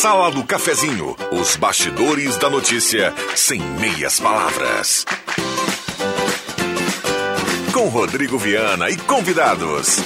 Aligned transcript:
Sala 0.00 0.30
do 0.30 0.44
Cafezinho, 0.44 1.16
os 1.32 1.56
bastidores 1.56 2.36
da 2.36 2.48
notícia 2.48 3.12
sem 3.34 3.60
meias 3.60 4.20
palavras. 4.20 5.04
Com 7.72 7.88
Rodrigo 7.88 8.38
Viana 8.38 8.90
e 8.90 8.96
convidados. 8.96 9.96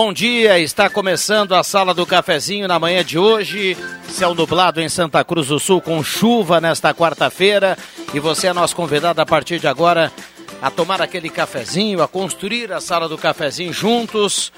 Bom 0.00 0.12
dia. 0.12 0.60
Está 0.60 0.88
começando 0.88 1.56
a 1.56 1.64
sala 1.64 1.92
do 1.92 2.06
cafezinho 2.06 2.68
na 2.68 2.78
manhã 2.78 3.04
de 3.04 3.18
hoje. 3.18 3.76
Céu 4.08 4.32
nublado 4.32 4.80
em 4.80 4.88
Santa 4.88 5.24
Cruz 5.24 5.48
do 5.48 5.58
Sul 5.58 5.80
com 5.80 6.04
chuva 6.04 6.60
nesta 6.60 6.94
quarta-feira. 6.94 7.76
E 8.14 8.20
você 8.20 8.46
é 8.46 8.52
nosso 8.52 8.76
convidado 8.76 9.20
a 9.20 9.26
partir 9.26 9.58
de 9.58 9.66
agora 9.66 10.12
a 10.62 10.70
tomar 10.70 11.02
aquele 11.02 11.28
cafezinho, 11.28 12.00
a 12.00 12.06
construir 12.06 12.72
a 12.72 12.80
sala 12.80 13.08
do 13.08 13.18
cafezinho 13.18 13.72
juntos. 13.72 14.52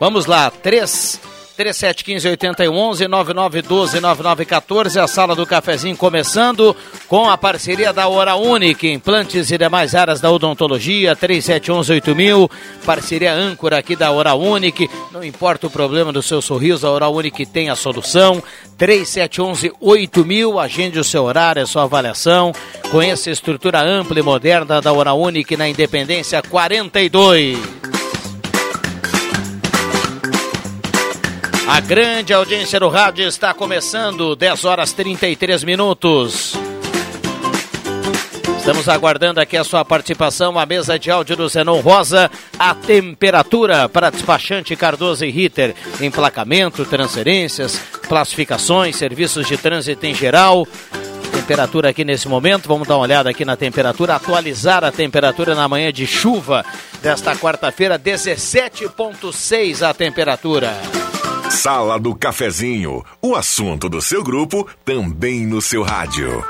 Vamos 0.00 0.26
lá, 0.26 0.50
três 0.50 1.20
3715-8111, 1.58 3.08
9912-9914, 3.08 5.02
a 5.02 5.06
sala 5.06 5.36
do 5.36 5.46
cafezinho 5.46 5.96
começando 5.96 6.74
com 7.06 7.30
a 7.30 7.38
parceria 7.38 7.92
da 7.92 8.08
Hora 8.08 8.34
Única, 8.34 8.86
implantes 8.88 9.50
e 9.50 9.58
demais 9.58 9.94
áreas 9.94 10.20
da 10.20 10.30
odontologia, 10.30 11.14
3711-8000, 11.14 12.50
parceria 12.84 13.32
âncora 13.32 13.78
aqui 13.78 13.94
da 13.94 14.10
Hora 14.10 14.34
Única, 14.34 14.84
não 15.12 15.22
importa 15.22 15.68
o 15.68 15.70
problema 15.70 16.12
do 16.12 16.22
seu 16.22 16.42
sorriso, 16.42 16.86
a 16.86 16.90
Hora 16.90 17.08
Única 17.08 17.46
tem 17.46 17.70
a 17.70 17.76
solução, 17.76 18.42
3711-8000, 18.76 20.62
agende 20.62 20.98
o 20.98 21.04
seu 21.04 21.22
horário, 21.22 21.62
a 21.62 21.66
sua 21.66 21.84
avaliação, 21.84 22.52
conheça 22.90 23.30
a 23.30 23.32
estrutura 23.32 23.80
ampla 23.80 24.18
e 24.18 24.22
moderna 24.22 24.80
da 24.80 24.92
Hora 24.92 25.14
Única 25.14 25.56
na 25.56 25.68
Independência 25.68 26.42
42. 26.42 28.03
A 31.66 31.80
grande 31.80 32.34
audiência 32.34 32.78
do 32.78 32.88
rádio 32.88 33.26
está 33.26 33.54
começando, 33.54 34.36
10 34.36 34.66
horas 34.66 34.92
33 34.92 35.64
minutos. 35.64 36.52
Estamos 38.58 38.86
aguardando 38.86 39.40
aqui 39.40 39.56
a 39.56 39.64
sua 39.64 39.82
participação, 39.82 40.58
a 40.58 40.66
mesa 40.66 40.98
de 40.98 41.10
áudio 41.10 41.36
do 41.36 41.48
Zenon 41.48 41.80
Rosa, 41.80 42.30
a 42.58 42.74
temperatura 42.74 43.88
para 43.88 44.10
despachante 44.10 44.76
Cardoso 44.76 45.24
e 45.24 45.30
Ritter, 45.30 45.74
emplacamento, 46.02 46.84
transferências, 46.84 47.80
classificações, 48.08 48.96
serviços 48.96 49.46
de 49.46 49.56
trânsito 49.56 50.04
em 50.04 50.14
geral. 50.14 50.68
Temperatura 51.32 51.90
aqui 51.90 52.04
nesse 52.04 52.28
momento, 52.28 52.68
vamos 52.68 52.86
dar 52.86 52.96
uma 52.96 53.04
olhada 53.04 53.30
aqui 53.30 53.44
na 53.44 53.56
temperatura, 53.56 54.16
atualizar 54.16 54.84
a 54.84 54.92
temperatura 54.92 55.54
na 55.54 55.66
manhã 55.66 55.90
de 55.90 56.06
chuva 56.06 56.64
desta 57.02 57.34
quarta-feira, 57.34 57.98
17,6 57.98 59.82
a 59.82 59.92
temperatura. 59.94 61.03
Sala 61.54 62.00
do 62.00 62.14
Cafezinho, 62.16 63.04
o 63.22 63.36
assunto 63.36 63.88
do 63.88 64.02
seu 64.02 64.24
grupo 64.24 64.66
também 64.84 65.46
no 65.46 65.62
seu 65.62 65.82
rádio. 65.82 66.44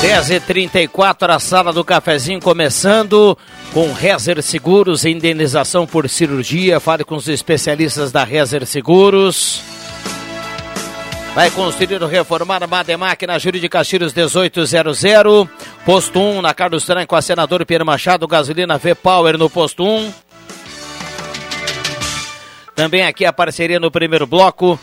10h34, 0.00 1.28
a 1.28 1.40
sala 1.40 1.72
do 1.72 1.84
cafezinho 1.84 2.40
começando 2.40 3.36
com 3.72 3.92
Rezer 3.92 4.40
Seguros, 4.42 5.04
indenização 5.04 5.88
por 5.88 6.08
cirurgia. 6.08 6.78
Fale 6.78 7.02
com 7.02 7.16
os 7.16 7.26
especialistas 7.26 8.12
da 8.12 8.22
Rezer 8.22 8.64
Seguros. 8.64 9.60
Vai 11.34 11.50
construir 11.50 12.00
ou 12.00 12.08
reformar 12.08 12.64
Mademac 12.68 13.26
na 13.26 13.40
Júri 13.40 13.58
de 13.58 13.68
Castilhos 13.68 14.14
1800. 14.14 15.48
Posto 15.84 16.20
1 16.20 16.42
na 16.42 16.54
Carlos 16.54 16.84
Tran 16.84 17.04
com 17.04 17.16
a 17.16 17.22
senador 17.22 17.66
Pierre 17.66 17.84
Machado, 17.84 18.28
gasolina 18.28 18.78
V-Power 18.78 19.36
no 19.36 19.50
posto 19.50 19.84
1. 19.84 20.12
Também 22.76 23.02
aqui 23.02 23.24
a 23.24 23.32
parceria 23.32 23.80
no 23.80 23.90
primeiro 23.90 24.28
bloco 24.28 24.78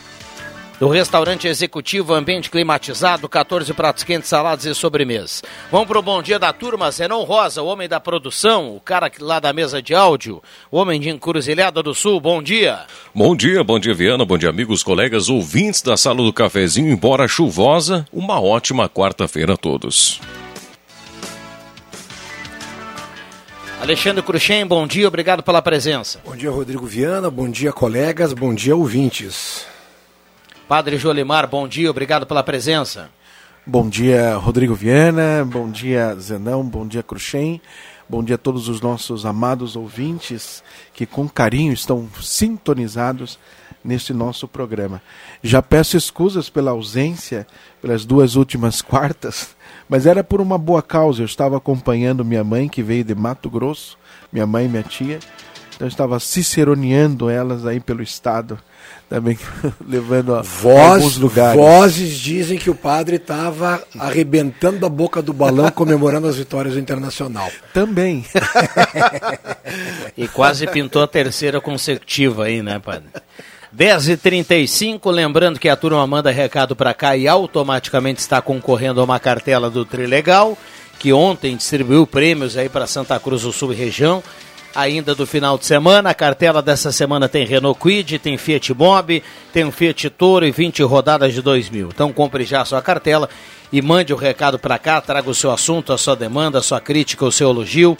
do 0.78 0.88
restaurante 0.88 1.48
executivo, 1.48 2.12
ambiente 2.12 2.50
climatizado, 2.50 3.28
14 3.28 3.72
pratos 3.72 4.04
quentes, 4.04 4.28
saladas 4.28 4.64
e 4.66 4.74
sobremesas. 4.74 5.42
Vamos 5.70 5.86
pro 5.86 6.02
bom 6.02 6.22
dia 6.22 6.38
da 6.38 6.52
turma, 6.52 6.90
Zenon 6.90 7.24
Rosa, 7.24 7.62
o 7.62 7.66
homem 7.66 7.88
da 7.88 7.98
produção, 7.98 8.76
o 8.76 8.80
cara 8.80 9.10
lá 9.20 9.40
da 9.40 9.52
mesa 9.52 9.80
de 9.80 9.94
áudio, 9.94 10.42
o 10.70 10.76
homem 10.76 11.00
de 11.00 11.08
Encruzilhada 11.08 11.82
do 11.82 11.94
Sul, 11.94 12.20
bom 12.20 12.42
dia. 12.42 12.80
Bom 13.14 13.34
dia, 13.34 13.64
bom 13.64 13.78
dia 13.78 13.94
Viana, 13.94 14.24
bom 14.24 14.36
dia 14.36 14.50
amigos, 14.50 14.82
colegas, 14.82 15.28
ouvintes 15.28 15.80
da 15.80 15.96
Sala 15.96 16.16
do 16.16 16.32
Cafezinho, 16.32 16.90
embora 16.90 17.26
chuvosa, 17.26 18.06
uma 18.12 18.40
ótima 18.40 18.88
quarta-feira 18.88 19.54
a 19.54 19.56
todos. 19.56 20.20
Alexandre 23.80 24.22
Cruxem, 24.22 24.66
bom 24.66 24.86
dia, 24.86 25.06
obrigado 25.06 25.42
pela 25.42 25.62
presença. 25.62 26.20
Bom 26.24 26.34
dia, 26.34 26.50
Rodrigo 26.50 26.86
Viana, 26.86 27.30
bom 27.30 27.48
dia, 27.48 27.72
colegas, 27.72 28.32
bom 28.32 28.54
dia, 28.54 28.74
ouvintes. 28.74 29.75
Padre 30.68 30.98
Jolimar, 30.98 31.46
bom 31.46 31.68
dia, 31.68 31.88
obrigado 31.88 32.26
pela 32.26 32.42
presença. 32.42 33.08
Bom 33.64 33.88
dia, 33.88 34.36
Rodrigo 34.36 34.74
Viana, 34.74 35.44
bom 35.44 35.70
dia, 35.70 36.16
Zenão, 36.16 36.64
bom 36.64 36.84
dia, 36.84 37.04
Cruxem, 37.04 37.60
bom 38.08 38.22
dia 38.22 38.34
a 38.34 38.38
todos 38.38 38.68
os 38.68 38.80
nossos 38.80 39.24
amados 39.24 39.76
ouvintes 39.76 40.64
que 40.92 41.06
com 41.06 41.28
carinho 41.28 41.72
estão 41.72 42.08
sintonizados 42.20 43.38
neste 43.84 44.12
nosso 44.12 44.48
programa. 44.48 45.00
Já 45.40 45.62
peço 45.62 45.96
escusas 45.96 46.50
pela 46.50 46.72
ausência, 46.72 47.46
pelas 47.80 48.04
duas 48.04 48.34
últimas 48.34 48.82
quartas, 48.82 49.54
mas 49.88 50.04
era 50.04 50.24
por 50.24 50.40
uma 50.40 50.58
boa 50.58 50.82
causa. 50.82 51.22
Eu 51.22 51.26
estava 51.26 51.56
acompanhando 51.56 52.24
minha 52.24 52.42
mãe, 52.42 52.68
que 52.68 52.82
veio 52.82 53.04
de 53.04 53.14
Mato 53.14 53.48
Grosso, 53.48 53.96
minha 54.32 54.46
mãe 54.46 54.66
e 54.66 54.68
minha 54.68 54.82
tia, 54.82 55.20
então 55.76 55.86
eu 55.86 55.90
estava 55.90 56.18
ciceroneando 56.18 57.28
elas 57.28 57.66
aí 57.66 57.78
pelo 57.78 58.02
estado 58.02 58.58
também 59.08 59.38
levando 59.86 60.34
a 60.34 60.42
Voz, 60.42 60.94
alguns 60.94 61.16
lugares. 61.16 61.60
Vozes 61.60 62.18
dizem 62.18 62.58
que 62.58 62.68
o 62.68 62.74
padre 62.74 63.16
estava 63.16 63.82
arrebentando 63.98 64.84
a 64.84 64.88
boca 64.88 65.22
do 65.22 65.32
balão 65.32 65.70
comemorando 65.70 66.26
as 66.26 66.36
vitórias 66.36 66.74
do 66.74 66.80
Internacional. 66.80 67.48
Também. 67.72 68.24
e 70.16 70.26
quase 70.26 70.66
pintou 70.66 71.02
a 71.02 71.06
terceira 71.06 71.60
consecutiva 71.60 72.44
aí, 72.44 72.62
né, 72.62 72.78
padre? 72.78 73.08
10h35, 73.76 75.10
lembrando 75.10 75.58
que 75.58 75.68
a 75.68 75.76
turma 75.76 76.04
manda 76.06 76.30
recado 76.30 76.74
para 76.74 76.94
cá 76.94 77.16
e 77.16 77.28
automaticamente 77.28 78.20
está 78.20 78.40
concorrendo 78.40 79.00
a 79.00 79.04
uma 79.04 79.20
cartela 79.20 79.70
do 79.70 79.84
Trilegal. 79.84 80.56
que 80.98 81.12
ontem 81.12 81.54
distribuiu 81.54 82.06
prêmios 82.06 82.56
aí 82.56 82.70
para 82.70 82.86
Santa 82.86 83.20
Cruz 83.20 83.42
do 83.42 83.52
Sul 83.52 83.72
e 83.72 83.76
região. 83.76 84.22
Ainda 84.76 85.14
do 85.14 85.26
final 85.26 85.56
de 85.56 85.64
semana, 85.64 86.10
a 86.10 86.14
cartela 86.14 86.60
dessa 86.60 86.92
semana 86.92 87.30
tem 87.30 87.46
Renault 87.46 87.80
Quid, 87.80 88.18
tem 88.18 88.36
Fiat 88.36 88.74
Mobi, 88.74 89.22
tem 89.50 89.64
um 89.64 89.72
Fiat 89.72 90.10
Toro 90.10 90.44
e 90.44 90.50
20 90.50 90.82
rodadas 90.82 91.32
de 91.32 91.40
2000. 91.40 91.88
Então 91.94 92.12
compre 92.12 92.44
já 92.44 92.60
a 92.60 92.64
sua 92.66 92.82
cartela 92.82 93.26
e 93.72 93.80
mande 93.80 94.12
o 94.12 94.16
recado 94.16 94.58
para 94.58 94.78
cá, 94.78 95.00
traga 95.00 95.30
o 95.30 95.34
seu 95.34 95.50
assunto, 95.50 95.94
a 95.94 95.98
sua 95.98 96.14
demanda, 96.14 96.58
a 96.58 96.62
sua 96.62 96.78
crítica, 96.78 97.24
o 97.24 97.32
seu 97.32 97.48
elogio. 97.48 97.96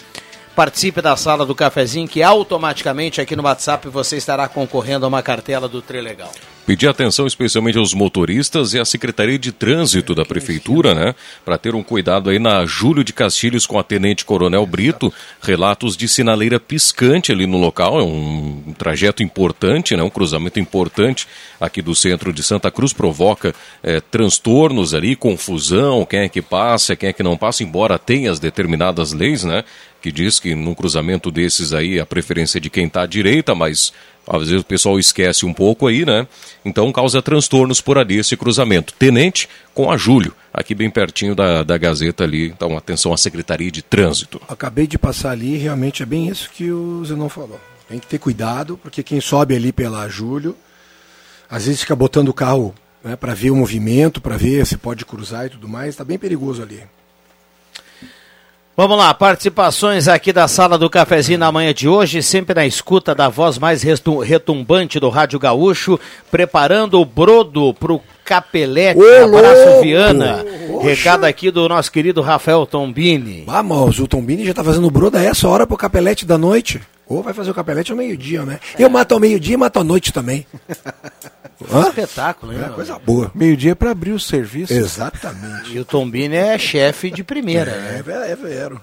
Participe 0.57 1.03
da 1.03 1.15
sala 1.19 1.45
do 1.45 1.55
cafezinho 1.55 2.09
que 2.09 2.23
automaticamente 2.23 3.21
aqui 3.21 3.37
no 3.37 3.43
WhatsApp 3.43 3.89
você 3.91 4.17
estará 4.17 4.49
concorrendo 4.49 5.05
a 5.05 5.09
uma 5.09 5.23
cartela 5.23 5.69
do 5.69 5.83
Trilegal. 5.83 6.33
Pedir 6.65 6.89
atenção 6.89 7.27
especialmente 7.27 7.77
aos 7.77 7.93
motoristas 7.93 8.73
e 8.73 8.81
à 8.81 8.85
Secretaria 8.85 9.39
de 9.39 9.53
Trânsito 9.53 10.15
da 10.15 10.25
Prefeitura, 10.25 10.95
né? 10.95 11.15
Para 11.45 11.59
ter 11.59 11.75
um 11.75 11.83
cuidado 11.83 12.31
aí 12.31 12.39
na 12.39 12.65
Júlio 12.65 13.05
de 13.05 13.13
Castilhos 13.13 13.67
com 13.67 13.79
a 13.79 13.85
Tenente 13.85 14.25
Coronel 14.25 14.67
Brito. 14.67 15.13
Relatos 15.41 15.97
de 15.97 16.09
sinaleira 16.09 16.59
piscante 16.59 17.31
ali 17.31 17.47
no 17.47 17.59
local. 17.59 18.01
É 18.01 18.03
um 18.03 18.75
trajeto 18.77 19.23
importante, 19.23 19.95
né? 19.95 20.03
Um 20.03 20.11
cruzamento 20.11 20.59
importante 20.59 21.29
aqui 21.61 21.81
do 21.81 21.95
centro 21.95 22.33
de 22.33 22.43
Santa 22.43 22.71
Cruz. 22.71 22.93
Provoca 22.95 23.55
é, 23.81 24.01
transtornos 24.01 24.93
ali, 24.93 25.15
confusão, 25.15 26.05
quem 26.05 26.21
é 26.21 26.29
que 26.29 26.43
passa, 26.43 26.97
quem 26.97 27.11
é 27.11 27.13
que 27.13 27.23
não 27.23 27.37
passa, 27.37 27.63
embora 27.63 27.97
tenha 27.97 28.33
as 28.33 28.41
determinadas 28.41 29.13
leis, 29.13 29.45
né? 29.45 29.63
Que 30.07 30.13
diz 30.13 30.39
que 30.39 30.55
num 30.55 30.73
cruzamento 30.73 31.33
desses 31.33 31.73
aí 31.73 31.99
a 31.99 32.07
preferência 32.07 32.59
é 32.59 32.61
de 32.61 32.71
quem 32.71 32.87
está 32.87 33.03
à 33.03 33.07
direita, 33.07 33.57
mas 33.57 33.93
às 34.25 34.43
vezes 34.43 34.61
o 34.61 34.65
pessoal 34.65 35.01
esquece 35.01 35.45
um 35.45 35.53
pouco 35.53 35.89
aí, 35.89 36.07
né? 36.07 36.29
Então 36.65 36.93
causa 36.93 37.21
transtornos 37.21 37.81
por 37.81 37.99
ali 37.99 38.17
esse 38.19 38.37
cruzamento. 38.37 38.95
Tenente 38.97 39.49
com 39.75 39.91
a 39.91 39.97
Júlio, 39.97 40.33
aqui 40.55 40.77
bem 40.77 40.89
pertinho 40.89 41.35
da, 41.35 41.65
da 41.65 41.77
Gazeta 41.77 42.23
ali. 42.23 42.47
Então 42.47 42.77
atenção 42.77 43.13
à 43.13 43.17
Secretaria 43.17 43.69
de 43.69 43.83
Trânsito. 43.83 44.41
Acabei 44.49 44.87
de 44.87 44.97
passar 44.97 45.33
ali, 45.33 45.57
realmente 45.57 46.05
é 46.05 46.07
bem 46.07 46.29
isso 46.29 46.51
que 46.51 46.71
o 46.71 47.05
Zenon 47.05 47.29
falou. 47.29 47.61
Tem 47.89 47.99
que 47.99 48.07
ter 48.07 48.21
cuidado, 48.21 48.79
porque 48.81 49.03
quem 49.03 49.21
sobe 49.21 49.57
ali 49.57 49.73
pela 49.73 50.09
Júlio, 50.09 50.55
às 51.51 51.67
vezes 51.67 51.81
fica 51.81 51.97
botando 51.97 52.29
o 52.29 52.33
carro 52.33 52.73
né, 53.03 53.17
para 53.17 53.35
ver 53.35 53.51
o 53.51 53.57
movimento, 53.57 54.21
para 54.21 54.37
ver 54.37 54.65
se 54.67 54.77
pode 54.77 55.05
cruzar 55.05 55.47
e 55.47 55.51
tudo 55.51 55.67
mais. 55.67 55.89
Está 55.89 56.05
bem 56.05 56.17
perigoso 56.17 56.63
ali. 56.63 56.85
Vamos 58.77 58.99
lá, 58.99 59.15
participações 59.15 60.07
aqui 60.07 60.35
da 60.35 60.47
sala 60.47 60.77
do 60.77 60.91
cafezinho 60.91 61.39
na 61.39 61.51
manhã 61.51 61.73
de 61.73 61.89
hoje, 61.89 62.23
sempre 62.23 62.55
na 62.55 62.67
escuta 62.67 63.15
da 63.15 63.27
voz 63.27 63.57
mais 63.57 63.83
retumbante 63.83 65.01
do 65.01 65.09
Rádio 65.09 65.39
Gaúcho, 65.39 65.99
preparando 66.31 67.01
o 67.01 67.05
brodo 67.07 67.73
pro 67.73 68.03
Capelete. 68.23 69.01
Ô, 69.01 69.25
Abraço, 69.25 69.65
louco! 69.65 69.83
Viana. 69.83 70.45
Recado 70.83 71.25
aqui 71.25 71.51
do 71.51 71.67
nosso 71.67 71.91
querido 71.91 72.21
Rafael 72.21 72.67
Tombini. 72.67 73.45
Vamos, 73.47 73.99
o 73.99 74.07
Tombini 74.07 74.45
já 74.45 74.53
tá 74.53 74.63
fazendo 74.63 74.91
broda 74.91 75.21
a 75.21 75.25
essa 75.25 75.49
hora 75.49 75.67
pro 75.67 75.79
capelete 75.79 76.27
da 76.27 76.37
noite. 76.37 76.83
Ou 77.09 77.23
vai 77.23 77.33
fazer 77.33 77.51
o 77.51 77.55
capelete 77.55 77.93
ao 77.93 77.97
meio-dia, 77.99 78.45
né? 78.45 78.59
Eu 78.79 78.91
mato 78.91 79.13
ao 79.13 79.21
meio-dia 79.21 79.55
e 79.55 79.57
mato 79.57 79.79
à 79.79 79.85
noite 79.85 80.13
também. 80.13 80.47
Hã? 81.73 81.89
Espetáculo, 81.89 82.53
hein? 82.53 82.61
É 82.65 82.69
coisa 82.69 82.99
boa. 82.99 83.31
Meio-dia 83.35 83.75
para 83.75 83.91
abrir 83.91 84.13
o 84.13 84.21
serviço. 84.21 84.73
Exatamente. 84.73 85.73
E 85.73 85.79
o 85.79 85.85
Tombini 85.85 86.37
é 86.37 86.59
chefe 86.59 87.11
de 87.11 87.25
primeira, 87.25 87.71
né? 87.77 88.05
É, 88.07 88.33
é 88.33 88.37
vero. 88.37 88.81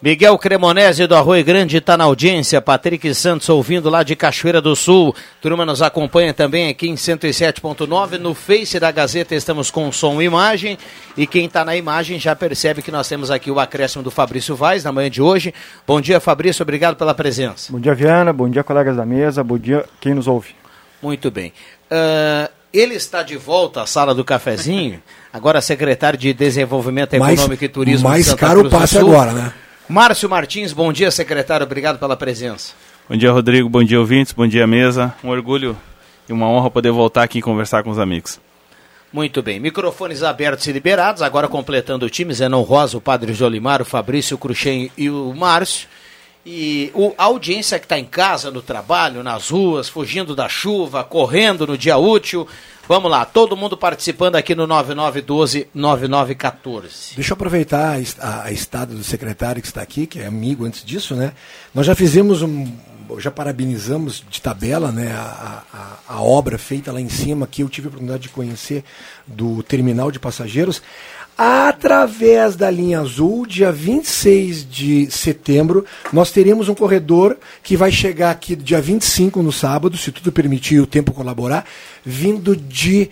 Miguel 0.00 0.38
Cremonese 0.38 1.08
do 1.08 1.16
Arroio 1.16 1.44
Grande 1.44 1.78
está 1.78 1.96
na 1.96 2.04
audiência. 2.04 2.60
Patrick 2.60 3.12
Santos 3.16 3.48
ouvindo 3.48 3.90
lá 3.90 4.04
de 4.04 4.14
Cachoeira 4.14 4.60
do 4.60 4.76
Sul. 4.76 5.12
Turma 5.42 5.66
nos 5.66 5.82
acompanha 5.82 6.32
também 6.32 6.68
aqui 6.68 6.88
em 6.88 6.94
107.9. 6.94 8.16
No 8.16 8.32
Face 8.32 8.78
da 8.78 8.92
Gazeta 8.92 9.34
estamos 9.34 9.72
com 9.72 9.90
som 9.90 10.22
e 10.22 10.24
imagem. 10.24 10.78
E 11.16 11.26
quem 11.26 11.46
está 11.46 11.64
na 11.64 11.74
imagem 11.74 12.16
já 12.20 12.36
percebe 12.36 12.80
que 12.80 12.92
nós 12.92 13.08
temos 13.08 13.28
aqui 13.28 13.50
o 13.50 13.58
acréscimo 13.58 14.04
do 14.04 14.10
Fabrício 14.10 14.54
Vaz 14.54 14.84
na 14.84 14.92
manhã 14.92 15.10
de 15.10 15.20
hoje. 15.20 15.52
Bom 15.84 16.00
dia, 16.00 16.20
Fabrício. 16.20 16.62
Obrigado 16.62 16.94
pela 16.94 17.12
presença. 17.12 17.72
Bom 17.72 17.80
dia, 17.80 17.92
Viana. 17.92 18.32
Bom 18.32 18.48
dia, 18.48 18.62
colegas 18.62 18.96
da 18.96 19.04
mesa. 19.04 19.42
Bom 19.42 19.58
dia, 19.58 19.84
quem 20.00 20.14
nos 20.14 20.28
ouve. 20.28 20.54
Muito 21.02 21.28
bem. 21.28 21.52
Ah, 21.90 22.48
ele 22.72 22.94
está 22.94 23.24
de 23.24 23.36
volta 23.36 23.82
à 23.82 23.86
sala 23.86 24.14
do 24.14 24.24
cafezinho. 24.24 25.02
Agora 25.32 25.60
secretário 25.60 26.16
de 26.16 26.32
Desenvolvimento 26.32 27.18
Mais, 27.18 27.34
Econômico 27.34 27.64
e 27.64 27.68
Turismo. 27.68 28.08
mais 28.08 28.26
de 28.26 28.30
Santa 28.30 28.46
caro 28.46 28.60
o 28.60 28.62
Cruz 28.62 28.72
do 28.72 28.78
passe 28.78 28.96
agora, 28.96 29.32
né? 29.32 29.52
Márcio 29.88 30.28
Martins, 30.28 30.74
bom 30.74 30.92
dia, 30.92 31.10
secretário. 31.10 31.64
Obrigado 31.64 31.98
pela 31.98 32.14
presença. 32.14 32.74
Bom 33.08 33.16
dia, 33.16 33.32
Rodrigo. 33.32 33.70
Bom 33.70 33.82
dia, 33.82 33.98
ouvintes. 33.98 34.34
Bom 34.34 34.46
dia, 34.46 34.66
mesa. 34.66 35.14
Um 35.24 35.30
orgulho 35.30 35.74
e 36.28 36.32
uma 36.32 36.46
honra 36.46 36.70
poder 36.70 36.90
voltar 36.90 37.22
aqui 37.22 37.38
e 37.38 37.42
conversar 37.42 37.82
com 37.82 37.88
os 37.88 37.98
amigos. 37.98 38.38
Muito 39.10 39.40
bem, 39.42 39.58
microfones 39.58 40.22
abertos 40.22 40.66
e 40.66 40.72
liberados, 40.72 41.22
agora 41.22 41.48
completando 41.48 42.04
o 42.04 42.10
time, 42.10 42.34
Zenon 42.34 42.60
Rosa, 42.60 42.98
o 42.98 43.00
Padre 43.00 43.32
Jolimar, 43.32 43.80
o 43.80 43.84
Fabrício 43.86 44.36
o 44.36 44.38
Cruxem 44.38 44.92
e 44.98 45.08
o 45.08 45.32
Márcio. 45.34 45.88
E 46.44 46.90
o, 46.94 47.14
a 47.16 47.24
audiência 47.24 47.78
que 47.78 47.86
está 47.86 47.98
em 47.98 48.04
casa, 48.04 48.50
no 48.50 48.60
trabalho, 48.60 49.22
nas 49.22 49.48
ruas, 49.48 49.88
fugindo 49.88 50.36
da 50.36 50.50
chuva, 50.50 51.02
correndo 51.02 51.66
no 51.66 51.78
dia 51.78 51.96
útil. 51.96 52.46
Vamos 52.88 53.10
lá, 53.10 53.26
todo 53.26 53.54
mundo 53.54 53.76
participando 53.76 54.36
aqui 54.36 54.54
no 54.54 54.66
9912-9914. 54.66 57.16
Deixa 57.16 57.32
eu 57.32 57.34
aproveitar 57.34 58.00
a, 58.18 58.44
a, 58.44 58.50
estada 58.50 58.94
do 58.94 59.04
secretário 59.04 59.60
que 59.60 59.68
está 59.68 59.82
aqui, 59.82 60.06
que 60.06 60.20
é 60.20 60.26
amigo 60.26 60.64
antes 60.64 60.82
disso, 60.82 61.14
né? 61.14 61.34
Nós 61.74 61.84
já 61.84 61.94
fizemos 61.94 62.40
um. 62.40 62.66
Já 63.18 63.30
parabenizamos 63.30 64.24
de 64.28 64.40
tabela 64.40 64.92
né, 64.92 65.12
a, 65.12 65.62
a, 65.72 65.98
a 66.14 66.22
obra 66.22 66.58
feita 66.58 66.92
lá 66.92 67.00
em 67.00 67.08
cima, 67.08 67.46
que 67.46 67.62
eu 67.62 67.68
tive 67.68 67.86
a 67.86 67.88
oportunidade 67.88 68.24
de 68.24 68.28
conhecer 68.30 68.84
do 69.26 69.62
terminal 69.62 70.10
de 70.10 70.18
passageiros. 70.18 70.82
Através 71.38 72.56
da 72.56 72.68
linha 72.68 72.98
azul, 72.98 73.46
dia 73.46 73.70
26 73.70 74.68
de 74.68 75.08
setembro, 75.08 75.84
nós 76.12 76.32
teremos 76.32 76.68
um 76.68 76.74
corredor 76.74 77.36
que 77.62 77.76
vai 77.76 77.92
chegar 77.92 78.32
aqui 78.32 78.56
dia 78.56 78.80
25 78.80 79.40
no 79.40 79.52
sábado, 79.52 79.96
se 79.96 80.10
tudo 80.10 80.32
permitir 80.32 80.80
o 80.80 80.86
tempo 80.86 81.12
colaborar, 81.12 81.64
vindo 82.04 82.56
de 82.56 83.08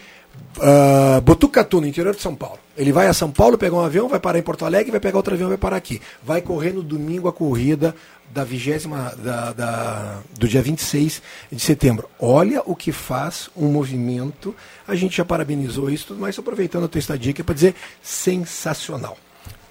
ah, 0.60 1.20
Botucatu, 1.24 1.80
no 1.80 1.86
interior 1.86 2.16
de 2.16 2.20
São 2.20 2.34
Paulo. 2.34 2.58
Ele 2.76 2.90
vai 2.92 3.06
a 3.06 3.14
São 3.14 3.30
Paulo, 3.30 3.56
pegar 3.56 3.76
um 3.76 3.80
avião, 3.84 4.08
vai 4.08 4.18
parar 4.18 4.38
em 4.40 4.42
Porto 4.42 4.64
Alegre, 4.64 4.90
vai 4.90 5.00
pegar 5.00 5.18
outro 5.18 5.32
avião, 5.32 5.48
vai 5.48 5.56
parar 5.56 5.76
aqui. 5.76 6.00
Vai 6.22 6.40
correr 6.42 6.72
no 6.72 6.82
domingo 6.82 7.28
a 7.28 7.32
corrida 7.32 7.94
da 8.34 8.42
vigésima 8.44 9.14
da, 9.22 9.52
da- 9.52 10.18
do 10.38 10.46
dia 10.48 10.60
26 10.60 11.22
de 11.50 11.60
setembro. 11.60 12.08
Olha 12.18 12.60
o 12.66 12.74
que 12.74 12.90
faz 12.92 13.48
um 13.56 13.68
movimento. 13.68 14.54
A 14.88 14.94
gente 14.94 15.16
já 15.16 15.24
parabenizou 15.24 15.90
isso, 15.90 16.14
Estou 16.28 16.42
aproveitando 16.42 16.84
a 16.84 16.88
tua 16.88 16.98
estadia 16.98 17.32
aqui 17.32 17.42
para 17.42 17.54
dizer 17.54 17.74
sensacional. 18.02 19.16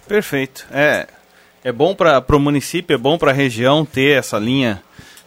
Perfeito. 0.07 0.65
É, 0.71 1.07
é 1.63 1.71
bom 1.71 1.95
para 1.95 2.23
o 2.35 2.39
município, 2.39 2.93
é 2.93 2.97
bom 2.97 3.17
para 3.17 3.31
a 3.31 3.33
região 3.33 3.85
ter 3.85 4.17
essa 4.19 4.37
linha 4.37 4.83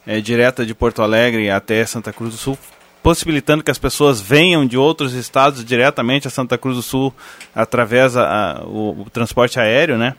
é, 0.06 0.20
direta 0.20 0.64
de 0.64 0.74
Porto 0.74 1.02
Alegre 1.02 1.50
até 1.50 1.84
Santa 1.86 2.12
Cruz 2.12 2.32
do 2.32 2.38
Sul, 2.38 2.58
possibilitando 3.02 3.62
que 3.64 3.70
as 3.70 3.78
pessoas 3.78 4.20
venham 4.20 4.66
de 4.66 4.76
outros 4.76 5.14
estados 5.14 5.64
diretamente 5.64 6.28
a 6.28 6.30
Santa 6.30 6.56
Cruz 6.58 6.76
do 6.76 6.82
Sul 6.82 7.12
através 7.54 8.16
a, 8.16 8.24
a- 8.58 8.64
o, 8.64 9.02
o 9.02 9.10
transporte 9.10 9.58
aéreo, 9.58 9.96
né? 9.96 10.14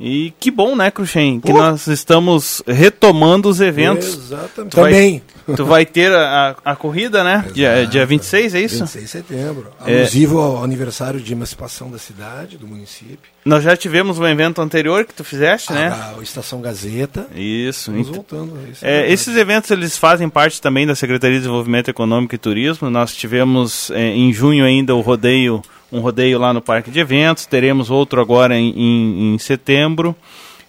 E 0.00 0.32
que 0.40 0.50
bom, 0.50 0.74
né, 0.74 0.90
Cruxem, 0.90 1.40
que 1.40 1.52
nós 1.52 1.86
estamos 1.86 2.62
retomando 2.66 3.48
os 3.50 3.60
eventos. 3.60 4.08
Exatamente. 4.08 4.70
Tu 4.70 4.76
vai- 4.80 4.92
Também. 4.92 5.22
Tu 5.56 5.64
vai 5.64 5.84
ter 5.84 6.12
a, 6.12 6.54
a 6.64 6.76
corrida, 6.76 7.24
né? 7.24 7.44
Dia, 7.52 7.84
dia 7.84 8.06
26, 8.06 8.54
é 8.54 8.60
isso? 8.60 8.78
26 8.84 9.04
de 9.04 9.10
setembro. 9.10 9.66
É. 9.84 9.98
Alusivo 9.98 10.38
ao 10.38 10.62
aniversário 10.62 11.18
de 11.18 11.32
emancipação 11.32 11.90
da 11.90 11.98
cidade, 11.98 12.56
do 12.56 12.68
município. 12.68 13.18
Nós 13.44 13.64
já 13.64 13.76
tivemos 13.76 14.16
um 14.20 14.26
evento 14.28 14.62
anterior 14.62 15.04
que 15.04 15.12
tu 15.12 15.24
fizeste, 15.24 15.72
né? 15.72 15.88
A, 15.88 16.22
Estação 16.22 16.60
Gazeta. 16.60 17.26
Isso. 17.34 17.90
Estamos 17.90 18.06
Ent- 18.08 18.14
voltando. 18.14 18.52
a 18.64 18.70
isso 18.70 18.86
É, 18.86 19.10
esses 19.10 19.36
eventos 19.36 19.68
eles 19.72 19.98
fazem 19.98 20.28
parte 20.28 20.60
também 20.60 20.86
da 20.86 20.94
Secretaria 20.94 21.34
de 21.38 21.40
Desenvolvimento 21.42 21.88
Econômico 21.88 22.32
e 22.32 22.38
Turismo. 22.38 22.88
Nós 22.88 23.12
tivemos 23.16 23.90
é, 23.90 24.06
em 24.10 24.32
junho 24.32 24.64
ainda 24.64 24.94
o 24.94 25.00
rodeio, 25.00 25.60
um 25.92 26.00
rodeio 26.00 26.38
lá 26.38 26.52
no 26.52 26.60
Parque 26.60 26.90
de 26.90 27.00
Eventos. 27.00 27.46
Teremos 27.46 27.90
outro 27.90 28.20
agora 28.20 28.56
em, 28.56 28.70
em- 28.76 29.34
em 29.34 29.38
setembro. 29.38 30.14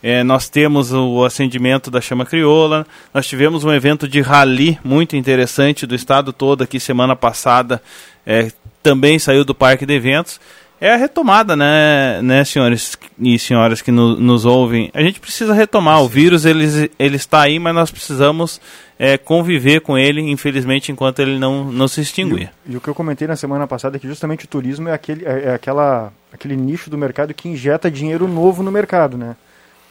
É, 0.04 0.24
nós 0.24 0.50
temos 0.50 0.92
o 0.92 1.24
acendimento 1.24 1.92
da 1.92 2.02
chama 2.02 2.26
crioula. 2.26 2.88
Nós 3.14 3.28
tivemos 3.28 3.64
um 3.64 3.72
evento 3.72 4.08
de 4.08 4.20
rally 4.20 4.80
muito 4.84 5.16
interessante 5.16 5.86
do 5.86 5.94
estado 5.94 6.34
todo 6.34 6.64
aqui 6.64 6.80
semana 6.80 7.16
passada. 7.16 7.82
É, 8.26 8.52
também 8.82 9.20
saiu 9.20 9.46
do 9.46 9.54
Parque 9.54 9.86
de 9.86 9.94
Eventos. 9.94 10.40
É 10.80 10.92
a 10.94 10.98
retomada, 10.98 11.56
né, 11.56 12.20
né 12.24 12.44
senhores 12.44 12.98
e 13.20 13.38
senhoras 13.38 13.84
que 13.84 13.92
no- 13.92 14.16
nos 14.20 14.46
ouvem. 14.46 14.90
A 14.96 15.04
gente 15.04 15.20
precisa 15.20 15.54
retomar. 15.54 16.02
O 16.02 16.08
vírus 16.08 16.44
ele, 16.44 16.90
ele 16.98 17.16
está 17.18 17.42
aí, 17.42 17.60
mas 17.60 17.76
nós 17.76 17.92
precisamos 17.92 18.60
é, 19.04 19.18
conviver 19.18 19.82
com 19.82 19.98
ele, 19.98 20.22
infelizmente, 20.22 20.92
enquanto 20.92 21.20
ele 21.24 21.40
não, 21.40 21.64
não 21.72 21.88
se 21.88 22.02
extinguir. 22.02 22.52
E 22.68 22.78
o 22.78 22.80
que 22.80 22.88
eu 22.88 22.94
comentei 22.94 23.28
na 23.28 23.36
semana 23.36 23.66
passada 23.66 23.98
é 23.98 24.00
que 24.00 24.08
justamente 24.08 24.46
o 24.46 24.48
turismo 24.48 24.90
é 24.90 24.94
aquele, 24.94 25.26
é, 25.26 25.46
é 25.46 25.54
aquela, 25.56 26.14
aquele 26.32 26.56
nicho 26.56 26.88
do 26.88 27.00
mercado 27.00 27.34
que 27.34 27.50
injeta 27.50 27.90
dinheiro 27.90 28.28
novo 28.28 28.62
no 28.62 28.72
mercado, 28.72 29.18
né? 29.18 29.36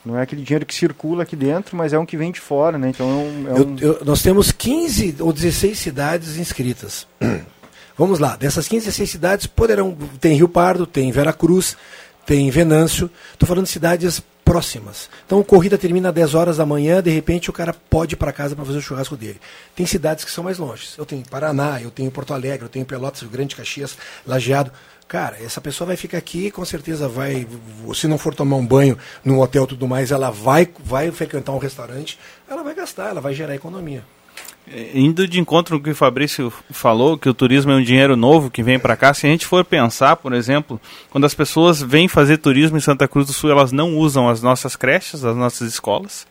Não 0.06 0.16
é 0.16 0.22
aquele 0.22 0.42
dinheiro 0.42 0.64
que 0.64 0.72
circula 0.72 1.24
aqui 1.24 1.34
dentro, 1.34 1.76
mas 1.76 1.92
é 1.92 1.98
um 1.98 2.06
que 2.06 2.16
vem 2.16 2.30
de 2.30 2.38
fora, 2.38 2.78
né? 2.78 2.88
Então 2.90 3.04
é 3.10 3.12
um, 3.12 3.48
é 3.48 3.58
Eu- 3.60 3.66
um- 3.66 3.76
eu- 3.80 4.04
nós 4.04 4.22
temos 4.22 4.52
15 4.52 5.16
ou 5.18 5.32
16 5.32 5.76
cidades 5.76 6.36
inscritas. 6.38 7.04
Vamos 7.98 8.20
lá, 8.20 8.36
dessas 8.36 8.68
15, 8.68 8.86
16 8.86 9.10
cidades 9.10 9.46
poderão. 9.48 9.96
Tem 10.20 10.36
Rio 10.36 10.48
Pardo, 10.48 10.86
tem 10.86 11.10
Veracruz, 11.10 11.76
tem 12.24 12.48
Venâncio. 12.48 13.10
Estou 13.32 13.46
falando 13.48 13.64
de 13.64 13.70
cidades 13.72 14.22
próximas. 14.50 15.08
Então, 15.24 15.38
a 15.38 15.44
corrida 15.44 15.78
termina 15.78 16.08
às 16.08 16.14
10 16.16 16.34
horas 16.34 16.56
da 16.56 16.66
manhã, 16.66 17.00
de 17.00 17.08
repente 17.08 17.48
o 17.48 17.52
cara 17.52 17.72
pode 17.72 18.14
ir 18.14 18.16
para 18.16 18.32
casa 18.32 18.56
para 18.56 18.64
fazer 18.64 18.78
o 18.78 18.82
churrasco 18.82 19.16
dele. 19.16 19.40
Tem 19.76 19.86
cidades 19.86 20.24
que 20.24 20.30
são 20.30 20.42
mais 20.42 20.58
longe. 20.58 20.88
Eu 20.98 21.06
tenho 21.06 21.22
Paraná, 21.22 21.80
eu 21.80 21.88
tenho 21.88 22.10
Porto 22.10 22.34
Alegre, 22.34 22.64
eu 22.64 22.68
tenho 22.68 22.84
Pelotas, 22.84 23.20
Rio 23.20 23.30
Grande, 23.30 23.54
Caxias, 23.54 23.96
Lajeado. 24.26 24.72
Cara, 25.06 25.36
essa 25.40 25.60
pessoa 25.60 25.86
vai 25.86 25.96
ficar 25.96 26.18
aqui, 26.18 26.50
com 26.50 26.64
certeza 26.64 27.08
vai, 27.08 27.46
se 27.94 28.08
não 28.08 28.18
for 28.18 28.34
tomar 28.34 28.56
um 28.56 28.66
banho 28.66 28.98
num 29.24 29.38
hotel 29.38 29.68
tudo 29.68 29.86
mais, 29.86 30.10
ela 30.10 30.30
vai, 30.30 30.68
vai 30.80 31.12
frequentar 31.12 31.52
um 31.52 31.58
restaurante, 31.58 32.18
ela 32.48 32.64
vai 32.64 32.74
gastar, 32.74 33.10
ela 33.10 33.20
vai 33.20 33.32
gerar 33.32 33.54
economia. 33.54 34.02
É, 34.72 34.90
indo 34.94 35.26
de 35.26 35.40
encontro 35.40 35.76
com 35.76 35.80
o 35.80 35.84
que 35.84 35.90
o 35.90 35.96
Fabrício 35.96 36.52
falou, 36.70 37.18
que 37.18 37.28
o 37.28 37.34
turismo 37.34 37.72
é 37.72 37.74
um 37.74 37.82
dinheiro 37.82 38.14
novo 38.14 38.48
que 38.48 38.62
vem 38.62 38.78
para 38.78 38.96
cá, 38.96 39.12
se 39.12 39.26
a 39.26 39.30
gente 39.30 39.44
for 39.44 39.64
pensar, 39.64 40.14
por 40.14 40.32
exemplo, 40.32 40.80
quando 41.10 41.24
as 41.24 41.34
pessoas 41.34 41.82
vêm 41.82 42.06
fazer 42.06 42.36
turismo 42.36 42.76
em 42.76 42.80
Santa 42.80 43.08
Cruz 43.08 43.26
do 43.26 43.32
Sul, 43.32 43.50
elas 43.50 43.72
não 43.72 43.96
usam 43.96 44.28
as 44.28 44.40
nossas 44.40 44.76
creches, 44.76 45.24
as 45.24 45.36
nossas 45.36 45.72
escolas, 45.72 46.24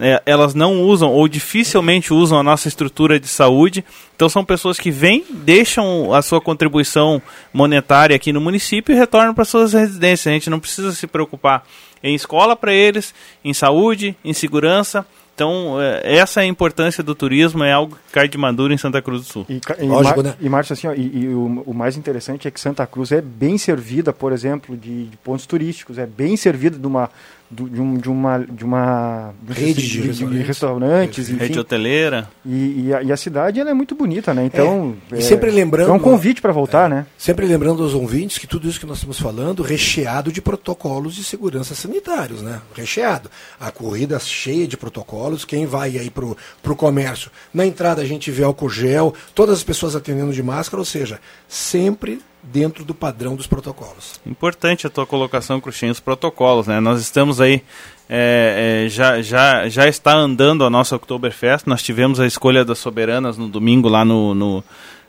é, 0.00 0.22
elas 0.24 0.54
não 0.54 0.82
usam 0.82 1.10
ou 1.10 1.26
dificilmente 1.26 2.12
usam 2.12 2.38
a 2.38 2.42
nossa 2.42 2.68
estrutura 2.68 3.18
de 3.18 3.28
saúde. 3.28 3.84
Então 4.14 4.28
são 4.28 4.44
pessoas 4.44 4.78
que 4.78 4.90
vêm, 4.90 5.24
deixam 5.30 6.12
a 6.12 6.22
sua 6.22 6.40
contribuição 6.40 7.20
monetária 7.52 8.16
aqui 8.16 8.32
no 8.32 8.40
município 8.40 8.94
e 8.94 8.98
retornam 8.98 9.34
para 9.34 9.44
suas 9.44 9.72
residências. 9.72 10.26
A 10.26 10.34
gente 10.34 10.50
não 10.50 10.60
precisa 10.60 10.92
se 10.92 11.06
preocupar 11.06 11.64
em 12.02 12.14
escola 12.14 12.56
para 12.56 12.72
eles, 12.72 13.14
em 13.44 13.54
saúde, 13.54 14.16
em 14.24 14.32
segurança. 14.32 15.06
Então, 15.34 15.80
é, 15.80 16.16
essa 16.16 16.40
é 16.40 16.44
a 16.44 16.46
importância 16.46 17.02
do 17.02 17.14
turismo, 17.14 17.64
é 17.64 17.72
algo 17.72 17.96
que 17.96 18.12
cai 18.12 18.28
de 18.28 18.38
maduro 18.38 18.72
em 18.72 18.78
Santa 18.78 19.02
Cruz 19.02 19.22
do 19.22 19.26
Sul. 19.26 19.46
E, 19.48 19.60
e, 19.80 19.86
Lógico, 19.86 20.22
Mar, 20.22 20.30
né? 20.30 20.34
e 20.40 20.48
Márcio, 20.48 20.72
assim, 20.72 20.86
ó, 20.86 20.92
e, 20.94 21.24
e 21.24 21.28
o, 21.28 21.64
o, 21.66 21.74
mais 21.74 21.96
interessante 21.96 22.46
é 22.46 22.50
que 22.50 22.60
Santa 22.60 22.86
Cruz 22.86 23.10
é 23.10 23.20
bem 23.20 23.58
servida, 23.58 24.12
por 24.12 24.32
exemplo, 24.32 24.76
de, 24.76 25.06
de 25.06 25.16
pontos 25.18 25.44
turísticos, 25.44 25.98
é 25.98 26.06
bem 26.06 26.36
servida 26.36 26.78
de 26.78 26.86
uma 26.86 27.10
de, 27.50 27.80
um, 27.80 27.96
de, 27.96 28.08
uma, 28.08 28.38
de 28.38 28.64
uma 28.64 29.34
rede 29.48 29.82
de, 29.82 30.00
de, 30.00 30.02
restaurantes, 30.02 30.28
de 30.28 30.42
restaurantes 30.42 31.28
enfim. 31.28 31.38
rede 31.38 31.58
hoteleira. 31.58 32.28
E, 32.44 32.86
e, 32.86 32.94
a, 32.94 33.02
e, 33.02 33.12
a, 33.12 33.16
cidade 33.16 33.60
ela 33.60 33.70
é 33.70 33.74
muito 33.74 33.94
bonita, 33.94 34.34
né? 34.34 34.44
Então, 34.44 34.96
é. 35.12 35.18
e 35.18 35.22
sempre 35.22 35.50
lembrando, 35.50 35.90
é 35.90 35.92
um 35.92 35.98
convite 35.98 36.40
para 36.40 36.52
voltar, 36.52 36.86
é. 36.86 36.94
né? 36.94 37.06
Sempre 37.16 37.46
lembrando 37.46 37.82
aos 37.82 37.94
ouvintes 37.94 38.38
que 38.38 38.46
tudo 38.46 38.68
isso 38.68 38.80
que 38.80 38.86
nós 38.86 38.98
estamos 38.98 39.18
falando, 39.18 39.62
recheado 39.62 40.32
de 40.32 40.42
protocolos 40.42 41.14
de 41.14 41.22
segurança 41.22 41.74
sanitários, 41.74 42.42
né? 42.42 42.60
Recheado. 42.74 43.30
A 43.60 43.70
corrida 43.70 44.18
cheia 44.18 44.66
de 44.66 44.76
protocolos, 44.76 45.44
quem 45.44 45.66
vai 45.66 45.98
aí 45.98 46.10
pro, 46.10 46.36
pro 46.62 46.74
comércio, 46.74 47.30
na 47.52 47.64
entrada 47.64 48.02
a 48.02 48.06
gente 48.06 48.30
vê 48.30 48.42
álcool 48.42 48.68
gel, 48.68 49.14
todas 49.34 49.58
as 49.58 49.64
pessoas 49.64 49.94
atendendo 49.94 50.32
de 50.32 50.42
máscara, 50.42 50.80
ou 50.80 50.84
seja, 50.84 51.20
sempre 51.48 52.20
dentro 52.52 52.84
do 52.84 52.94
padrão 52.94 53.34
dos 53.34 53.46
protocolos. 53.46 54.20
Importante 54.26 54.86
a 54.86 54.90
tua 54.90 55.06
colocação, 55.06 55.60
Cruxinho, 55.60 55.92
os 55.92 56.00
protocolos, 56.00 56.66
né? 56.66 56.80
Nós 56.80 57.00
estamos 57.00 57.40
aí, 57.40 57.62
é, 58.08 58.84
é, 58.86 58.88
já, 58.88 59.22
já, 59.22 59.68
já 59.68 59.88
está 59.88 60.14
andando 60.14 60.64
a 60.64 60.70
nossa 60.70 60.96
Oktoberfest, 60.96 61.66
nós 61.66 61.82
tivemos 61.82 62.20
a 62.20 62.26
escolha 62.26 62.64
das 62.64 62.78
soberanas 62.78 63.38
no 63.38 63.48
domingo 63.48 63.88
lá 63.88 64.04
no, 64.04 64.34
no 64.34 64.64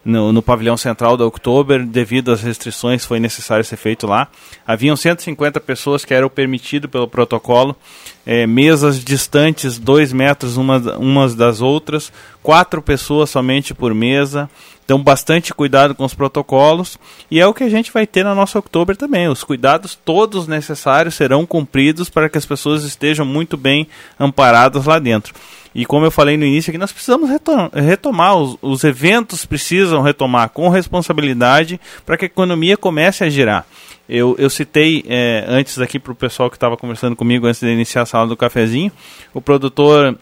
no, 0.06 0.32
no, 0.32 0.42
pavilhão 0.44 0.78
central 0.78 1.18
da 1.18 1.26
Oktober, 1.26 1.84
devido 1.84 2.32
às 2.32 2.44
restrições, 2.44 3.04
foi 3.04 3.20
necessário 3.20 3.66
ser 3.66 3.76
feito 3.76 4.06
lá. 4.06 4.28
Haviam 4.66 4.96
150 4.96 5.60
pessoas 5.60 6.06
que 6.06 6.14
eram 6.14 6.30
permitido 6.30 6.88
pelo 6.88 7.08
protocolo, 7.08 7.76
é, 8.24 8.46
mesas 8.46 9.04
distantes, 9.04 9.80
dois 9.80 10.14
metros 10.14 10.58
uma, 10.58 10.78
umas 10.98 11.34
das 11.34 11.60
outras, 11.60 12.14
quatro 12.44 12.84
pessoas 12.84 13.32
somente 13.32 13.74
por 13.74 13.96
mesa. 13.96 14.48
Então, 14.86 15.02
bastante 15.02 15.52
cuidado 15.52 15.96
com 15.96 16.06
os 16.06 16.14
protocolos 16.14 16.98
e 17.30 17.42
é 17.42 17.48
o 17.48 17.54
que 17.56 17.64
a 17.64 17.70
gente 17.70 17.92
vai 17.92 18.06
ter 18.06 18.24
na 18.24 18.36
nossa 18.36 18.60
Oktober 18.60 18.96
também. 18.96 19.28
Os 19.28 19.44
cuidados 19.44 19.96
todos 20.06 20.48
necessários 20.48 21.16
serão 21.16 21.44
cumpridos 21.44 22.08
para 22.08 22.30
que 22.30 22.38
as 22.38 22.46
pessoas 22.46 22.84
estejam 22.84 23.26
muito 23.26 23.58
bem 23.58 23.88
amparadas 24.20 24.86
lá 24.86 25.00
dentro. 25.00 25.34
E 25.74 25.86
como 25.86 26.06
eu 26.06 26.12
falei 26.12 26.38
no 26.38 26.46
início 26.46 26.70
aqui, 26.70 26.78
nós 26.78 26.94
precisamos 26.94 27.30
retomar, 27.74 28.38
os, 28.38 28.58
os 28.62 28.84
eventos 28.84 29.44
precisam 29.44 30.02
retomar 30.02 30.50
com 30.50 30.70
responsabilidade 30.70 31.82
para 32.06 32.16
que 32.16 32.26
a 32.26 32.28
economia 32.28 32.78
comece 32.78 33.24
a 33.24 33.30
girar. 33.30 33.66
Eu, 34.08 34.36
eu 34.38 34.52
citei 34.52 35.04
é, 35.08 35.44
antes 35.48 35.80
aqui 35.80 36.00
para 36.00 36.14
o 36.14 36.16
pessoal 36.16 36.50
que 36.50 36.56
estava 36.56 36.78
conversando 36.78 37.16
comigo 37.16 37.48
antes 37.48 37.60
de 37.60 37.68
iniciar 37.68 38.04
a 38.04 38.06
sala 38.06 38.28
do 38.28 38.38
cafezinho, 38.38 38.92
o 39.34 39.42
produtor 39.42 40.16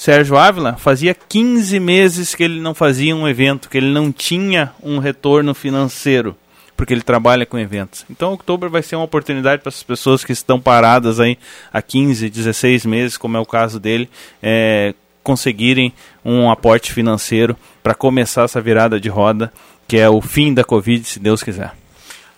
Sérgio 0.00 0.38
Ávila 0.38 0.78
fazia 0.78 1.14
15 1.14 1.78
meses 1.78 2.34
que 2.34 2.42
ele 2.42 2.58
não 2.58 2.72
fazia 2.72 3.14
um 3.14 3.28
evento, 3.28 3.68
que 3.68 3.76
ele 3.76 3.90
não 3.90 4.10
tinha 4.10 4.72
um 4.82 4.96
retorno 4.98 5.54
financeiro, 5.54 6.34
porque 6.74 6.94
ele 6.94 7.02
trabalha 7.02 7.44
com 7.44 7.58
eventos. 7.58 8.06
Então, 8.08 8.30
outubro 8.30 8.70
vai 8.70 8.82
ser 8.82 8.96
uma 8.96 9.04
oportunidade 9.04 9.60
para 9.60 9.68
essas 9.68 9.82
pessoas 9.82 10.24
que 10.24 10.32
estão 10.32 10.58
paradas 10.58 11.20
aí 11.20 11.36
há 11.70 11.82
15, 11.82 12.30
16 12.30 12.86
meses, 12.86 13.18
como 13.18 13.36
é 13.36 13.40
o 13.40 13.44
caso 13.44 13.78
dele, 13.78 14.08
é, 14.42 14.94
conseguirem 15.22 15.92
um 16.24 16.50
aporte 16.50 16.94
financeiro 16.94 17.54
para 17.82 17.94
começar 17.94 18.44
essa 18.44 18.58
virada 18.58 18.98
de 18.98 19.10
roda, 19.10 19.52
que 19.86 19.98
é 19.98 20.08
o 20.08 20.22
fim 20.22 20.54
da 20.54 20.64
Covid, 20.64 21.06
se 21.06 21.20
Deus 21.20 21.42
quiser. 21.42 21.74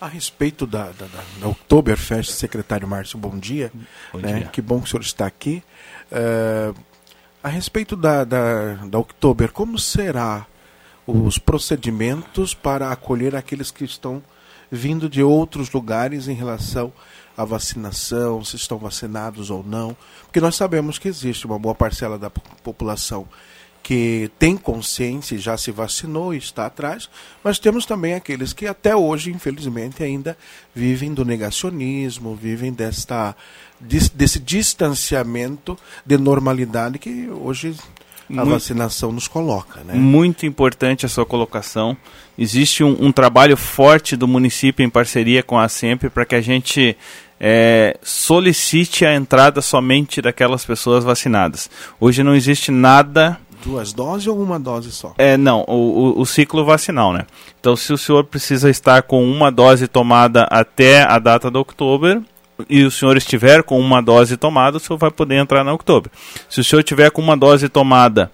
A 0.01 0.07
respeito 0.09 0.67
da, 0.67 0.87
da, 0.87 1.05
da, 1.05 1.23
da 1.39 1.47
Oktoberfest, 1.47 2.29
secretário 2.31 2.85
Márcio, 2.85 3.17
bom 3.17 3.39
dia. 3.39 3.71
Bom 4.11 4.19
né? 4.19 4.39
dia. 4.39 4.47
Que 4.47 4.61
bom 4.61 4.81
que 4.81 4.87
o 4.87 4.89
senhor 4.89 5.01
está 5.01 5.25
aqui. 5.25 5.63
Uh, 6.11 6.75
a 7.43 7.49
respeito 7.49 7.97
da, 7.97 8.23
da, 8.23 8.75
da 8.75 8.97
Oktober, 8.97 9.51
como 9.51 9.77
será 9.77 10.47
os 11.05 11.37
procedimentos 11.37 12.53
para 12.53 12.89
acolher 12.89 13.35
aqueles 13.35 13.69
que 13.69 13.83
estão 13.83 14.23
vindo 14.71 15.09
de 15.09 15.21
outros 15.21 15.69
lugares 15.71 16.29
em 16.29 16.33
relação 16.33 16.93
à 17.35 17.43
vacinação, 17.43 18.43
se 18.45 18.55
estão 18.55 18.77
vacinados 18.77 19.49
ou 19.49 19.61
não? 19.61 19.95
Porque 20.23 20.39
nós 20.39 20.55
sabemos 20.55 20.97
que 20.97 21.09
existe 21.09 21.45
uma 21.45 21.59
boa 21.59 21.75
parcela 21.75 22.17
da 22.17 22.29
população 22.29 23.27
que 23.83 24.31
tem 24.39 24.55
consciência 24.55 25.35
e 25.35 25.39
já 25.39 25.57
se 25.57 25.69
vacinou 25.69 26.33
e 26.33 26.37
está 26.37 26.65
atrás, 26.65 27.09
mas 27.43 27.59
temos 27.59 27.85
também 27.85 28.13
aqueles 28.13 28.53
que 28.53 28.65
até 28.65 28.95
hoje, 28.95 29.29
infelizmente, 29.29 30.01
ainda 30.01 30.37
vivem 30.73 31.13
do 31.13 31.25
negacionismo, 31.25 32.33
vivem 32.33 32.71
desta 32.71 33.35
desse 33.81 34.39
distanciamento 34.39 35.77
de 36.05 36.17
normalidade 36.17 36.97
que 36.97 37.29
hoje 37.29 37.75
a 38.29 38.33
muito, 38.33 38.51
vacinação 38.51 39.11
nos 39.11 39.27
coloca. 39.27 39.81
Né? 39.83 39.93
Muito 39.95 40.45
importante 40.45 41.05
a 41.05 41.09
sua 41.09 41.25
colocação. 41.25 41.97
Existe 42.37 42.83
um, 42.83 42.95
um 42.99 43.11
trabalho 43.11 43.57
forte 43.57 44.15
do 44.15 44.27
município 44.27 44.85
em 44.85 44.89
parceria 44.89 45.43
com 45.43 45.59
a 45.59 45.67
SEMP 45.67 46.05
para 46.05 46.25
que 46.25 46.35
a 46.35 46.41
gente 46.41 46.95
é, 47.39 47.97
solicite 48.01 49.05
a 49.05 49.13
entrada 49.13 49.61
somente 49.61 50.21
daquelas 50.21 50.65
pessoas 50.65 51.03
vacinadas. 51.03 51.69
Hoje 51.99 52.23
não 52.23 52.33
existe 52.33 52.71
nada. 52.71 53.37
Duas 53.65 53.93
doses 53.93 54.27
ou 54.27 54.41
uma 54.41 54.59
dose 54.59 54.91
só? 54.91 55.13
É, 55.17 55.37
não, 55.37 55.63
o, 55.67 56.17
o, 56.17 56.21
o 56.21 56.25
ciclo 56.25 56.65
vacinal, 56.65 57.13
né? 57.13 57.25
Então, 57.59 57.75
se 57.75 57.93
o 57.93 57.97
senhor 57.97 58.23
precisa 58.25 58.69
estar 58.69 59.03
com 59.03 59.23
uma 59.23 59.51
dose 59.51 59.87
tomada 59.87 60.43
até 60.49 61.03
a 61.03 61.17
data 61.17 61.49
de 61.49 61.57
outubro, 61.57 62.23
e 62.69 62.83
o 62.83 62.91
senhor 62.91 63.17
estiver 63.17 63.63
com 63.63 63.79
uma 63.79 64.01
dose 64.01 64.37
tomada, 64.37 64.77
o 64.77 64.79
senhor 64.79 64.97
vai 64.97 65.11
poder 65.11 65.35
entrar 65.35 65.63
na 65.63 65.71
outubro. 65.71 66.11
Se 66.49 66.59
o 66.59 66.63
senhor 66.63 66.83
tiver 66.83 67.09
com 67.09 67.21
uma 67.21 67.35
dose 67.35 67.67
tomada 67.69 68.31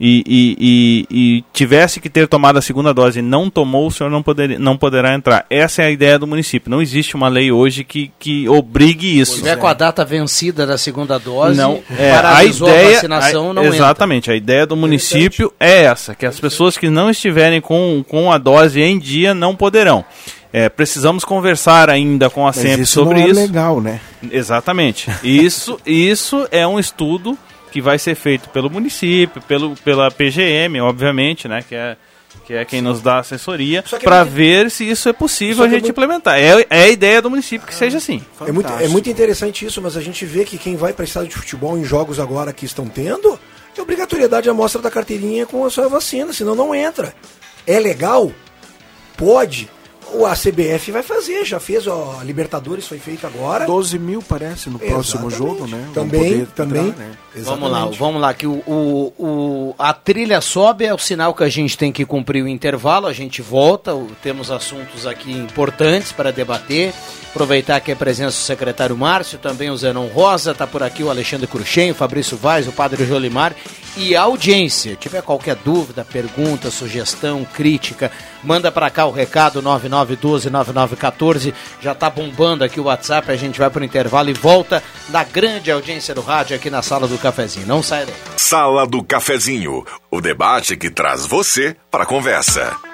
e, 0.00 0.24
e, 0.26 0.56
e, 0.58 1.06
e, 1.10 1.44
tivesse 1.52 2.00
que 2.00 2.08
ter 2.08 2.26
tomado 2.26 2.58
a 2.58 2.62
segunda 2.62 2.94
dose 2.94 3.18
e 3.18 3.22
não 3.22 3.50
tomou, 3.50 3.88
o 3.88 3.90
senhor 3.90 4.08
não, 4.08 4.22
poder, 4.22 4.58
não 4.58 4.74
poderá 4.74 5.14
entrar. 5.14 5.44
Essa 5.50 5.82
é 5.82 5.86
a 5.86 5.90
ideia 5.90 6.18
do 6.18 6.26
município. 6.26 6.70
Não 6.70 6.80
existe 6.80 7.14
uma 7.14 7.28
lei 7.28 7.52
hoje 7.52 7.84
que, 7.84 8.10
que 8.18 8.48
obrigue 8.48 9.20
isso. 9.20 9.32
Se 9.32 9.38
tiver 9.40 9.56
com 9.56 9.66
a 9.66 9.74
data 9.74 10.02
vencida 10.02 10.66
da 10.66 10.78
segunda 10.78 11.18
dose, 11.18 11.58
não, 11.58 11.82
é, 11.90 12.12
a, 12.12 12.42
ideia, 12.42 12.88
a 12.88 12.92
vacinação 12.94 13.50
a, 13.50 13.54
não 13.54 13.64
Exatamente, 13.64 14.24
entra. 14.24 14.32
a 14.32 14.36
ideia 14.36 14.66
do 14.66 14.74
município 14.74 15.52
é 15.60 15.82
essa, 15.82 16.14
que 16.14 16.24
as 16.24 16.40
pessoas 16.40 16.78
que 16.78 16.88
não 16.88 17.10
estiverem 17.10 17.60
com, 17.60 18.02
com 18.08 18.32
a 18.32 18.38
dose 18.38 18.80
em 18.80 18.98
dia 18.98 19.34
não 19.34 19.54
poderão. 19.54 20.02
É, 20.50 20.68
precisamos 20.68 21.24
conversar 21.24 21.90
ainda 21.90 22.30
com 22.30 22.46
a 22.46 22.52
SEMP 22.52 22.84
sobre 22.84 23.20
não 23.20 23.26
é 23.26 23.28
isso. 23.28 23.40
legal, 23.40 23.80
né? 23.80 24.00
Exatamente. 24.32 25.08
Isso, 25.22 25.78
isso 25.86 26.48
é 26.50 26.66
um 26.66 26.78
estudo 26.78 27.38
que 27.70 27.80
vai 27.80 27.98
ser 27.98 28.14
feito 28.14 28.48
pelo 28.50 28.70
município, 28.70 29.40
pelo, 29.42 29.76
pela 29.76 30.10
PGM, 30.10 30.80
obviamente, 30.80 31.46
né? 31.48 31.64
Que 31.66 31.74
é, 31.74 31.96
que 32.44 32.54
é 32.54 32.64
quem 32.64 32.80
nos 32.80 33.00
dá 33.00 33.18
assessoria, 33.18 33.82
para 34.02 34.24
ver 34.24 34.70
se 34.70 34.88
isso 34.88 35.08
é 35.08 35.12
possível 35.12 35.64
a 35.64 35.68
gente 35.68 35.78
é 35.78 35.80
muito... 35.80 35.90
implementar. 35.90 36.38
É, 36.38 36.66
é 36.68 36.82
a 36.82 36.88
ideia 36.88 37.22
do 37.22 37.30
município 37.30 37.66
que 37.66 37.74
seja 37.74 37.98
assim. 37.98 38.22
É 38.46 38.52
muito, 38.52 38.72
é 38.72 38.88
muito 38.88 39.08
interessante 39.08 39.64
isso, 39.64 39.80
mas 39.80 39.96
a 39.96 40.00
gente 40.00 40.24
vê 40.24 40.44
que 40.44 40.58
quem 40.58 40.76
vai 40.76 40.92
para 40.92 41.04
estádio 41.04 41.30
de 41.30 41.36
futebol 41.36 41.78
em 41.78 41.84
jogos 41.84 42.18
agora 42.18 42.52
que 42.52 42.66
estão 42.66 42.88
tendo, 42.88 43.38
é 43.76 43.82
obrigatoriedade 43.82 44.48
a 44.48 44.54
mostra 44.54 44.82
da 44.82 44.90
carteirinha 44.90 45.46
com 45.46 45.64
a 45.64 45.70
sua 45.70 45.88
vacina, 45.88 46.32
senão 46.32 46.54
não 46.54 46.74
entra. 46.74 47.14
É 47.66 47.78
legal? 47.78 48.32
Pode 49.16 49.68
o 50.12 50.26
a 50.26 50.34
CBF 50.34 50.90
vai 50.90 51.02
fazer, 51.02 51.44
já 51.44 51.60
fez, 51.60 51.86
ó, 51.86 52.18
a 52.20 52.24
Libertadores 52.24 52.86
foi 52.86 52.98
feita 52.98 53.26
agora. 53.26 53.66
12 53.66 53.98
mil 53.98 54.22
parece 54.22 54.68
no 54.68 54.78
próximo 54.78 55.28
Exatamente. 55.28 55.38
jogo, 55.38 55.66
né? 55.66 55.88
Também, 55.94 56.46
também. 56.46 56.88
Entrar, 56.88 57.04
né? 57.04 57.12
Vamos 57.36 57.70
lá, 57.70 57.84
vamos 57.86 58.20
lá, 58.20 58.34
que 58.34 58.46
o, 58.46 58.62
o, 58.66 59.12
o, 59.18 59.74
a 59.78 59.92
trilha 59.92 60.40
sobe 60.40 60.84
é 60.84 60.92
o 60.92 60.98
sinal 60.98 61.34
que 61.34 61.44
a 61.44 61.48
gente 61.48 61.76
tem 61.78 61.92
que 61.92 62.04
cumprir 62.04 62.42
o 62.42 62.48
intervalo, 62.48 63.06
a 63.06 63.12
gente 63.12 63.40
volta, 63.40 63.92
temos 64.22 64.50
assuntos 64.50 65.06
aqui 65.06 65.32
importantes 65.32 66.12
para 66.12 66.30
debater. 66.30 66.92
Aproveitar 67.30 67.76
aqui 67.76 67.92
a 67.92 67.96
presença 67.96 68.36
do 68.36 68.42
secretário 68.42 68.96
Márcio, 68.96 69.38
também 69.38 69.70
o 69.70 69.76
Zenon 69.76 70.08
Rosa, 70.08 70.52
tá 70.52 70.66
por 70.66 70.82
aqui 70.82 71.04
o 71.04 71.10
Alexandre 71.10 71.46
Cruxem, 71.46 71.92
o 71.92 71.94
Fabrício 71.94 72.36
Vaz, 72.36 72.66
o 72.66 72.72
Padre 72.72 73.06
Jolimar 73.06 73.54
e 73.96 74.16
a 74.16 74.22
audiência. 74.22 74.96
Tiver 74.96 75.22
qualquer 75.22 75.54
dúvida, 75.54 76.04
pergunta, 76.04 76.72
sugestão, 76.72 77.44
crítica, 77.44 78.10
manda 78.42 78.72
para 78.72 78.90
cá 78.90 79.06
o 79.06 79.12
recado 79.12 79.62
99129914. 79.62 81.54
Já 81.80 81.94
tá 81.94 82.10
bombando 82.10 82.64
aqui 82.64 82.80
o 82.80 82.84
WhatsApp, 82.84 83.30
a 83.30 83.36
gente 83.36 83.60
vai 83.60 83.70
pro 83.70 83.84
intervalo 83.84 84.28
e 84.28 84.34
volta 84.34 84.82
da 85.08 85.22
grande 85.22 85.70
audiência 85.70 86.12
do 86.12 86.22
rádio 86.22 86.56
aqui 86.56 86.68
na 86.68 86.82
Sala 86.82 87.06
do 87.06 87.16
Cafezinho. 87.16 87.64
Não 87.64 87.80
sai 87.80 88.06
daí. 88.06 88.14
Sala 88.36 88.84
do 88.88 89.04
Cafezinho, 89.04 89.84
o 90.10 90.20
debate 90.20 90.76
que 90.76 90.90
traz 90.90 91.24
você 91.26 91.76
para 91.92 92.02
a 92.02 92.06
conversa. 92.06 92.89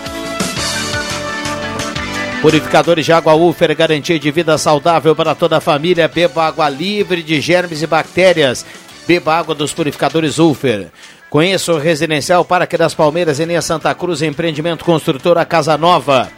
Purificadores 2.41 3.05
de 3.05 3.11
água 3.11 3.33
Ufer, 3.33 3.75
garantia 3.75 4.17
de 4.17 4.31
vida 4.31 4.57
saudável 4.57 5.13
para 5.13 5.35
toda 5.35 5.57
a 5.57 5.61
família. 5.61 6.07
Beba 6.07 6.47
água 6.47 6.69
livre 6.69 7.21
de 7.21 7.41
germes 7.41 7.81
e 7.81 7.87
bactérias. 7.87 8.65
Beba 9.05 9.35
água 9.37 9.53
dos 9.53 9.73
purificadores 9.73 10.39
Ufer. 10.39 10.87
Conheça 11.29 11.73
o 11.73 11.77
Residencial 11.77 12.45
Parque 12.45 12.77
das 12.77 12.95
Palmeiras 12.95 13.41
em 13.41 13.45
linha 13.45 13.61
Santa 13.61 13.93
Cruz, 13.93 14.21
empreendimento 14.21 14.85
construtora 14.85 15.43
Casa 15.43 15.77
Nova. 15.77 16.31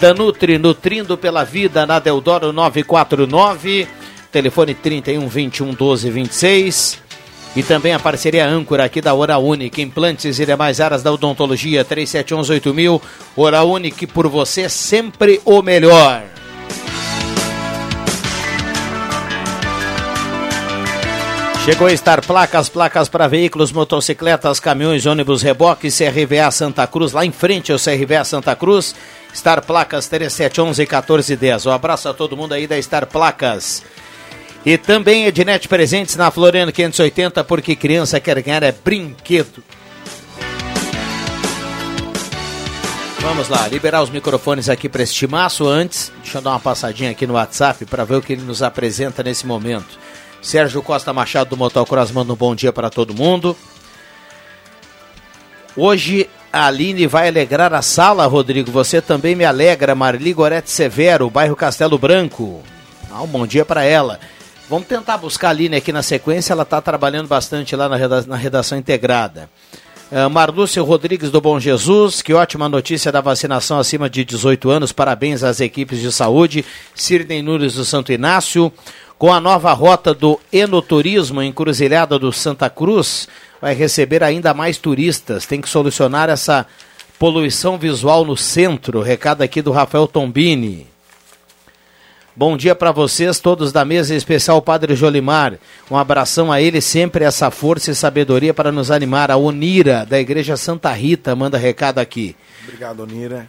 Danutri, 0.00 0.58
nutrindo 0.58 1.16
pela 1.16 1.44
vida, 1.44 1.86
na 1.86 2.00
Deodoro 2.00 2.52
949, 2.52 3.86
telefone 4.32 4.74
31 4.74 5.28
21 5.28 5.72
12 5.72 6.10
26. 6.10 7.05
E 7.56 7.62
também 7.62 7.94
a 7.94 7.98
parceria 7.98 8.46
âncora 8.46 8.84
aqui 8.84 9.00
da 9.00 9.14
Hora 9.14 9.38
Única, 9.38 9.80
implantes 9.80 10.38
e 10.38 10.44
demais 10.44 10.78
áreas 10.78 11.02
da 11.02 11.10
odontologia, 11.10 11.82
37118000. 11.86 13.00
Hora 13.34 13.62
Única, 13.62 14.06
por 14.06 14.28
você 14.28 14.68
sempre 14.68 15.40
o 15.42 15.62
melhor. 15.62 16.22
Chegou 21.64 21.88
a 21.88 21.92
estar 21.92 22.24
placas, 22.24 22.68
placas 22.68 23.08
para 23.08 23.26
veículos, 23.26 23.72
motocicletas, 23.72 24.60
caminhões, 24.60 25.06
ônibus, 25.06 25.42
reboques, 25.42 25.98
CRVA 25.98 26.50
Santa 26.50 26.86
Cruz, 26.86 27.12
lá 27.12 27.24
em 27.24 27.32
frente 27.32 27.72
ao 27.72 27.78
CRVA 27.78 28.22
Santa 28.22 28.54
Cruz. 28.54 28.94
Star 29.34 29.64
Placas 29.64 30.06
3711 30.08 30.82
1410. 30.82 31.66
Um 31.66 31.70
abraço 31.70 32.08
a 32.08 32.14
todo 32.14 32.36
mundo 32.36 32.52
aí 32.52 32.66
da 32.66 32.80
Star 32.80 33.06
Placas. 33.06 33.82
E 34.66 34.76
também 34.76 35.26
Ednet 35.26 35.68
Presentes 35.68 36.16
na 36.16 36.28
Floriano 36.28 36.72
580, 36.72 37.44
porque 37.44 37.76
criança 37.76 38.18
quer 38.18 38.42
ganhar 38.42 38.64
é 38.64 38.72
brinquedo. 38.72 39.62
Vamos 43.20 43.48
lá, 43.48 43.68
liberar 43.68 44.02
os 44.02 44.10
microfones 44.10 44.68
aqui 44.68 44.88
para 44.88 45.04
este 45.04 45.24
maço. 45.24 45.68
Antes, 45.68 46.10
deixa 46.20 46.38
eu 46.38 46.42
dar 46.42 46.50
uma 46.50 46.58
passadinha 46.58 47.12
aqui 47.12 47.28
no 47.28 47.34
WhatsApp 47.34 47.86
para 47.86 48.04
ver 48.04 48.16
o 48.16 48.20
que 48.20 48.32
ele 48.32 48.42
nos 48.42 48.60
apresenta 48.60 49.22
nesse 49.22 49.46
momento. 49.46 50.00
Sérgio 50.42 50.82
Costa 50.82 51.12
Machado 51.12 51.50
do 51.50 51.56
Motocross 51.56 52.10
manda 52.10 52.32
um 52.32 52.36
bom 52.36 52.52
dia 52.52 52.72
para 52.72 52.90
todo 52.90 53.14
mundo. 53.14 53.56
Hoje 55.76 56.28
a 56.52 56.66
Aline 56.66 57.06
vai 57.06 57.28
alegrar 57.28 57.72
a 57.72 57.82
sala, 57.82 58.26
Rodrigo. 58.26 58.72
Você 58.72 59.00
também 59.00 59.36
me 59.36 59.44
alegra. 59.44 59.94
Marli 59.94 60.32
Gorete 60.32 60.72
Severo, 60.72 61.30
bairro 61.30 61.54
Castelo 61.54 61.96
Branco. 61.98 62.64
Ah, 63.12 63.22
um 63.22 63.28
bom 63.28 63.46
dia 63.46 63.64
para 63.64 63.84
ela. 63.84 64.18
Vamos 64.68 64.88
tentar 64.88 65.16
buscar 65.16 65.48
a 65.48 65.50
Aline 65.50 65.76
aqui 65.76 65.92
na 65.92 66.02
sequência, 66.02 66.52
ela 66.52 66.64
está 66.64 66.80
trabalhando 66.80 67.28
bastante 67.28 67.76
lá 67.76 67.88
na 67.88 67.94
redação, 67.94 68.28
na 68.28 68.36
redação 68.36 68.76
integrada. 68.76 69.48
Uh, 70.10 70.28
Marlúcio 70.28 70.82
Rodrigues 70.82 71.30
do 71.30 71.40
Bom 71.40 71.60
Jesus, 71.60 72.20
que 72.20 72.34
ótima 72.34 72.68
notícia 72.68 73.12
da 73.12 73.20
vacinação 73.20 73.78
acima 73.78 74.10
de 74.10 74.24
18 74.24 74.68
anos, 74.68 74.90
parabéns 74.90 75.44
às 75.44 75.60
equipes 75.60 76.00
de 76.00 76.10
saúde. 76.10 76.64
Sirden 76.96 77.42
Nunes 77.42 77.74
do 77.74 77.84
Santo 77.84 78.10
Inácio, 78.10 78.72
com 79.16 79.32
a 79.32 79.40
nova 79.40 79.72
rota 79.72 80.12
do 80.12 80.40
Enoturismo 80.52 81.40
Encruzilhada 81.40 82.18
do 82.18 82.32
Santa 82.32 82.68
Cruz, 82.68 83.28
vai 83.60 83.72
receber 83.72 84.24
ainda 84.24 84.52
mais 84.52 84.78
turistas. 84.78 85.46
Tem 85.46 85.60
que 85.60 85.68
solucionar 85.68 86.28
essa 86.28 86.66
poluição 87.20 87.78
visual 87.78 88.24
no 88.24 88.36
centro. 88.36 89.00
Recado 89.00 89.42
aqui 89.42 89.62
do 89.62 89.70
Rafael 89.70 90.08
Tombini. 90.08 90.95
Bom 92.38 92.54
dia 92.54 92.74
para 92.74 92.92
vocês, 92.92 93.40
todos 93.40 93.72
da 93.72 93.82
mesa, 93.82 94.12
em 94.12 94.16
especial 94.18 94.58
o 94.58 94.62
Padre 94.62 94.94
Jolimar. 94.94 95.54
Um 95.90 95.96
abração 95.96 96.52
a 96.52 96.60
ele, 96.60 96.82
sempre 96.82 97.24
essa 97.24 97.50
força 97.50 97.90
e 97.90 97.94
sabedoria 97.94 98.52
para 98.52 98.70
nos 98.70 98.90
animar. 98.90 99.30
A 99.30 99.38
Onira, 99.38 100.04
da 100.04 100.20
Igreja 100.20 100.54
Santa 100.54 100.92
Rita, 100.92 101.34
manda 101.34 101.56
recado 101.56 101.98
aqui. 101.98 102.36
Obrigado, 102.62 103.04
Onira. 103.04 103.48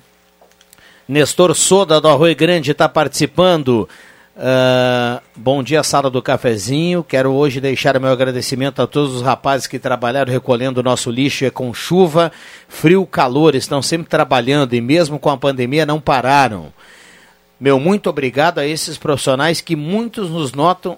Nestor 1.05 1.53
Soda, 1.53 1.99
do 1.99 2.07
Arroio 2.07 2.33
Grande, 2.33 2.71
está 2.71 2.87
participando. 2.87 3.89
Uh, 4.37 5.19
bom 5.35 5.61
dia, 5.61 5.83
sala 5.83 6.09
do 6.09 6.21
cafezinho. 6.21 7.03
Quero 7.03 7.33
hoje 7.33 7.59
deixar 7.59 7.99
meu 7.99 8.09
agradecimento 8.09 8.81
a 8.81 8.87
todos 8.87 9.15
os 9.15 9.21
rapazes 9.21 9.67
que 9.67 9.79
trabalharam 9.79 10.31
recolhendo 10.31 10.79
o 10.79 10.83
nosso 10.83 11.11
lixo 11.11 11.43
é 11.43 11.49
com 11.49 11.73
chuva, 11.73 12.31
frio, 12.69 13.05
calor, 13.05 13.53
estão 13.53 13.81
sempre 13.81 14.07
trabalhando 14.07 14.75
e 14.75 14.79
mesmo 14.79 15.19
com 15.19 15.29
a 15.29 15.35
pandemia 15.35 15.85
não 15.85 15.99
pararam. 15.99 16.71
Meu 17.59 17.79
muito 17.79 18.09
obrigado 18.09 18.59
a 18.59 18.65
esses 18.65 18.97
profissionais 18.97 19.61
que 19.61 19.75
muitos 19.75 20.29
nos 20.29 20.53
notam, 20.53 20.97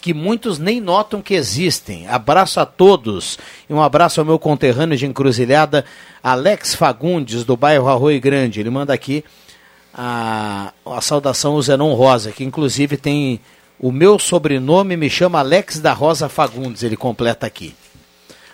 que 0.00 0.12
muitos 0.12 0.58
nem 0.58 0.80
notam 0.80 1.22
que 1.22 1.34
existem. 1.34 2.06
Abraço 2.06 2.60
a 2.60 2.66
todos 2.66 3.38
e 3.68 3.72
um 3.72 3.82
abraço 3.82 4.20
ao 4.20 4.26
meu 4.26 4.38
conterrâneo 4.38 4.98
de 4.98 5.06
encruzilhada, 5.06 5.84
Alex 6.22 6.74
Fagundes, 6.74 7.44
do 7.44 7.56
bairro 7.56 7.88
Arroio 7.88 8.20
Grande. 8.20 8.60
Ele 8.60 8.70
manda 8.70 8.92
aqui 8.92 9.24
a, 9.94 10.72
a 10.84 11.00
saudação 11.00 11.54
ao 11.54 11.62
Zenon 11.62 11.94
Rosa, 11.94 12.32
que 12.32 12.44
inclusive 12.44 12.96
tem 12.96 13.40
o 13.80 13.90
meu 13.90 14.18
sobrenome, 14.18 14.96
me 14.96 15.08
chama 15.08 15.38
Alex 15.38 15.80
da 15.80 15.92
Rosa 15.92 16.28
Fagundes, 16.28 16.82
ele 16.82 16.96
completa 16.96 17.46
aqui. 17.46 17.74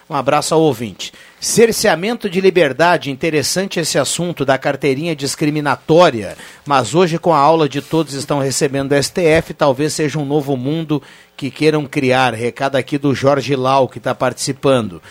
Um 0.09 0.15
abraço 0.15 0.55
ao 0.55 0.61
ouvinte. 0.61 1.13
Cerceamento 1.41 2.29
de 2.29 2.41
liberdade, 2.41 3.11
interessante 3.11 3.81
esse 3.81 3.99
assunto 3.99 4.45
da 4.45 4.59
carteirinha 4.59 5.17
discriminatória, 5.17 6.37
mas 6.67 6.95
hoje 6.95 7.19
com 7.19 7.33
a 7.33 7.39
aula 7.39 7.69
de 7.69 7.81
todos 7.81 8.13
estão 8.13 8.39
recebendo 8.39 8.95
STF, 8.95 9.55
talvez 9.55 9.95
seja 9.95 10.19
um 10.19 10.25
novo 10.25 10.57
mundo 10.57 11.03
que 11.37 11.51
queiram 11.51 11.87
criar. 11.87 12.35
Recado 12.35 12.77
aqui 12.77 12.99
do 12.99 13.15
Jorge 13.15 13.57
Lau, 13.57 13.89
que 13.89 13.99
está 13.99 14.15
participando. 14.15 15.03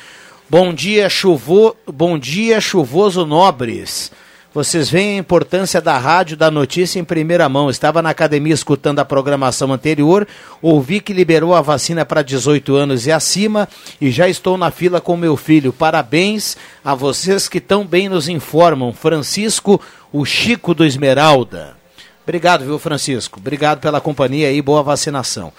Bom 0.47 0.73
dia, 0.73 1.09
chuvo... 1.09 1.75
Bom 1.91 2.19
dia, 2.19 2.61
chuvoso 2.61 3.25
nobres. 3.25 4.11
Vocês 4.53 4.87
veem 4.87 5.15
a 5.15 5.19
importância 5.19 5.81
da 5.81 5.97
rádio, 5.97 6.37
da 6.37 6.51
notícia 6.51 6.99
em 6.99 7.03
primeira 7.03 7.49
mão. 7.49 7.71
Estava 7.71 8.03
na 8.03 8.11
academia 8.11 8.53
escutando 8.53 8.99
a 8.99 9.05
programação 9.05 9.73
anterior, 9.73 10.27
ouvi 10.61 10.99
que 10.99 11.11
liberou 11.11 11.55
a 11.55 11.61
vacina 11.61 12.05
para 12.05 12.21
18 12.21 12.75
anos 12.75 13.07
e 13.07 13.11
acima 13.11 13.67
e 13.99 14.11
já 14.11 14.29
estou 14.29 14.55
na 14.55 14.69
fila 14.69 15.01
com 15.01 15.17
meu 15.17 15.35
filho. 15.35 15.73
Parabéns 15.73 16.55
a 16.85 16.93
vocês 16.93 17.49
que 17.49 17.59
tão 17.59 17.83
bem 17.83 18.07
nos 18.07 18.27
informam. 18.27 18.93
Francisco, 18.93 19.81
o 20.11 20.23
Chico 20.23 20.75
do 20.75 20.85
Esmeralda. 20.85 21.75
Obrigado, 22.21 22.63
viu, 22.63 22.77
Francisco? 22.77 23.39
Obrigado 23.39 23.79
pela 23.79 23.99
companhia 23.99 24.51
e 24.51 24.61
boa 24.61 24.83
vacinação. 24.83 25.51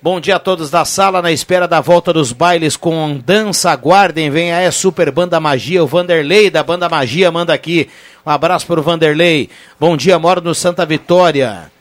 Bom 0.00 0.20
dia 0.20 0.36
a 0.36 0.38
todos 0.38 0.70
da 0.70 0.84
sala, 0.84 1.20
na 1.20 1.32
espera 1.32 1.66
da 1.66 1.80
volta 1.80 2.12
dos 2.12 2.32
bailes 2.32 2.76
com 2.76 3.18
dança. 3.18 3.72
Aguardem, 3.72 4.30
vem 4.30 4.52
a 4.52 4.70
Super 4.70 5.10
Banda 5.10 5.40
Magia. 5.40 5.82
O 5.82 5.88
Vanderlei 5.88 6.50
da 6.50 6.62
Banda 6.62 6.88
Magia 6.88 7.32
manda 7.32 7.52
aqui. 7.52 7.90
Um 8.24 8.30
abraço 8.30 8.64
para 8.64 8.78
o 8.78 8.82
Vanderlei. 8.82 9.50
Bom 9.78 9.96
dia, 9.96 10.16
moro 10.16 10.40
no 10.40 10.54
Santa 10.54 10.86
Vitória. 10.86 11.72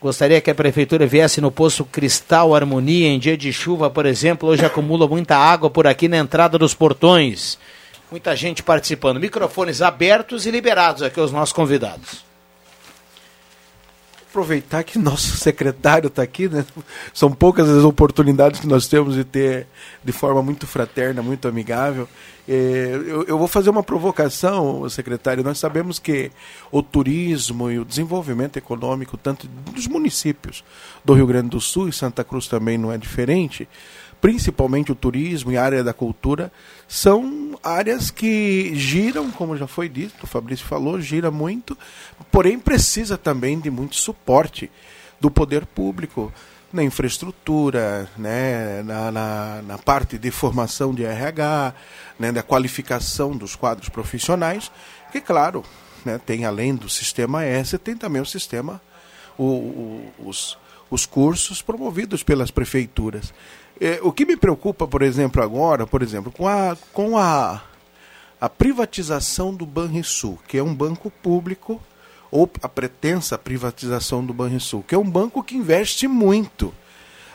Gostaria 0.00 0.40
que 0.40 0.50
a 0.50 0.54
prefeitura 0.54 1.06
viesse 1.06 1.42
no 1.42 1.50
poço 1.50 1.84
Cristal 1.84 2.54
Harmonia 2.54 3.08
em 3.08 3.18
dia 3.18 3.36
de 3.36 3.52
chuva, 3.52 3.90
por 3.90 4.06
exemplo. 4.06 4.48
Hoje 4.48 4.64
acumula 4.64 5.06
muita 5.06 5.36
água 5.36 5.68
por 5.68 5.86
aqui 5.86 6.08
na 6.08 6.16
entrada 6.16 6.56
dos 6.56 6.72
portões. 6.72 7.58
Muita 8.10 8.34
gente 8.34 8.62
participando. 8.62 9.20
Microfones 9.20 9.82
abertos 9.82 10.46
e 10.46 10.50
liberados 10.50 11.02
aqui 11.02 11.20
aos 11.20 11.32
nossos 11.32 11.52
convidados. 11.52 12.27
Aproveitar 14.38 14.84
que 14.84 14.98
nosso 14.98 15.36
secretário 15.38 16.06
está 16.06 16.22
aqui, 16.22 16.48
né? 16.48 16.64
São 17.12 17.32
poucas 17.32 17.68
as 17.68 17.84
oportunidades 17.84 18.60
que 18.60 18.66
nós 18.66 18.86
temos 18.86 19.14
de 19.14 19.24
ter 19.24 19.66
de 20.04 20.12
forma 20.12 20.42
muito 20.42 20.66
fraterna, 20.66 21.22
muito 21.22 21.48
amigável. 21.48 22.08
É, 22.48 22.92
eu, 22.94 23.24
eu, 23.24 23.38
vou 23.38 23.48
fazer 23.48 23.68
uma 23.68 23.82
provocação, 23.82 24.88
secretário. 24.88 25.44
Nós 25.44 25.58
sabemos 25.58 25.98
que 25.98 26.30
o 26.70 26.82
turismo 26.82 27.70
e 27.70 27.78
o 27.78 27.84
desenvolvimento 27.84 28.56
econômico, 28.56 29.16
tanto 29.18 29.46
dos 29.74 29.86
municípios 29.86 30.64
do 31.04 31.12
Rio 31.12 31.26
Grande 31.26 31.50
do 31.50 31.60
Sul 31.60 31.88
e 31.88 31.92
Santa 31.92 32.24
Cruz 32.24 32.46
também 32.46 32.78
não 32.78 32.90
é 32.90 32.96
diferente, 32.96 33.68
principalmente 34.20 34.92
o 34.92 34.94
turismo 34.94 35.52
e 35.52 35.56
a 35.56 35.64
área 35.64 35.84
da 35.84 35.92
cultura, 35.92 36.52
são 36.86 37.58
áreas 37.62 38.10
que 38.10 38.72
giram, 38.74 39.30
como 39.30 39.56
já 39.56 39.66
foi 39.66 39.88
dito, 39.88 40.24
o 40.24 40.26
Fabrício 40.26 40.66
falou, 40.66 41.00
gira 41.00 41.30
muito, 41.30 41.76
porém 42.30 42.58
precisa 42.58 43.16
também 43.16 43.58
de 43.58 43.70
muito 43.70 43.96
suporte 43.96 44.70
do 45.20 45.30
poder 45.30 45.66
público 45.66 46.32
na 46.72 46.82
infraestrutura, 46.82 48.08
né, 48.16 48.82
na, 48.82 49.10
na, 49.10 49.62
na 49.62 49.78
parte 49.78 50.18
de 50.18 50.30
formação 50.30 50.94
de 50.94 51.04
RH, 51.04 51.74
né, 52.18 52.30
da 52.30 52.42
qualificação 52.42 53.32
dos 53.32 53.56
quadros 53.56 53.88
profissionais, 53.88 54.70
que 55.10 55.20
claro, 55.20 55.64
né, 56.04 56.20
tem 56.24 56.44
além 56.44 56.74
do 56.74 56.88
sistema 56.88 57.44
S, 57.44 57.78
tem 57.78 57.96
também 57.96 58.20
o 58.20 58.26
sistema, 58.26 58.80
o, 59.38 59.44
o, 59.44 60.12
os, 60.26 60.58
os 60.90 61.06
cursos 61.06 61.62
promovidos 61.62 62.22
pelas 62.22 62.50
prefeituras. 62.50 63.32
É, 63.80 64.00
o 64.02 64.12
que 64.12 64.26
me 64.26 64.36
preocupa, 64.36 64.88
por 64.88 65.02
exemplo, 65.02 65.42
agora, 65.42 65.86
por 65.86 66.02
exemplo, 66.02 66.32
com 66.32 66.48
a, 66.48 66.76
com 66.92 67.16
a, 67.16 67.62
a 68.40 68.48
privatização 68.48 69.54
do 69.54 69.64
Banrisul, 69.64 70.38
que 70.48 70.58
é 70.58 70.62
um 70.62 70.74
banco 70.74 71.10
público, 71.10 71.80
ou 72.30 72.50
a 72.60 72.68
pretensa 72.68 73.38
privatização 73.38 74.24
do 74.24 74.34
Banrisul, 74.34 74.82
que 74.82 74.94
é 74.94 74.98
um 74.98 75.08
banco 75.08 75.42
que 75.42 75.56
investe 75.56 76.08
muito. 76.08 76.74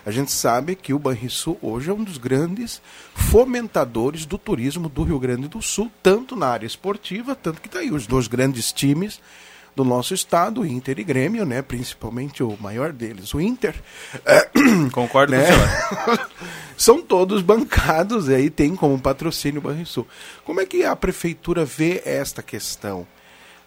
A 0.06 0.12
gente 0.12 0.34
sabe 0.34 0.75
que 0.75 0.93
o 0.93 0.99
Banrisul 0.99 1.58
hoje 1.62 1.89
é 1.89 1.93
um 1.93 2.03
dos 2.03 2.17
grandes 2.17 2.82
fomentadores 3.15 4.25
do 4.25 4.38
turismo 4.38 4.89
do 4.89 5.03
Rio 5.03 5.17
Grande 5.17 5.47
do 5.47 5.62
Sul, 5.62 5.89
tanto 6.03 6.36
na 6.36 6.47
área 6.47 6.67
esportiva, 6.67 7.36
tanto 7.36 7.62
que 7.62 7.67
está 7.67 7.79
aí 7.79 7.89
os 7.89 8.06
dois 8.06 8.27
grandes 8.27 8.73
times 8.73 9.21
do 9.76 9.84
nosso 9.84 10.14
estado, 10.14 10.66
Inter 10.66 11.00
e 11.00 11.04
Grêmio, 11.04 11.46
né? 11.46 11.62
Principalmente 11.62 12.44
o 12.44 12.58
maior 12.60 12.92
deles, 12.92 13.34
o 13.34 13.42
Inter. 13.42 13.76
É, 14.26 14.50
Concordo 14.92 15.34
né? 15.34 15.46
com 15.46 16.18
São 16.78 17.02
todos 17.02 17.42
bancados 17.42 18.30
aí 18.30 18.50
tem 18.50 18.76
como 18.76 19.00
patrocínio 19.00 19.60
o 19.60 19.64
Banrisul. 19.64 20.08
Como 20.44 20.60
é 20.60 20.66
que 20.66 20.84
a 20.84 20.96
prefeitura 20.96 21.64
vê 21.64 22.02
esta 22.06 22.42
questão? 22.42 23.08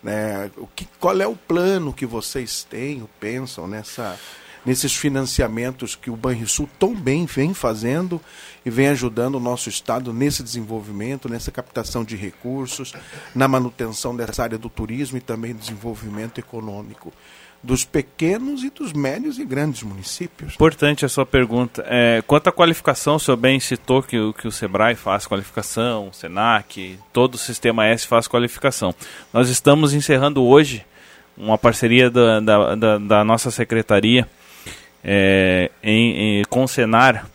Né? 0.03 0.51
O 0.57 0.66
que, 0.66 0.87
qual 1.01 1.21
é 1.21 1.27
o 1.27 1.37
plano 1.37 1.92
que 1.92 2.05
vocês 2.05 2.64
têm, 2.64 3.03
ou 3.03 3.11
pensam 3.21 3.66
nessa 3.66 4.19
nesses 4.66 4.94
financiamentos 4.94 5.94
que 5.94 6.11
o 6.11 6.16
Banrisul 6.16 6.68
tão 6.79 6.94
bem 6.94 7.24
vem 7.24 7.55
fazendo 7.55 8.20
e 8.64 8.70
vem 8.70 8.88
ajudando 8.88 9.37
o 9.37 9.40
nosso 9.40 9.68
Estado 9.68 10.12
nesse 10.12 10.42
desenvolvimento, 10.42 11.29
nessa 11.29 11.52
captação 11.52 12.05
de 12.05 12.16
recursos, 12.16 12.92
na 13.33 13.46
manutenção 13.46 14.14
dessa 14.14 14.42
área 14.42 14.59
do 14.59 14.68
turismo 14.68 15.16
e 15.16 15.20
também 15.20 15.55
desenvolvimento 15.55 16.38
econômico 16.38 17.12
dos 17.62 17.85
pequenos 17.85 18.62
e 18.62 18.70
dos 18.70 18.92
médios 18.92 19.38
e 19.38 19.44
grandes 19.44 19.83
municípios. 19.83 20.55
Importante 20.55 21.05
a 21.05 21.09
sua 21.09 21.24
pergunta. 21.24 21.85
É, 21.88 22.22
quanto 22.26 22.48
à 22.48 22.52
qualificação, 22.52 23.16
o 23.16 23.20
senhor 23.20 23.37
bem 23.37 23.59
citou 23.59 24.02
que, 24.02 24.16
que 24.35 24.46
o 24.46 24.52
SEBRAE 24.52 24.94
faz 24.94 25.26
qualificação, 25.26 26.09
o 26.09 26.12
SENAC, 26.12 26.98
todo 27.12 27.35
o 27.35 27.38
Sistema 27.38 27.87
S 27.87 28.07
faz 28.07 28.29
qualificação. 28.29 28.94
Nós 29.33 29.48
estamos 29.48 29.94
encerrando 29.94 30.44
hoje 30.44 30.85
uma 31.37 31.59
parceria 31.59 32.11
da, 32.11 32.40
da, 32.40 32.74
da, 32.74 32.98
da 32.98 33.24
nossa 33.24 33.50
secretaria 33.50 34.29
é, 35.09 35.71
em, 35.85 36.40
em, 36.40 36.45
com 36.51 36.64
o 36.64 36.69
Senar 36.69 37.31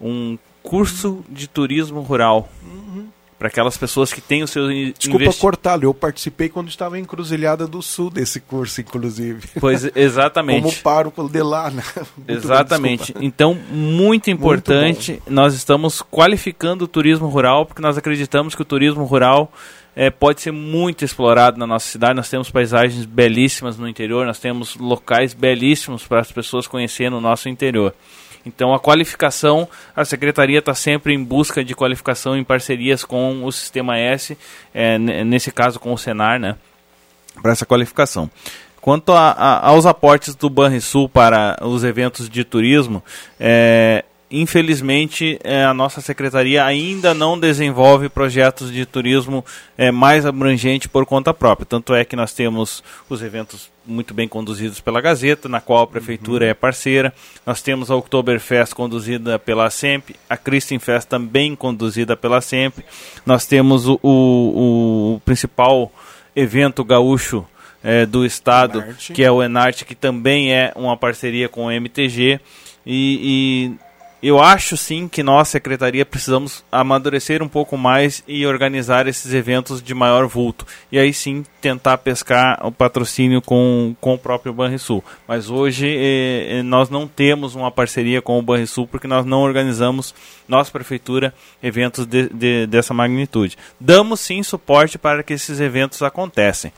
um 0.00 0.38
curso 0.62 1.22
de 1.28 1.46
turismo 1.46 2.00
rural. 2.00 2.48
Uhum. 2.62 3.08
Para 3.38 3.48
aquelas 3.48 3.76
pessoas 3.76 4.12
que 4.12 4.20
têm 4.20 4.42
o 4.42 4.46
seu 4.46 4.68
Desculpa 4.68 5.24
investi... 5.24 5.40
cortá-lo, 5.40 5.84
eu 5.84 5.94
participei 5.94 6.50
quando 6.50 6.68
estava 6.68 6.98
em 6.98 7.04
Cruzilhada 7.04 7.66
do 7.66 7.80
Sul 7.80 8.10
desse 8.10 8.38
curso, 8.38 8.82
inclusive. 8.82 9.48
Pois, 9.58 9.84
exatamente. 9.96 10.62
Como 10.62 10.76
pároco 10.76 11.26
de 11.28 11.42
lá, 11.42 11.70
né? 11.70 11.82
Exatamente. 12.28 13.14
Bem, 13.14 13.24
então, 13.24 13.54
muito 13.54 14.30
importante, 14.30 15.12
muito 15.12 15.30
nós 15.30 15.54
estamos 15.54 16.02
qualificando 16.02 16.84
o 16.84 16.88
turismo 16.88 17.28
rural, 17.28 17.64
porque 17.64 17.80
nós 17.80 17.96
acreditamos 17.96 18.54
que 18.54 18.60
o 18.60 18.64
turismo 18.64 19.04
rural 19.04 19.50
é, 19.94 20.10
pode 20.10 20.40
ser 20.40 20.52
muito 20.52 21.04
explorado 21.04 21.58
na 21.58 21.66
nossa 21.66 21.88
cidade. 21.88 22.14
Nós 22.14 22.28
temos 22.28 22.50
paisagens 22.50 23.04
belíssimas 23.04 23.76
no 23.76 23.88
interior, 23.88 24.26
nós 24.26 24.38
temos 24.38 24.76
locais 24.76 25.34
belíssimos 25.34 26.06
para 26.06 26.20
as 26.20 26.30
pessoas 26.30 26.66
conhecerem 26.66 27.10
no 27.10 27.20
nosso 27.20 27.48
interior. 27.48 27.94
Então, 28.44 28.72
a 28.72 28.80
qualificação, 28.80 29.68
a 29.94 30.04
secretaria 30.04 30.60
está 30.60 30.74
sempre 30.74 31.12
em 31.12 31.22
busca 31.22 31.62
de 31.62 31.74
qualificação 31.74 32.36
em 32.36 32.44
parcerias 32.44 33.04
com 33.04 33.44
o 33.44 33.52
Sistema 33.52 33.98
S, 33.98 34.36
é, 34.72 34.98
nesse 34.98 35.52
caso 35.52 35.78
com 35.78 35.92
o 35.92 35.98
Senar, 35.98 36.40
né, 36.40 36.56
para 37.42 37.52
essa 37.52 37.66
qualificação. 37.66 38.30
Quanto 38.80 39.12
a, 39.12 39.32
a, 39.32 39.68
aos 39.68 39.84
aportes 39.84 40.34
do 40.34 40.48
Banrisul 40.48 41.06
para 41.06 41.58
os 41.60 41.84
eventos 41.84 42.30
de 42.30 42.42
turismo, 42.42 43.02
é, 43.38 44.04
infelizmente, 44.30 45.40
é, 45.42 45.64
a 45.64 45.74
nossa 45.74 46.00
secretaria 46.00 46.64
ainda 46.64 47.12
não 47.12 47.38
desenvolve 47.38 48.08
projetos 48.08 48.72
de 48.72 48.86
turismo 48.86 49.44
é, 49.76 49.90
mais 49.90 50.24
abrangente 50.24 50.88
por 50.88 51.04
conta 51.04 51.34
própria. 51.34 51.66
Tanto 51.66 51.92
é 51.94 52.04
que 52.04 52.14
nós 52.14 52.32
temos 52.32 52.82
os 53.08 53.22
eventos 53.22 53.68
muito 53.84 54.14
bem 54.14 54.28
conduzidos 54.28 54.80
pela 54.80 55.00
Gazeta, 55.00 55.48
na 55.48 55.60
qual 55.60 55.82
a 55.82 55.86
prefeitura 55.86 56.44
uhum. 56.44 56.50
é 56.52 56.54
parceira. 56.54 57.12
Nós 57.44 57.60
temos 57.60 57.90
a 57.90 57.96
Oktoberfest 57.96 58.72
conduzida 58.72 59.36
pela 59.36 59.68
SEMP, 59.68 60.10
a 60.28 60.36
Christenfest 60.36 61.08
também 61.08 61.56
conduzida 61.56 62.16
pela 62.16 62.40
SEMP. 62.40 62.78
Nós 63.26 63.46
temos 63.46 63.88
o, 63.88 63.98
o, 64.00 65.14
o 65.16 65.20
principal 65.24 65.90
evento 66.36 66.84
gaúcho 66.84 67.44
é, 67.82 68.06
do 68.06 68.24
estado, 68.24 68.78
Enarte. 68.78 69.12
que 69.12 69.24
é 69.24 69.30
o 69.30 69.42
Enarte, 69.42 69.84
que 69.84 69.96
também 69.96 70.52
é 70.52 70.72
uma 70.76 70.96
parceria 70.96 71.48
com 71.48 71.66
o 71.66 71.70
MTG. 71.72 72.38
e, 72.86 73.72
e 73.76 73.89
eu 74.22 74.38
acho 74.40 74.76
sim 74.76 75.08
que 75.08 75.22
nós, 75.22 75.48
secretaria, 75.48 76.04
precisamos 76.04 76.62
amadurecer 76.70 77.42
um 77.42 77.48
pouco 77.48 77.76
mais 77.78 78.22
e 78.28 78.44
organizar 78.46 79.06
esses 79.06 79.32
eventos 79.32 79.82
de 79.82 79.94
maior 79.94 80.26
vulto. 80.26 80.66
E 80.92 80.98
aí 80.98 81.12
sim 81.12 81.44
tentar 81.60 81.96
pescar 81.98 82.58
o 82.62 82.70
patrocínio 82.70 83.40
com, 83.40 83.94
com 84.00 84.14
o 84.14 84.18
próprio 84.18 84.52
Banrisul. 84.52 85.02
Mas 85.26 85.48
hoje 85.48 85.88
eh, 85.88 86.58
eh, 86.58 86.62
nós 86.62 86.90
não 86.90 87.08
temos 87.08 87.54
uma 87.54 87.70
parceria 87.70 88.20
com 88.20 88.38
o 88.38 88.42
Banrisul 88.42 88.86
porque 88.86 89.08
nós 89.08 89.24
não 89.24 89.40
organizamos, 89.40 90.14
nossa 90.46 90.70
prefeitura, 90.70 91.34
eventos 91.62 92.04
de, 92.04 92.28
de, 92.28 92.66
dessa 92.66 92.92
magnitude. 92.92 93.56
Damos 93.78 94.20
sim 94.20 94.42
suporte 94.42 94.98
para 94.98 95.22
que 95.22 95.32
esses 95.32 95.60
eventos 95.60 96.02
aconteçam. 96.02 96.70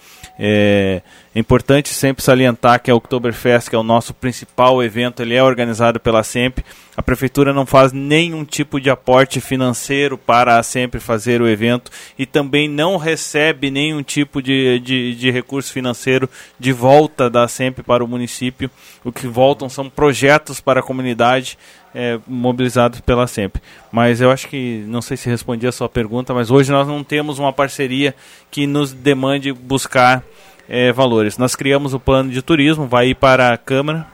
É, 0.44 1.02
é 1.32 1.38
importante 1.38 1.90
sempre 1.90 2.20
salientar 2.20 2.82
que 2.82 2.90
a 2.90 2.94
Oktoberfest, 2.96 3.70
que 3.70 3.76
é 3.76 3.78
o 3.78 3.84
nosso 3.84 4.12
principal 4.12 4.82
evento, 4.82 5.22
ele 5.22 5.36
é 5.36 5.42
organizado 5.42 6.00
pela 6.00 6.24
SEMP. 6.24 6.58
A 6.96 7.02
prefeitura 7.02 7.52
não 7.52 7.64
faz 7.64 7.92
nenhum 7.92 8.44
tipo 8.44 8.80
de 8.80 8.90
aporte 8.90 9.40
financeiro 9.40 10.18
para 10.18 10.58
a 10.58 10.62
SEMP 10.64 10.96
fazer 10.96 11.40
o 11.40 11.48
evento 11.48 11.92
e 12.18 12.26
também 12.26 12.68
não 12.68 12.96
recebe 12.96 13.70
nenhum 13.70 14.02
tipo 14.02 14.42
de, 14.42 14.80
de, 14.80 15.14
de 15.14 15.30
recurso 15.30 15.72
financeiro 15.72 16.28
de 16.58 16.72
volta 16.72 17.30
da 17.30 17.46
SEMP 17.46 17.78
para 17.78 18.02
o 18.02 18.08
município. 18.08 18.68
O 19.04 19.12
que 19.12 19.28
voltam 19.28 19.68
são 19.68 19.88
projetos 19.88 20.60
para 20.60 20.80
a 20.80 20.82
comunidade 20.82 21.56
é, 21.94 22.18
mobilizados 22.26 23.00
pela 23.00 23.26
SEMP. 23.26 23.56
Mas 23.90 24.20
eu 24.20 24.30
acho 24.30 24.48
que, 24.48 24.84
não 24.86 25.02
sei 25.02 25.16
se 25.16 25.28
respondi 25.28 25.66
a 25.66 25.72
sua 25.72 25.88
pergunta, 25.88 26.32
mas 26.32 26.50
hoje 26.50 26.70
nós 26.70 26.86
não 26.86 27.04
temos 27.04 27.38
uma 27.38 27.52
parceria 27.52 28.14
que 28.50 28.66
nos 28.66 28.92
demande 28.92 29.52
buscar 29.52 30.22
é, 30.68 30.92
valores. 30.92 31.38
Nós 31.38 31.54
criamos 31.54 31.94
o 31.94 32.00
plano 32.00 32.30
de 32.30 32.42
turismo, 32.42 32.86
vai 32.86 33.08
ir 33.08 33.14
para 33.14 33.52
a 33.52 33.58
Câmara, 33.58 34.06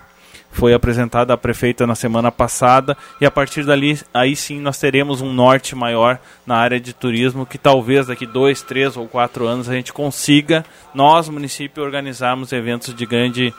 foi 0.51 0.75
apresentado 0.75 1.31
à 1.31 1.37
prefeita 1.37 1.87
na 1.87 1.95
semana 1.95 2.33
passada 2.33 2.97
e 3.21 3.27
a 3.27 3.31
partir 3.31 3.65
dali 3.65 4.01
aí 4.13 4.35
sim 4.35 4.59
nós 4.59 4.79
teremos 4.79 5.21
um 5.21 5.33
norte 5.33 5.77
maior 5.77 6.19
na 6.47 6.57
área 6.57 6.81
de 6.81 6.93
turismo 6.93 7.47
que 7.47 7.59
talvez 7.59 8.07
daqui 8.07 8.27
dois, 8.27 8.63
três 8.63 8.97
ou 8.97 9.07
quatro 9.07 9.47
anos 9.47 9.69
a 9.69 9.75
gente 9.75 9.93
consiga 9.93 10.65
nós 10.95 11.29
município 11.29 11.83
organizarmos 11.83 12.51
eventos 12.51 12.95
de 12.95 13.07
grande 13.07 13.55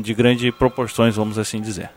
de 0.00 0.12
grande 0.12 0.50
proporções, 0.50 1.14
vamos 1.14 1.38
assim 1.38 1.60
dizer. 1.60 1.90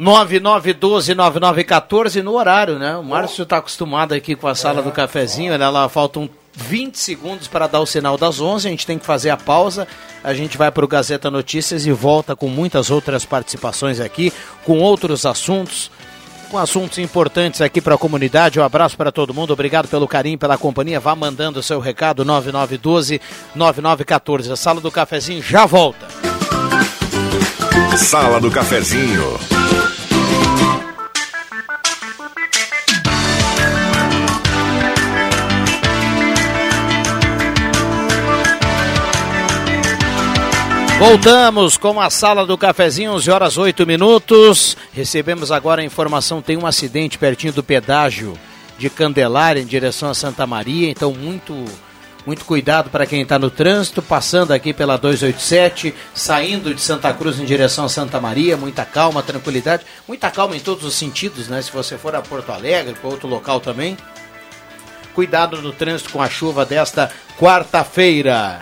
9912-9914 0.00 2.22
no 2.22 2.32
horário, 2.32 2.78
né? 2.78 2.96
O 2.96 3.04
Márcio 3.04 3.42
está 3.42 3.58
acostumado 3.58 4.14
aqui 4.14 4.34
com 4.34 4.48
a 4.48 4.54
sala 4.54 4.80
do 4.80 4.90
cafezinho, 4.90 5.58
né? 5.58 5.68
Lá 5.68 5.86
faltam 5.90 6.30
20 6.54 6.98
segundos 6.98 7.46
para 7.46 7.66
dar 7.66 7.80
o 7.80 7.86
sinal 7.86 8.16
das 8.16 8.40
11. 8.40 8.66
A 8.66 8.70
gente 8.70 8.86
tem 8.86 8.98
que 8.98 9.04
fazer 9.04 9.28
a 9.28 9.36
pausa. 9.36 9.86
A 10.24 10.32
gente 10.32 10.56
vai 10.56 10.70
para 10.70 10.84
o 10.84 10.88
Gazeta 10.88 11.30
Notícias 11.30 11.84
e 11.84 11.92
volta 11.92 12.34
com 12.34 12.48
muitas 12.48 12.90
outras 12.90 13.26
participações 13.26 14.00
aqui, 14.00 14.32
com 14.64 14.78
outros 14.78 15.26
assuntos. 15.26 15.90
com 16.50 16.58
assuntos 16.58 16.98
importantes 16.98 17.60
aqui 17.60 17.80
para 17.80 17.94
a 17.94 17.98
comunidade. 17.98 18.58
Um 18.58 18.64
abraço 18.64 18.96
para 18.96 19.12
todo 19.12 19.32
mundo. 19.32 19.52
Obrigado 19.52 19.86
pelo 19.86 20.08
carinho, 20.08 20.36
pela 20.36 20.58
companhia. 20.58 20.98
Vá 20.98 21.14
mandando 21.14 21.60
o 21.60 21.62
seu 21.62 21.78
recado 21.78 22.24
9912 22.24 23.20
9914. 23.54 24.50
A 24.50 24.56
sala 24.56 24.80
do 24.80 24.90
cafezinho 24.90 25.42
já 25.42 25.64
volta. 25.64 26.39
Sala 27.96 28.40
do 28.40 28.50
cafezinho. 28.50 29.38
Voltamos 41.00 41.78
com 41.78 41.98
a 41.98 42.10
sala 42.10 42.44
do 42.44 42.58
cafezinho, 42.58 43.12
11 43.12 43.30
horas 43.30 43.56
8 43.56 43.86
minutos. 43.86 44.76
Recebemos 44.92 45.50
agora 45.50 45.80
a 45.80 45.84
informação: 45.84 46.42
tem 46.42 46.58
um 46.58 46.66
acidente 46.66 47.16
pertinho 47.16 47.54
do 47.54 47.62
pedágio 47.62 48.38
de 48.78 48.90
Candelária 48.90 49.60
em 49.60 49.66
direção 49.66 50.10
a 50.10 50.14
Santa 50.14 50.46
Maria, 50.46 50.90
então 50.90 51.12
muito 51.12 51.54
muito 52.30 52.44
cuidado 52.44 52.90
para 52.90 53.06
quem 53.06 53.22
está 53.22 53.40
no 53.40 53.50
trânsito, 53.50 54.00
passando 54.00 54.52
aqui 54.52 54.72
pela 54.72 54.96
287, 54.96 55.92
saindo 56.14 56.72
de 56.72 56.80
Santa 56.80 57.12
Cruz 57.12 57.40
em 57.40 57.44
direção 57.44 57.86
a 57.86 57.88
Santa 57.88 58.20
Maria, 58.20 58.56
muita 58.56 58.84
calma, 58.84 59.20
tranquilidade, 59.20 59.84
muita 60.06 60.30
calma 60.30 60.56
em 60.56 60.60
todos 60.60 60.84
os 60.84 60.94
sentidos, 60.94 61.48
né? 61.48 61.60
Se 61.60 61.72
você 61.72 61.98
for 61.98 62.14
a 62.14 62.22
Porto 62.22 62.52
Alegre, 62.52 62.94
para 62.94 63.10
outro 63.10 63.26
local 63.26 63.58
também. 63.58 63.96
Cuidado 65.12 65.60
no 65.60 65.72
trânsito 65.72 66.10
com 66.10 66.22
a 66.22 66.30
chuva 66.30 66.64
desta 66.64 67.10
quarta-feira. 67.36 68.60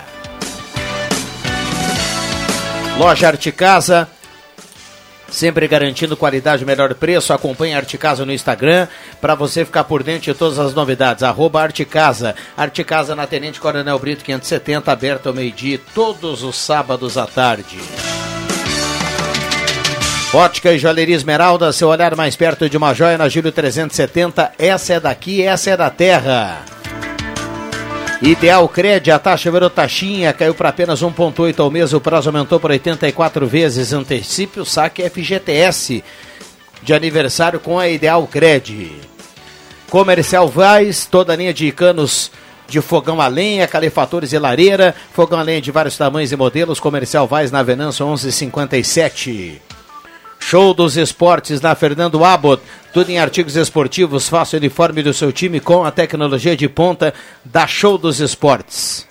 Loja 2.97 3.27
Arte 3.29 3.53
Casa, 3.53 4.09
sempre 5.31 5.69
garantindo 5.69 6.17
qualidade 6.17 6.65
melhor 6.65 6.95
preço. 6.95 7.33
Acompanhe 7.33 7.75
a 7.75 7.79
Arte 7.79 7.99
Casa 7.99 8.25
no 8.25 8.33
Instagram 8.33 8.89
para 9.21 9.35
você 9.35 9.65
ficar 9.65 9.85
por 9.85 10.03
dentro 10.03 10.33
de 10.33 10.39
todas 10.39 10.59
as 10.59 10.75
novidades. 10.75 11.23
Arroba 11.23 11.63
Arte 11.63 11.85
Casa. 11.85 12.35
Arte 12.57 12.83
Casa 12.85 13.15
na 13.15 13.27
Tenente 13.27 13.61
Coronel 13.61 13.99
Brito 13.99 14.25
570, 14.25 14.91
aberta 14.91 15.29
ao 15.29 15.35
meio-dia, 15.35 15.81
todos 15.95 16.43
os 16.43 16.57
sábados 16.57 17.17
à 17.17 17.27
tarde. 17.27 17.79
Ótica 20.33 20.73
e 20.73 20.79
Joalheria 20.79 21.17
Esmeralda, 21.17 21.73
seu 21.73 21.89
olhar 21.89 22.15
mais 22.15 22.37
perto 22.37 22.69
de 22.69 22.77
uma 22.77 22.93
joia 22.93 23.17
na 23.17 23.29
Júlio 23.29 23.51
370. 23.51 24.53
Essa 24.59 24.95
é 24.95 25.01
daqui, 25.01 25.43
essa 25.43 25.71
é 25.71 25.77
da 25.77 25.89
terra. 25.89 26.78
Ideal 28.21 28.69
Cred, 28.69 29.13
a 29.13 29.19
taxa 29.19 29.49
virou 29.49 29.71
taxinha, 29.71 30.33
caiu 30.33 30.53
para 30.53 30.71
apenas 30.71 31.01
1,8 31.01 31.61
ao 31.61 31.71
mês, 31.71 31.93
o 31.93 32.01
prazo 32.01 32.29
aumentou 32.29 32.59
por 32.59 32.73
84 32.73 33.47
vezes. 33.47 33.93
Antecipe 33.93 34.59
o 34.59 34.65
saque 34.65 35.09
FGTS 35.09 36.03
de 36.83 36.95
aniversário 36.95 37.61
com 37.61 37.79
a 37.79 37.89
Ideal 37.89 38.27
Cred. 38.27 38.91
Comercial 39.89 40.49
Vaz, 40.49 41.07
toda 41.07 41.33
a 41.33 41.37
linha 41.37 41.55
de 41.55 41.71
canos 41.71 42.33
de 42.67 42.81
fogão 42.81 43.21
a 43.21 43.29
lenha, 43.29 43.69
calefatores 43.69 44.33
e 44.33 44.39
lareira, 44.39 44.97
fogão 45.13 45.39
a 45.39 45.43
lenha 45.43 45.63
de 45.63 45.71
vários 45.71 45.97
tamanhos 45.97 46.33
e 46.33 46.37
modelos, 46.37 46.81
Comercial 46.81 47.27
Vaz 47.27 47.53
na 47.53 47.63
Venâncio 47.63 48.05
1157. 48.05 49.68
Show 50.39 50.73
dos 50.73 50.97
Esportes 50.97 51.61
na 51.61 51.75
Fernando 51.75 52.25
Abbott. 52.25 52.63
Tudo 52.93 53.11
em 53.11 53.19
artigos 53.19 53.57
esportivos. 53.57 54.29
Faça 54.29 54.57
o 54.57 54.59
uniforme 54.59 55.03
do 55.03 55.13
seu 55.13 55.33
time 55.33 55.61
com 55.61 55.85
a 55.85 55.91
tecnologia 55.91 56.57
de 56.57 56.69
ponta 56.69 57.13
da 57.45 57.67
Show 57.67 57.99
dos 57.99 58.21
Esportes. 58.21 59.09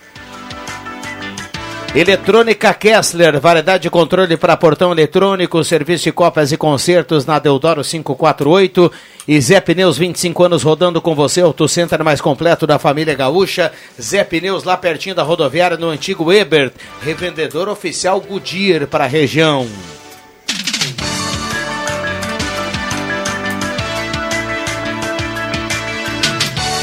Eletrônica 1.96 2.72
Kessler, 2.76 3.40
variedade 3.40 3.84
de 3.84 3.90
controle 3.90 4.38
para 4.38 4.56
portão 4.56 4.92
eletrônico, 4.92 5.63
serviço 5.63 6.04
de 6.04 6.12
cópias 6.12 6.52
e 6.52 6.58
concertos 6.58 7.26
na 7.26 7.40
Deodoro 7.40 7.82
548 7.84 8.92
e 9.28 9.42
Zé 9.42 9.60
Pneus 9.60 9.98
25 9.98 10.44
anos 10.44 10.62
rodando 10.62 11.02
com 11.02 11.16
você, 11.16 11.42
o 11.42 11.68
center 11.68 12.04
mais 12.04 12.22
completo 12.22 12.68
da 12.68 12.78
família 12.78 13.16
gaúcha, 13.16 13.72
Zé 14.00 14.24
Pneus 14.24 14.63
lá 14.63 14.78
pertinho 14.78 15.16
da 15.16 15.24
rodoviária 15.24 15.76
no 15.76 15.90
antigo 15.90 16.32
Ebert, 16.32 16.74
revendedor 17.02 17.68
oficial 17.68 18.22
Goodyear 18.22 18.86
para 18.86 19.06
a 19.06 19.08
região. 19.08 19.68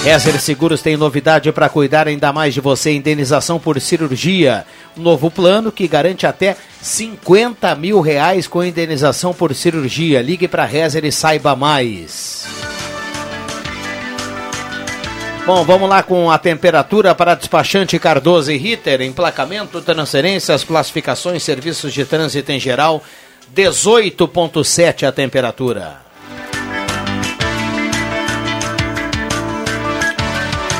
Rezer 0.04 0.38
Seguros 0.38 0.82
tem 0.82 0.98
novidade 0.98 1.50
para 1.50 1.66
cuidar 1.66 2.06
ainda 2.06 2.30
mais 2.30 2.52
de 2.52 2.60
você: 2.60 2.92
indenização 2.92 3.58
por 3.58 3.80
cirurgia. 3.80 4.66
Um 4.98 5.00
novo 5.00 5.30
plano 5.30 5.72
que 5.72 5.88
garante 5.88 6.26
até 6.26 6.58
50 6.82 7.74
mil 7.76 8.02
reais 8.02 8.46
com 8.46 8.62
indenização 8.62 9.32
por 9.32 9.54
cirurgia. 9.54 10.20
Ligue 10.20 10.46
para 10.46 10.66
Rezer 10.66 11.06
e 11.06 11.10
saiba 11.10 11.56
mais. 11.56 12.46
Bom, 15.46 15.64
vamos 15.64 15.88
lá 15.88 16.02
com 16.02 16.30
a 16.30 16.36
temperatura 16.36 17.14
para 17.14 17.34
despachante 17.34 17.98
Cardoso 17.98 18.52
e 18.52 18.58
Ritter, 18.58 19.00
emplacamento, 19.00 19.80
transferências, 19.80 20.64
classificações, 20.64 21.42
serviços 21.42 21.94
de 21.94 22.04
trânsito 22.04 22.52
em 22.52 22.60
geral, 22.60 23.02
18.7 23.54 25.08
a 25.08 25.12
temperatura. 25.12 26.03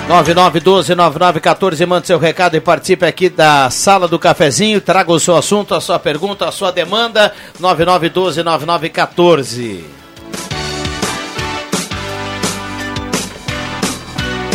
9912-9914, 0.08 1.86
mande 1.86 2.06
seu 2.06 2.18
recado 2.18 2.56
e 2.56 2.60
participe 2.60 3.04
aqui 3.06 3.30
da 3.30 3.70
sala 3.70 4.06
do 4.06 4.18
cafezinho. 4.18 4.78
Traga 4.80 5.10
o 5.10 5.18
seu 5.18 5.34
assunto, 5.34 5.74
a 5.74 5.80
sua 5.80 5.98
pergunta, 5.98 6.46
a 6.46 6.52
sua 6.52 6.70
demanda. 6.70 7.32
9912-9914. 7.60 9.82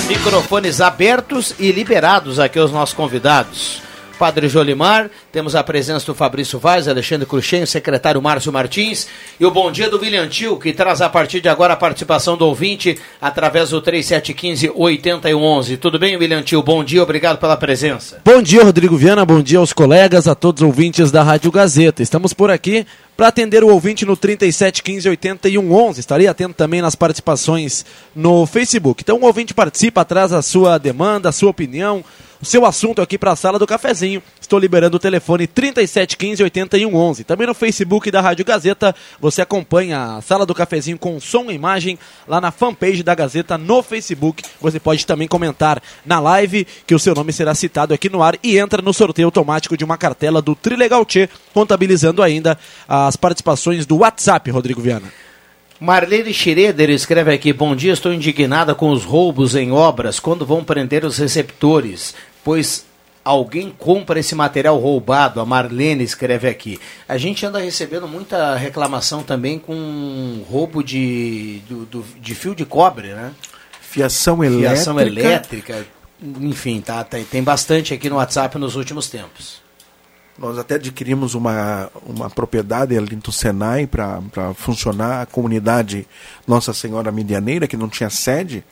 Microfones 0.08 0.80
abertos 0.82 1.56
e 1.58 1.72
liberados 1.72 2.40
aqui 2.40 2.60
aos 2.60 2.72
nossos 2.72 2.94
convidados. 2.94 3.89
Padre 4.20 4.50
Jolimar, 4.50 5.10
temos 5.32 5.56
a 5.56 5.64
presença 5.64 6.06
do 6.06 6.14
Fabrício 6.14 6.60
Vaz, 6.60 6.90
Alexandre 6.90 7.26
Cruxem, 7.26 7.66
secretário 7.66 8.22
Márcio 8.22 8.52
Martins 8.52 9.08
e 9.40 9.46
o 9.46 9.52
bom 9.52 9.72
dia 9.72 9.90
do 9.90 9.98
William 9.98 10.28
Tio, 10.28 10.60
que 10.60 10.74
traz 10.74 11.00
a 11.00 11.08
partir 11.08 11.40
de 11.40 11.48
agora 11.48 11.72
a 11.72 11.78
participação 11.78 12.36
do 12.36 12.46
ouvinte 12.46 13.00
através 13.22 13.70
do 13.70 13.82
3715-8111. 13.82 15.78
Tudo 15.78 15.98
bem, 15.98 16.18
William 16.18 16.44
Tio? 16.44 16.62
Bom 16.62 16.84
dia, 16.84 17.02
obrigado 17.02 17.38
pela 17.38 17.56
presença. 17.56 18.20
Bom 18.26 18.42
dia, 18.42 18.62
Rodrigo 18.62 18.98
Viana, 18.98 19.26
bom 19.26 19.42
dia 19.42 19.60
aos 19.60 19.72
colegas, 19.72 20.28
a 20.28 20.36
todos 20.36 20.62
os 20.62 20.68
ouvintes 20.68 21.12
da 21.12 21.24
Rádio 21.24 21.50
Gazeta. 21.50 22.04
Estamos 22.04 22.34
por 22.34 22.52
aqui 22.52 22.86
para 23.16 23.30
atender 23.30 23.64
o 23.64 23.70
ouvinte 23.70 24.06
no 24.06 24.18
3715-8111. 24.18 25.98
Estarei 25.98 26.28
atento 26.28 26.56
também 26.56 26.82
nas 26.82 26.96
participações 26.96 27.86
no 28.14 28.46
Facebook. 28.46 29.02
Então 29.02 29.18
o 29.18 29.26
ouvinte 29.26 29.54
participa, 29.54 30.04
traz 30.04 30.34
a 30.34 30.42
sua 30.42 30.78
demanda, 30.78 31.30
a 31.30 31.32
sua 31.32 31.52
opinião, 31.52 32.04
o 32.42 32.46
seu 32.46 32.66
assunto 32.66 33.02
aqui 33.02 33.18
para 33.18 33.32
a 33.32 33.36
sala 33.36 33.60
do 33.60 33.68
cafezinho. 33.68 34.24
Estou 34.40 34.58
liberando 34.58 34.98
o 34.98 35.00
telefone 35.00 35.46
3715 35.46 36.44
8111. 36.44 37.24
Também 37.24 37.48
no 37.48 37.54
Facebook 37.54 38.10
da 38.10 38.22
Rádio 38.22 38.46
Gazeta, 38.46 38.96
você 39.20 39.42
acompanha 39.42 40.18
a 40.18 40.22
sala 40.22 40.46
do 40.46 40.56
cafezinho 40.56 40.98
com 40.98 41.20
som 41.20 41.52
e 41.52 41.54
imagem 41.54 42.00
lá 42.28 42.40
na 42.40 42.52
fanpage 42.52 43.04
da 43.04 43.14
Gazeta 43.14 43.58
no 43.58 43.84
Facebook. 43.84 44.44
Você 44.62 44.80
pode 44.80 45.06
também 45.06 45.28
comentar 45.28 45.82
na 46.06 46.20
live 46.20 46.66
que 46.88 46.96
o 46.96 47.00
seu 47.00 47.14
nome 47.14 47.34
será 47.34 47.54
citado 47.54 47.94
aqui 47.94 48.10
no 48.10 48.24
ar 48.24 48.38
e 48.42 48.58
entra 48.58 48.82
no 48.82 48.94
sorteio 48.94 49.28
automático 49.28 49.76
de 49.76 49.84
uma 49.84 49.98
cartela 49.98 50.42
do 50.42 50.56
Trilegal 50.56 51.06
contabilizando 51.54 52.22
ainda 52.22 52.58
as 52.88 53.16
participações 53.16 53.86
do 53.86 53.98
WhatsApp, 53.98 54.52
Rodrigo 54.52 54.82
Viana. 54.82 55.12
Marlene 55.80 56.34
Schroeder 56.34 56.90
escreve 56.90 57.34
aqui: 57.34 57.54
Bom 57.54 57.74
dia, 57.74 57.94
estou 57.94 58.14
indignada 58.14 58.76
com 58.76 58.92
os 58.92 59.06
roubos 59.06 59.56
em 59.56 59.72
obras. 59.72 60.20
Quando 60.20 60.46
vão 60.46 60.62
prender 60.62 61.06
os 61.06 61.18
receptores? 61.18 62.14
Pois 62.44 62.86
alguém 63.24 63.74
compra 63.78 64.20
esse 64.20 64.34
material 64.34 64.78
roubado. 64.80 65.40
A 65.40 65.46
Marlene 65.46 66.04
escreve 66.04 66.48
aqui. 66.48 66.80
A 67.08 67.18
gente 67.18 67.46
anda 67.46 67.60
recebendo 67.60 68.08
muita 68.08 68.56
reclamação 68.56 69.24
também 69.24 69.60
com 69.60 70.44
roubo 70.50 70.84
de, 70.84 71.62
do, 71.70 71.86
do, 71.86 72.06
de 72.20 72.36
fio 72.36 72.56
de 72.56 72.66
cobre, 72.66 73.10
né? 73.10 73.32
Fiação 73.82 74.44
elétrica. 74.44 74.76
Fiação 74.76 75.00
elétrica. 75.00 75.88
Enfim, 76.22 76.82
tá, 76.82 77.04
tá, 77.04 77.18
tem 77.30 77.44
bastante 77.44 77.94
aqui 77.94 78.10
no 78.10 78.18
WhatsApp 78.18 78.58
nos 78.58 78.76
últimos 78.76 79.10
tempos. 79.10 79.62
Nós 80.38 80.58
até 80.58 80.76
adquirimos 80.76 81.36
uma, 81.36 81.92
uma 82.06 82.30
propriedade 82.30 82.98
ali 82.98 83.16
do 83.16 83.32
Senai 83.32 83.86
para 83.86 84.22
funcionar 84.56 85.22
a 85.22 85.26
comunidade 85.26 86.08
Nossa 86.48 86.74
Senhora 86.74 87.12
Medianeira, 87.12 87.68
que 87.68 87.76
não 87.76 87.90
tinha 87.90 88.10
sede 88.10 88.64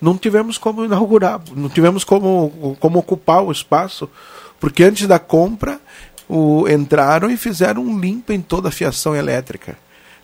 não 0.00 0.16
tivemos 0.18 0.58
como 0.58 0.84
inaugurar, 0.84 1.40
não 1.54 1.68
tivemos 1.68 2.04
como, 2.04 2.76
como 2.80 2.98
ocupar 2.98 3.42
o 3.42 3.52
espaço, 3.52 4.10
porque 4.60 4.84
antes 4.84 5.06
da 5.06 5.18
compra 5.18 5.80
o, 6.28 6.68
entraram 6.68 7.30
e 7.30 7.36
fizeram 7.36 7.82
um 7.82 7.98
limpo 7.98 8.32
em 8.32 8.40
toda 8.40 8.68
a 8.68 8.72
fiação 8.72 9.14
elétrica. 9.14 9.78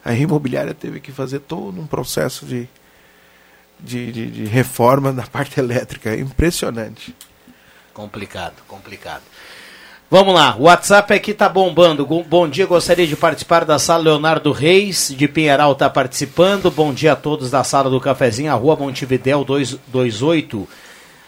A 0.05 0.15
imobiliária 0.15 0.75
teve 0.75 1.01
que 1.01 1.13
fazer 1.13 1.41
todo 1.41 1.81
um 1.81 1.87
processo 1.87 2.47
de, 2.47 2.69
de, 3.79 4.11
de, 4.13 4.31
de 4.31 4.45
reforma 4.45 5.13
da 5.13 5.25
parte 5.27 5.61
elétrica. 5.61 6.17
Impressionante. 6.17 7.15
Complicado, 7.93 8.55
complicado. 8.67 9.23
Vamos 10.13 10.35
lá, 10.35 10.57
o 10.59 10.63
WhatsApp 10.63 11.15
aqui 11.15 11.33
tá 11.33 11.49
bombando. 11.49 12.05
Bom 12.05 12.49
dia, 12.49 12.67
gostaria 12.67 13.07
de 13.07 13.15
participar 13.15 13.65
da 13.65 13.79
sala 13.79 14.03
Leonardo 14.03 14.51
Reis, 14.51 15.15
de 15.17 15.29
Pinheiral 15.29 15.73
tá 15.77 15.89
participando. 15.89 16.69
Bom 16.69 16.93
dia 16.93 17.13
a 17.13 17.17
todos 17.17 17.49
da 17.49 17.63
sala 17.63 17.89
do 17.89 18.01
cafezinho, 18.01 18.51
a 18.51 18.57
rua 18.57 18.75
Montevidéu 18.75 19.45
228. 19.45 20.69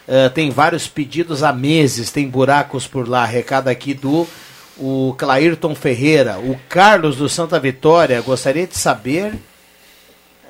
Eh, 0.09 0.29
tem 0.31 0.51
vários 0.51 0.88
pedidos 0.88 1.45
há 1.45 1.53
meses, 1.53 2.11
tem 2.11 2.29
buracos 2.29 2.85
por 2.88 3.09
lá. 3.09 3.25
Recado 3.25 3.68
aqui 3.68 3.95
do 3.95 4.27
o 4.77 5.14
Clairton 5.16 5.77
Ferreira. 5.77 6.40
O 6.40 6.59
Carlos 6.68 7.14
do 7.14 7.29
Santa 7.29 7.61
Vitória, 7.61 8.21
gostaria 8.21 8.66
de 8.66 8.77
saber 8.77 9.38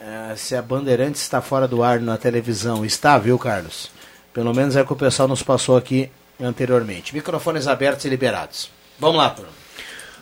eh, 0.00 0.32
se 0.36 0.56
a 0.56 0.62
Bandeirantes 0.62 1.20
está 1.20 1.42
fora 1.42 1.68
do 1.68 1.82
ar 1.82 2.00
na 2.00 2.16
televisão. 2.16 2.82
Está, 2.82 3.18
viu, 3.18 3.38
Carlos? 3.38 3.90
Pelo 4.32 4.54
menos 4.54 4.74
é 4.74 4.80
o 4.80 4.86
que 4.86 4.92
o 4.94 4.96
pessoal 4.96 5.28
nos 5.28 5.42
passou 5.42 5.76
aqui 5.76 6.10
anteriormente. 6.42 7.14
Microfones 7.14 7.66
abertos 7.66 8.04
e 8.04 8.08
liberados. 8.08 8.70
Vamos 8.98 9.16
lá, 9.16 9.30
turma. 9.30 9.50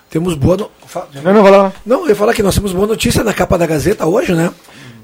Temos 0.09 0.35
boa. 0.35 0.56
No... 0.56 0.70
Não, 1.22 1.33
não, 1.35 1.42
vai 1.42 1.52
lá. 1.52 1.72
Não, 1.87 2.00
eu 2.02 2.09
ia 2.09 2.16
falar 2.16 2.35
que 2.35 2.42
nós 2.42 2.54
temos 2.54 2.72
boa 2.72 2.87
notícia 2.87 3.22
na 3.22 3.33
capa 3.33 3.56
da 3.56 3.66
Gazeta 3.66 4.06
hoje, 4.06 4.35
né? 4.35 4.50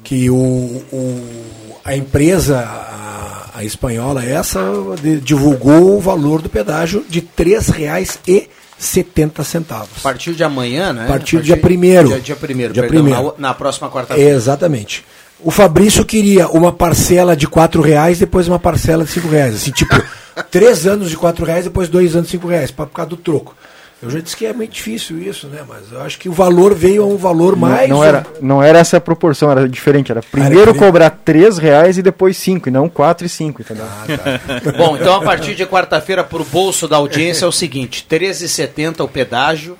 Que 0.03 0.29
o, 0.31 0.37
o- 0.37 1.77
a 1.85 1.97
empresa, 1.97 2.59
a, 2.61 3.51
a 3.59 3.65
espanhola 3.65 4.25
essa, 4.25 4.61
de- 5.01 5.21
divulgou 5.21 5.97
o 5.97 6.01
valor 6.01 6.43
do 6.43 6.49
pedágio 6.49 7.05
de 7.09 7.21
R$ 7.21 7.29
3,70. 7.37 9.83
A 9.83 9.87
partir 10.03 10.33
de 10.35 10.45
amanhã, 10.45 10.93
né? 10.93 11.05
A 11.05 11.09
partir 11.09 11.39
do 11.39 11.43
dia 11.43 11.57
primeiro. 11.57 12.09
Dia, 12.09 12.21
dia 12.21 12.37
primeiro, 12.37 12.73
Dia 12.73 12.83
perdão, 12.83 13.03
primeiro. 13.05 13.35
Na, 13.39 13.49
na 13.49 13.55
próxima 13.55 13.91
quarta-feira. 13.91 14.31
Exatamente. 14.31 15.05
O 15.41 15.51
Fabrício 15.51 16.05
queria 16.05 16.49
uma 16.49 16.73
parcela 16.73 17.37
de 17.37 17.47
quatro 17.47 17.83
reais, 17.83 18.19
depois 18.19 18.49
uma 18.49 18.59
parcela 18.59 19.05
de 19.05 19.11
cinco 19.11 19.29
reais. 19.29 19.55
Assim, 19.55 19.71
tipo, 19.71 19.95
três 20.43 20.87
anos 20.87 21.11
de 21.11 21.17
quatro 21.17 21.45
reais, 21.45 21.65
depois 21.65 21.89
dois 21.89 22.15
anos 22.15 22.27
de 22.29 22.33
cinco 22.33 22.47
reais, 22.49 22.71
pra- 22.71 22.87
por 22.87 22.93
causa 22.95 23.11
do 23.11 23.17
troco. 23.17 23.55
Eu 24.03 24.11
já 24.11 24.21
disse 24.21 24.37
que 24.37 24.45
é 24.45 24.53
muito 24.53 24.73
difícil 24.73 25.19
isso, 25.23 25.47
né? 25.49 25.65
Mas 25.67 25.91
eu 25.91 26.03
acho 26.03 26.19
que 26.19 26.29
o 26.29 26.33
valor 26.33 26.75
veio 26.75 27.03
a 27.03 27.07
um 27.07 27.17
valor 27.17 27.57
mais. 27.57 27.89
Não, 27.89 27.97
não 27.97 28.05
era, 28.05 28.27
não 28.43 28.63
era 28.63 28.79
essa 28.79 28.99
a 28.99 29.01
proporção, 29.01 29.51
era 29.51 29.67
diferente. 29.67 30.13
Era 30.13 30.21
primeiro 30.23 30.57
diferente. 30.73 30.79
cobrar 30.79 31.09
3 31.11 31.57
reais 31.57 31.97
e 31.97 32.03
depois 32.03 32.37
5, 32.37 32.69
e 32.69 32.73
não 32.73 32.91
4 32.91 33.25
e 33.27 33.29
5, 33.29 33.63
entendeu? 33.63 33.87
Ah, 33.87 34.05
tá. 34.07 34.73
Bom, 34.77 34.99
então 34.99 35.15
a 35.15 35.23
partir 35.23 35.55
de 35.55 35.65
quarta-feira, 35.65 36.23
para 36.23 36.43
o 36.43 36.45
bolso 36.45 36.87
da 36.87 36.97
audiência, 36.97 37.47
é 37.47 37.49
o 37.49 37.53
seguinte: 37.53 38.07
R$ 38.09 38.19
13,70 38.19 39.01
o 39.03 39.09
pedágio. 39.09 39.79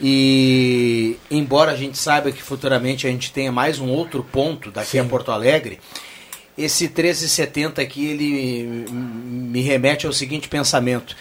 E 0.00 1.16
embora 1.30 1.72
a 1.72 1.76
gente 1.76 1.98
saiba 1.98 2.30
que 2.30 2.40
futuramente 2.40 3.06
a 3.06 3.10
gente 3.10 3.32
tenha 3.32 3.50
mais 3.50 3.80
um 3.80 3.88
outro 3.88 4.22
ponto 4.22 4.70
daqui 4.70 4.98
a 4.98 5.04
Porto 5.04 5.32
Alegre, 5.32 5.80
esse 6.58 6.88
13,70 6.88 7.78
aqui 7.80 8.06
ele 8.06 8.86
me 8.90 9.60
remete 9.62 10.06
ao 10.06 10.12
seguinte 10.12 10.48
pensamento. 10.48 11.14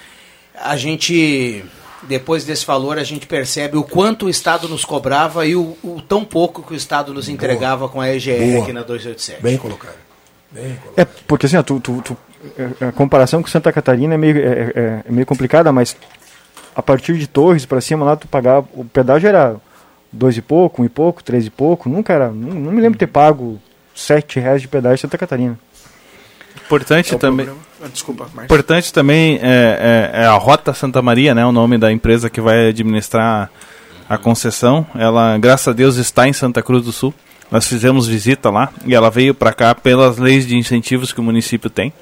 A 0.59 0.75
gente, 0.75 1.63
depois 2.03 2.43
desse 2.43 2.65
valor, 2.65 2.97
a 2.97 3.03
gente 3.03 3.27
percebe 3.27 3.77
o 3.77 3.83
quanto 3.83 4.25
o 4.25 4.29
Estado 4.29 4.67
nos 4.67 4.83
cobrava 4.83 5.45
e 5.45 5.55
o, 5.55 5.77
o 5.83 6.01
tão 6.01 6.25
pouco 6.25 6.63
que 6.63 6.73
o 6.73 6.75
Estado 6.75 7.13
nos 7.13 7.29
entregava 7.29 7.87
com 7.87 8.01
a 8.01 8.11
EGR 8.13 8.39
Boa. 8.51 8.63
aqui 8.63 8.73
na 8.73 8.81
287. 8.81 9.41
Bem 9.43 9.57
colocado. 9.57 9.95
Bem 10.51 10.75
colocado. 10.81 10.99
É, 10.99 11.05
porque 11.27 11.45
assim, 11.45 11.57
ó, 11.57 11.63
tu, 11.63 11.79
tu, 11.79 12.01
tu- 12.01 12.17
é, 12.81 12.85
a 12.85 12.91
comparação 12.91 13.41
com 13.41 13.47
Santa 13.47 13.71
Catarina 13.71 14.15
é 14.15 14.17
meio, 14.17 14.37
é, 14.37 14.41
é- 14.75 15.03
é 15.07 15.11
meio 15.11 15.25
complicada, 15.25 15.71
mas 15.71 15.95
a 16.75 16.81
partir 16.81 17.17
de 17.17 17.27
Torres 17.27 17.65
para 17.65 17.81
cima 17.81 18.03
lá, 18.05 18.15
tu 18.15 18.27
pagava, 18.27 18.67
o 18.73 18.83
pedágio 18.85 19.27
era 19.27 19.55
dois 20.11 20.37
e 20.37 20.41
pouco, 20.41 20.81
um 20.81 20.85
e 20.85 20.89
pouco, 20.89 21.23
três 21.23 21.45
e 21.45 21.49
pouco, 21.49 21.89
nunca 21.89 22.13
era, 22.13 22.29
não, 22.29 22.53
não 22.53 22.71
me 22.71 22.81
lembro 22.81 22.93
de 22.93 22.99
ter 23.05 23.07
pago 23.07 23.59
sete 23.97 24.39
reais 24.39 24.61
de 24.61 24.67
pedágio 24.67 24.95
em 24.95 25.01
Santa 25.01 25.17
Catarina. 25.17 25.57
Importante 26.65 27.15
É 27.15 27.17
também. 27.17 27.47
Ah, 27.81 27.87
Desculpa. 27.91 28.27
Importante 28.43 28.91
também 28.91 29.39
é, 29.41 30.11
é- 30.13 30.21
é 30.23 30.25
a 30.25 30.33
Rota 30.33 30.73
Santa 30.73 31.01
Maria, 31.01 31.33
né? 31.33 31.45
O 31.45 31.51
nome 31.51 31.77
da 31.77 31.91
empresa 31.91 32.29
que 32.29 32.41
vai 32.41 32.69
administrar 32.69 33.49
a 34.09 34.17
concessão. 34.17 34.85
Ela, 34.95 35.37
graças 35.37 35.67
a 35.67 35.73
Deus, 35.73 35.95
está 35.97 36.27
em 36.27 36.33
Santa 36.33 36.61
Cruz 36.61 36.83
do 36.83 36.91
Sul. 36.91 37.13
Nós 37.49 37.65
fizemos 37.67 38.07
visita 38.07 38.49
lá 38.49 38.69
e 38.85 38.93
ela 38.93 39.09
veio 39.09 39.33
para 39.33 39.53
cá 39.53 39.73
pelas 39.73 40.17
leis 40.17 40.45
de 40.45 40.57
incentivos 40.57 41.13
que 41.13 41.19
o 41.21 41.23
município 41.23 41.69
tem, 41.69 41.93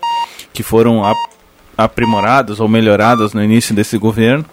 que 0.51 0.63
foram 0.63 1.05
ap- 1.05 1.15
aprimoradas 1.77 2.59
ou 2.59 2.67
melhoradas 2.67 3.33
no 3.33 3.43
início 3.43 3.75
desse 3.75 3.97
governo. 3.97 4.43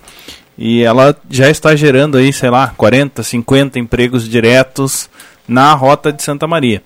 E 0.59 0.83
ela 0.83 1.17
já 1.31 1.49
está 1.49 1.75
gerando 1.75 2.19
aí, 2.19 2.31
sei 2.33 2.51
lá, 2.51 2.75
40, 2.77 3.23
50 3.23 3.79
empregos 3.79 4.29
diretos 4.29 5.09
na 5.49 5.73
Rota 5.73 6.13
de 6.13 6.23
Santa 6.23 6.47
Maria. 6.47 6.83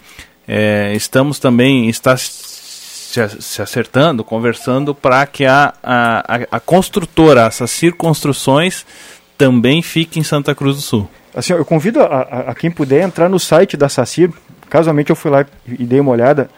É, 0.48 0.92
estamos 0.94 1.38
também, 1.38 1.88
está 1.88 2.16
se, 2.16 3.20
acertando, 3.60 4.22
conversando 4.22 4.94
para 4.94 5.26
que 5.26 5.44
a, 5.44 5.72
a, 5.82 6.40
a- 6.50 6.60
construtora, 6.60 7.42
essas 7.46 7.70
circonstruções, 7.70 8.84
também 9.38 9.82
fique 9.82 10.18
em 10.18 10.22
Santa 10.22 10.54
Cruz 10.54 10.76
do 10.76 10.82
Sul. 10.82 11.08
Assim, 11.34 11.52
eu 11.52 11.64
convido 11.64 12.00
a, 12.00 12.20
a- 12.48 12.54
quem 12.54 12.70
puder 12.70 13.02
entrar 13.02 13.28
no 13.28 13.38
site 13.38 13.76
da 13.76 13.88
Sacir. 13.88 14.30
Casualmente 14.70 15.10
eu 15.10 15.16
fui 15.16 15.30
lá 15.30 15.44
e 15.66 15.84
dei 15.84 16.00
uma 16.00 16.10
olhada. 16.12 16.48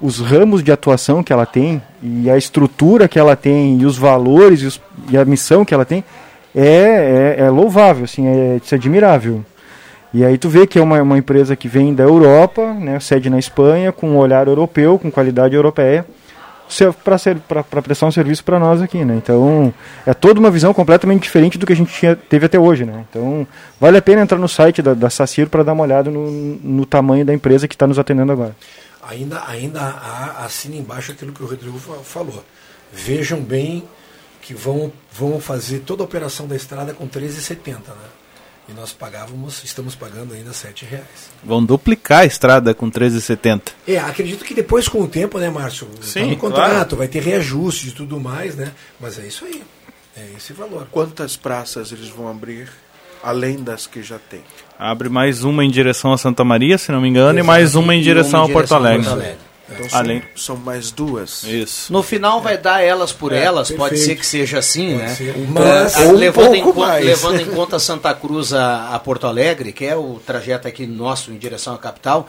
Os 0.00 0.18
ramos 0.18 0.62
de 0.64 0.72
atuação 0.72 1.22
que 1.22 1.32
ela 1.32 1.44
tem 1.46 1.82
e 2.02 2.30
a 2.30 2.36
estrutura 2.36 3.06
que 3.08 3.18
ela 3.18 3.36
tem 3.36 3.78
e 3.80 3.84
os 3.86 3.96
valores 3.98 4.60
e, 4.62 4.66
os- 4.66 4.80
e 5.10 5.16
a 5.18 5.24
missão 5.24 5.64
que 5.64 5.74
ela 5.74 5.84
tem 5.84 6.02
é, 6.54 7.36
é, 7.38 7.42
é 7.44 7.50
louvável, 7.50 8.04
assim, 8.04 8.26
é 8.26 8.60
ser 8.64 8.76
admirável. 8.76 9.44
E 10.12 10.24
aí 10.24 10.36
tu 10.36 10.48
vê 10.48 10.66
que 10.66 10.78
é 10.78 10.82
uma, 10.82 11.00
uma 11.02 11.18
empresa 11.18 11.54
que 11.54 11.68
vem 11.68 11.94
da 11.94 12.02
Europa, 12.02 12.74
né, 12.74 12.98
sede 12.98 13.30
na 13.30 13.38
Espanha, 13.38 13.92
com 13.92 14.10
um 14.10 14.16
olhar 14.16 14.48
europeu, 14.48 14.98
com 14.98 15.10
qualidade 15.10 15.54
europeia, 15.54 16.04
para 17.04 17.82
prestar 17.82 18.06
um 18.06 18.10
serviço 18.12 18.44
para 18.44 18.58
nós 18.58 18.80
aqui, 18.80 19.04
né? 19.04 19.16
Então, 19.16 19.74
é 20.06 20.14
toda 20.14 20.38
uma 20.38 20.50
visão 20.50 20.72
completamente 20.72 21.22
diferente 21.22 21.58
do 21.58 21.66
que 21.66 21.72
a 21.72 21.76
gente 21.76 21.92
tinha, 21.92 22.14
teve 22.14 22.46
até 22.46 22.58
hoje, 22.58 22.84
né? 22.84 23.04
Então, 23.10 23.46
vale 23.80 23.98
a 23.98 24.02
pena 24.02 24.22
entrar 24.22 24.38
no 24.38 24.48
site 24.48 24.80
da, 24.80 24.94
da 24.94 25.10
Sacir 25.10 25.48
para 25.48 25.64
dar 25.64 25.72
uma 25.72 25.82
olhada 25.82 26.10
no, 26.10 26.30
no 26.30 26.86
tamanho 26.86 27.24
da 27.24 27.34
empresa 27.34 27.66
que 27.66 27.74
está 27.74 27.86
nos 27.88 27.98
atendendo 27.98 28.30
agora. 28.30 28.54
Ainda, 29.08 29.42
ainda 29.48 29.80
há, 29.80 30.44
assina 30.44 30.76
embaixo 30.76 31.10
aquilo 31.10 31.32
que 31.32 31.42
o 31.42 31.46
Rodrigo 31.46 31.78
fa- 31.78 31.94
falou. 32.04 32.44
Vejam 32.92 33.40
bem 33.40 33.82
que 34.40 34.54
vão, 34.54 34.92
vão 35.12 35.40
fazer 35.40 35.80
toda 35.80 36.02
a 36.02 36.04
operação 36.04 36.46
da 36.46 36.54
estrada 36.54 36.92
com 36.94 37.08
13,70, 37.08 37.72
né? 37.74 37.78
E 38.70 38.78
nós 38.78 38.92
pagávamos, 38.92 39.64
estamos 39.64 39.96
pagando 39.96 40.32
ainda 40.32 40.52
7 40.52 40.84
reais. 40.84 41.30
Vão 41.42 41.64
duplicar 41.64 42.20
a 42.20 42.24
estrada 42.24 42.72
com 42.72 42.88
13,70. 42.88 43.72
É, 43.86 43.98
acredito 43.98 44.44
que 44.44 44.54
depois 44.54 44.86
com 44.86 45.02
o 45.02 45.08
tempo, 45.08 45.38
né, 45.38 45.50
Márcio? 45.50 45.88
Sim, 46.00 46.20
tá 46.20 46.26
no 46.26 46.36
contrato, 46.36 46.70
claro. 46.70 46.96
vai 46.96 47.08
ter 47.08 47.20
reajuste 47.20 47.88
e 47.88 47.92
tudo 47.92 48.20
mais, 48.20 48.54
né? 48.54 48.70
Mas 49.00 49.18
é 49.18 49.26
isso 49.26 49.44
aí. 49.44 49.62
É 50.16 50.24
esse 50.36 50.52
valor. 50.52 50.86
Quantas 50.90 51.36
praças 51.36 51.90
eles 51.90 52.08
vão 52.08 52.28
abrir, 52.28 52.68
além 53.22 53.62
das 53.62 53.86
que 53.88 54.02
já 54.02 54.18
tem? 54.18 54.42
Abre 54.78 55.08
mais 55.08 55.42
uma 55.42 55.64
em 55.64 55.70
direção 55.70 56.12
a 56.12 56.18
Santa 56.18 56.44
Maria, 56.44 56.78
se 56.78 56.92
não 56.92 57.00
me 57.00 57.08
engano, 57.08 57.38
e 57.38 57.42
mais 57.42 57.74
uma 57.74 57.94
em 57.94 58.00
direção 58.00 58.40
uma 58.40 58.48
em 58.48 58.50
a 58.50 58.52
Porto 58.52 58.68
direção 58.68 58.76
a 58.76 58.88
Alegre. 58.88 59.04
Porto 59.06 59.20
Alegre. 59.20 59.49
Então 59.72 59.88
são, 59.88 59.98
Além. 59.98 60.22
são 60.36 60.56
mais 60.56 60.90
duas. 60.90 61.44
Isso. 61.44 61.92
No 61.92 62.02
final 62.02 62.40
vai 62.40 62.58
dar 62.58 62.80
elas 62.82 63.12
por 63.12 63.32
elas, 63.32 63.70
pode 63.70 63.90
perfeito. 63.96 64.04
ser 64.06 64.16
que 64.16 64.26
seja 64.26 64.58
assim, 64.58 64.92
Pode 64.92 65.02
né? 65.02 65.14
ser. 65.14 65.36
Mas, 65.48 65.96
Ou 65.96 66.08
um 66.08 66.12
levando, 66.12 66.54
em 66.54 66.62
pouco 66.62 66.78
conta, 66.80 66.88
mais. 66.92 67.04
levando 67.04 67.40
em 67.40 67.46
conta 67.46 67.78
Santa 67.78 68.14
Cruz 68.14 68.52
a, 68.52 68.94
a 68.94 68.98
Porto 68.98 69.26
Alegre, 69.26 69.72
que 69.72 69.84
é 69.84 69.96
o 69.96 70.20
trajeto 70.24 70.66
aqui 70.66 70.86
nosso 70.86 71.30
em 71.30 71.38
direção 71.38 71.74
à 71.74 71.78
capital. 71.78 72.26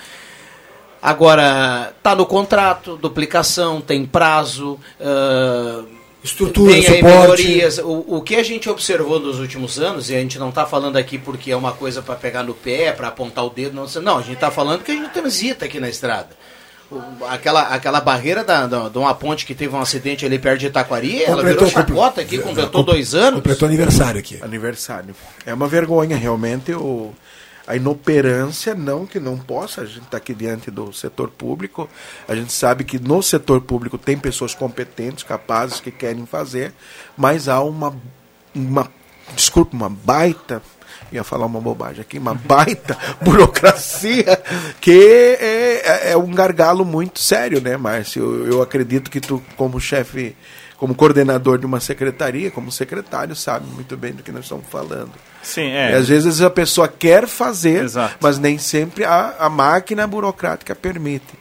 Agora, 1.02 1.94
tá 2.04 2.14
no 2.16 2.28
contrato, 2.28 2.96
duplicação, 2.96 3.82
tem 3.82 4.06
prazo, 4.06 4.80
ah, 5.00 5.84
Estrutura, 6.24 6.74
tem 6.74 6.86
aí 6.86 6.98
suporte. 6.98 7.18
melhorias. 7.44 7.78
O, 7.80 8.18
o 8.18 8.22
que 8.22 8.36
a 8.36 8.44
gente 8.44 8.70
observou 8.70 9.20
nos 9.20 9.40
últimos 9.40 9.80
anos, 9.80 10.12
e 10.12 10.16
a 10.16 10.20
gente 10.20 10.38
não 10.38 10.50
está 10.50 10.68
falando 10.68 10.98
aqui 10.98 11.18
porque 11.18 11.52
é 11.52 11.56
uma 11.56 11.72
coisa 11.72 12.04
para 12.04 12.14
pegar 12.16 12.44
no 12.44 12.54
pé, 12.54 12.92
para 12.92 13.08
apontar 13.08 13.44
o 13.44 13.50
dedo, 13.50 13.74
não, 13.74 14.02
não, 14.04 14.18
a 14.20 14.22
gente 14.22 14.36
está 14.36 14.52
falando 14.52 14.84
que 14.84 14.92
a 14.92 14.96
gente 14.96 15.10
transita 15.10 15.66
aqui 15.66 15.80
na 15.80 15.90
estrada. 15.90 16.30
Aquela, 17.30 17.62
aquela 17.70 18.02
barreira 18.02 18.44
da, 18.44 18.68
da- 18.68 18.90
de 18.90 18.98
uma 18.98 19.14
ponte 19.16 19.46
que 19.46 19.56
teve 19.56 19.74
um 19.76 19.80
acidente 19.80 20.26
ali 20.26 20.38
perto 20.38 20.60
de 20.60 20.68
Itaquari, 20.68 21.24
ela 21.24 21.42
virou 21.44 21.70
chacota 21.70 22.22
aqui, 22.22 22.38
completou 22.40 22.84
dois 22.84 23.16
anos. 23.16 23.36
Completou 23.36 23.68
aniversário 23.68 24.20
aqui. 24.20 24.40
Aniversário. 24.42 25.16
É 25.46 25.54
uma 25.54 25.68
vergonha, 25.68 26.18
realmente, 26.18 26.74
o, 26.74 27.14
a 27.66 27.76
inoperância, 27.78 28.76
não 28.76 29.06
que 29.06 29.20
não 29.20 29.38
possa, 29.38 29.82
a 29.82 29.86
gente 29.86 30.02
está 30.02 30.18
aqui 30.18 30.34
diante 30.34 30.70
do 30.70 30.92
setor 30.92 31.30
público, 31.30 31.90
a 32.28 32.36
gente 32.36 32.52
sabe 32.52 32.84
que 32.84 33.00
no 33.00 33.22
setor 33.24 33.62
público 33.62 33.98
tem 33.98 34.18
pessoas 34.18 34.54
competentes, 34.54 35.24
capazes, 35.24 35.80
que 35.80 35.92
querem 35.92 36.26
fazer, 36.26 36.74
mas 37.16 37.48
há 37.48 37.62
uma, 37.62 37.96
uma 38.54 38.90
desculpe, 39.36 39.74
uma 39.76 39.90
baita, 39.90 40.62
ia 41.12 41.24
falar 41.24 41.46
uma 41.46 41.60
bobagem 41.60 42.02
aqui, 42.02 42.18
uma 42.18 42.34
baita 42.36 42.98
burocracia 43.22 44.42
que 44.80 45.38
é, 45.40 46.12
é 46.12 46.18
um 46.18 46.32
gargalo 46.32 46.86
muito 46.86 47.20
sério, 47.20 47.62
né, 47.62 47.78
Márcio? 47.78 48.22
Eu, 48.22 48.54
eu 48.54 48.62
acredito 48.62 49.12
que 49.12 49.20
tu, 49.20 49.42
como 49.56 49.80
chefe, 49.80 50.36
como 50.78 50.96
coordenador 50.96 51.58
de 51.58 51.66
uma 51.66 51.80
secretaria, 51.80 52.50
como 52.50 52.72
secretário, 52.72 53.36
sabe 53.36 53.68
muito 53.68 53.98
bem 53.98 54.14
do 54.14 54.24
que 54.24 54.32
nós 54.32 54.46
estamos 54.46 54.66
falando. 54.70 55.12
Sim, 55.44 55.70
E 55.70 55.76
é. 55.76 55.96
às 55.96 56.08
vezes 56.08 56.42
a 56.42 56.50
pessoa 56.50 56.88
quer 56.88 57.28
fazer, 57.28 57.84
Exato. 57.84 58.16
mas 58.20 58.38
nem 58.38 58.58
sempre 58.58 59.04
a, 59.04 59.36
a 59.40 59.50
máquina 59.50 60.06
burocrática 60.08 60.76
permite. 60.76 61.34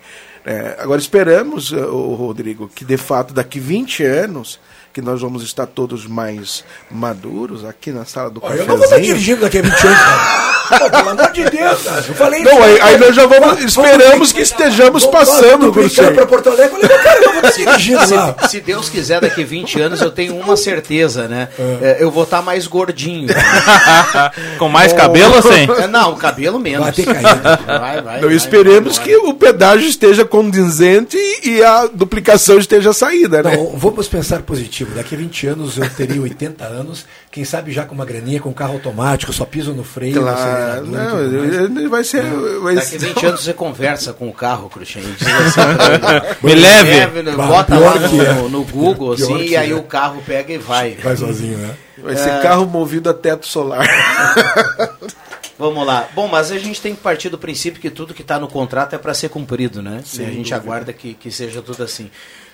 É, 0.45 0.77
agora 0.79 1.01
esperamos, 1.01 1.73
eh, 1.73 1.85
ô, 1.85 2.15
Rodrigo, 2.15 2.69
que 2.69 2.83
de 2.85 2.97
fato 2.97 3.35
daqui 3.35 3.61
20 3.61 4.03
anos 4.05 4.59
que 4.93 5.01
nós 5.01 5.21
vamos 5.21 5.43
estar 5.43 5.67
todos 5.67 6.07
mais 6.07 6.65
maduros 6.91 7.65
aqui 7.65 7.91
na 7.93 8.05
sala 8.05 8.31
do 8.31 8.41
Ó, 8.43 8.51
eu 8.53 8.59
não 8.67 8.77
vou 8.77 8.85
estar 8.85 8.97
cafezinho. 8.97 9.15
dirigindo 9.15 9.41
daqui 9.43 9.59
a 9.59 9.63
20 9.63 9.73
anos, 9.87 9.99
cara. 10.01 10.60
Pô, 10.79 10.91
pelo 10.91 11.09
amor 11.11 11.33
de 11.33 11.45
Deus, 11.45 11.83
cara. 11.83 12.05
Eu 12.09 12.15
falei 12.15 12.43
Não, 12.43 12.53
isso, 12.53 12.63
aí, 12.63 12.81
aí 12.81 12.99
nós 12.99 13.15
já 13.15 13.27
vamos, 13.27 13.47
Vamos- 13.49 13.65
esperamos 13.65 14.33
que 14.33 14.41
estejamos 14.41 15.03
vamos- 15.05 15.19
passando, 15.19 15.71
brincar 15.73 15.73
Cruxem. 15.95 16.15
pra 16.15 16.27
Porto 16.27 16.49
Alegre. 16.51 16.77
Eu 16.77 16.81
falei, 16.89 16.99
cara, 16.99 17.21
eu 17.25 17.33
vou 17.33 17.51
dirigindo 17.51 18.15
lá. 18.15 18.37
Se, 18.43 18.49
se 18.49 18.61
Deus 18.61 18.89
quiser, 18.89 19.21
daqui 19.21 19.45
20 19.45 19.81
anos 19.81 20.01
eu 20.01 20.11
tenho 20.11 20.37
uma 20.37 20.57
certeza, 20.57 21.27
né? 21.29 21.49
É, 21.83 21.97
eu 22.01 22.11
vou 22.11 22.25
estar 22.25 22.43
mais 22.43 22.67
gordinho. 22.67 23.29
Com 24.59 24.69
mais 24.69 24.93
cabelo 24.93 25.35
ou 25.37 25.43
sem? 25.43 25.69
É, 25.71 25.87
Não, 25.87 26.13
o 26.13 26.17
cabelo 26.17 26.59
menos. 26.59 26.81
Vai 26.85 26.93
ter 26.93 27.05
caído. 27.05 27.41
Vai, 27.67 28.03
vai, 28.03 28.21
Não, 28.21 28.29
vai, 28.29 28.37
esperemos 28.37 28.97
vai, 28.97 29.07
que 29.07 29.17
o 29.17 29.35
pedágio 29.35 29.89
esteja 29.89 30.25
condizente 30.25 31.17
e, 31.43 31.63
a 31.63 31.87
duplicação 31.87 32.59
esteja 32.59 32.93
saída, 32.93 33.43
né? 33.43 33.57
Não, 33.57 33.77
vamos 33.77 34.09
pensar 34.09 34.43
positivo. 34.43 34.95
Daqui 34.95 35.15
a 35.15 35.19
20 35.19 35.47
anos 35.47 35.77
eu 35.79 35.89
teria 35.91 36.21
80 36.21 36.65
anos, 36.65 37.05
quem 37.31 37.45
sabe 37.45 37.71
já 37.71 37.85
com 37.85 37.95
uma 37.95 38.05
graninha, 38.05 38.41
com 38.41 38.53
carro 38.53 38.73
automático, 38.75 39.33
só 39.33 39.45
piso 39.45 39.73
no 39.73 39.85
freio, 39.85 40.17
no 40.17 40.23
Claro, 40.23 40.87
não, 40.87 41.89
vai 41.89 42.03
ser. 42.03 42.25
Vai 42.61 42.75
Daqui 42.75 42.89
ser- 42.89 42.99
20 42.99 43.27
anos 43.27 43.45
você 43.45 43.53
conversa 43.53 44.13
com 44.13 44.29
o 44.29 44.33
carro, 44.33 44.69
Cruxem. 44.69 45.01
assim 45.03 45.61
ele, 46.43 46.55
Me 46.55 46.61
leve. 46.61 47.23
né, 47.23 47.33
Bota 47.33 47.79
lá 47.79 47.93
que 48.09 48.21
é. 48.21 48.33
no, 48.35 48.49
no 48.49 48.65
Google, 48.65 49.15
Pior 49.15 49.35
assim, 49.37 49.45
e 49.45 49.57
aí 49.57 49.71
é. 49.71 49.75
o 49.75 49.83
carro 49.85 50.21
pega 50.27 50.53
e 50.53 50.59
vai. 50.59 50.97
Vai 51.03 51.17
sozinho, 51.17 51.57
né? 51.59 51.75
vai 51.99 52.17
ser 52.17 52.41
carro 52.43 52.67
movido 52.67 53.09
a 53.11 53.15
teto 53.15 53.47
solar. 53.47 53.87
Vamos 55.59 55.87
lá. 55.87 56.09
Bom, 56.15 56.27
mas 56.27 56.51
a 56.51 56.59
gente 56.59 56.81
tem 56.81 56.95
que 56.95 57.03
partir 57.03 57.29
do 57.29 57.37
princípio 57.39 57.81
que 57.81 57.91
tudo 57.91 58.15
que 58.15 58.23
está 58.23 58.39
no 58.39 58.49
contrato 58.49 58.95
é 58.95 58.99
para 58.99 59.13
ser 59.13 59.29
cumprido, 59.29 59.83
né? 59.83 60.03
e 60.19 60.23
a 60.25 60.31
gente 60.31 60.55
aguarda 60.55 60.93
que, 60.93 61.13
que 61.13 61.31
seja 61.31 61.61
tudo 61.61 61.83
assim. 61.83 62.11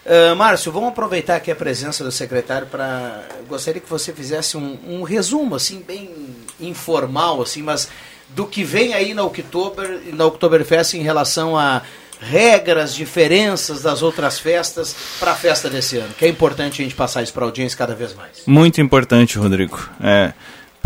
Ah, 0.07 0.34
Márcio, 0.36 0.70
vamos 0.70 0.90
aproveitar 0.90 1.36
aqui 1.36 1.50
a 1.50 1.57
presença 1.57 2.04
do 2.04 2.12
secretário 2.12 2.68
para. 2.68 3.24
Gostaria 3.48 3.80
que 3.80 3.90
você 3.90 4.12
fizesse 4.12 4.57
um, 4.57 4.78
um 4.86 5.02
resumo, 5.02 5.57
assim, 5.57 5.82
bem 5.86 6.11
informal, 6.61 7.42
assim, 7.42 7.62
mas 7.62 7.88
do 8.28 8.46
que 8.46 8.62
vem 8.62 8.94
aí 8.94 9.14
na 9.14 9.24
Oktober, 9.24 10.00
na 10.12 10.24
Oktoberfest 10.24 10.94
em 10.94 11.02
relação 11.02 11.59
a 11.59 11.82
regras, 12.20 12.94
diferenças 12.94 13.82
das 13.82 14.00
outras 14.02 14.38
festas 14.38 14.96
para 15.18 15.32
a 15.32 15.34
festa 15.34 15.68
desse 15.68 15.98
ano. 15.98 16.14
Que 16.16 16.24
é 16.24 16.28
importante 16.28 16.80
a 16.80 16.84
gente 16.84 16.94
passar 16.94 17.22
isso 17.22 17.32
para 17.32 17.44
a 17.44 17.46
audiência 17.46 17.76
cada 17.76 17.94
vez 17.94 18.14
mais. 18.14 18.42
Muito 18.46 18.80
importante, 18.80 19.38
Rodrigo. 19.38 19.78
É, 20.00 20.32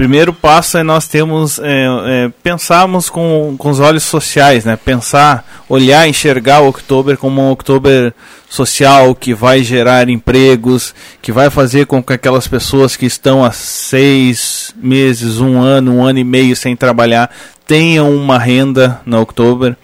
primeiro 0.01 0.33
passo 0.33 0.79
é 0.79 0.83
nós 0.83 1.07
temos 1.07 1.59
é, 1.59 1.85
é, 2.07 2.31
pensarmos 2.43 3.11
com, 3.11 3.55
com 3.59 3.69
os 3.69 3.81
olhos 3.81 4.03
sociais, 4.03 4.65
né? 4.65 4.75
Pensar, 4.75 5.45
olhar, 5.69 6.09
enxergar 6.09 6.63
o 6.63 6.69
Oktober 6.69 7.19
como 7.19 7.43
um 7.43 7.51
Oktober 7.51 8.15
social 8.49 9.15
que 9.15 9.35
vai 9.35 9.63
gerar 9.63 10.09
empregos, 10.09 10.95
que 11.21 11.31
vai 11.31 11.51
fazer 11.51 11.85
com 11.85 12.03
que 12.03 12.15
aquelas 12.15 12.49
pessoas 12.49 12.97
que 12.97 13.05
estão 13.05 13.45
há 13.45 13.53
seis 13.53 14.75
meses, 14.79 15.39
um 15.39 15.61
ano, 15.61 15.97
um 15.97 16.03
ano 16.03 16.19
e 16.19 16.25
meio 16.25 16.57
sem 16.57 16.75
trabalhar 16.75 17.31
tenham 17.67 18.11
uma 18.11 18.39
renda 18.39 19.03
no 19.05 19.21
Oktober. 19.21 19.77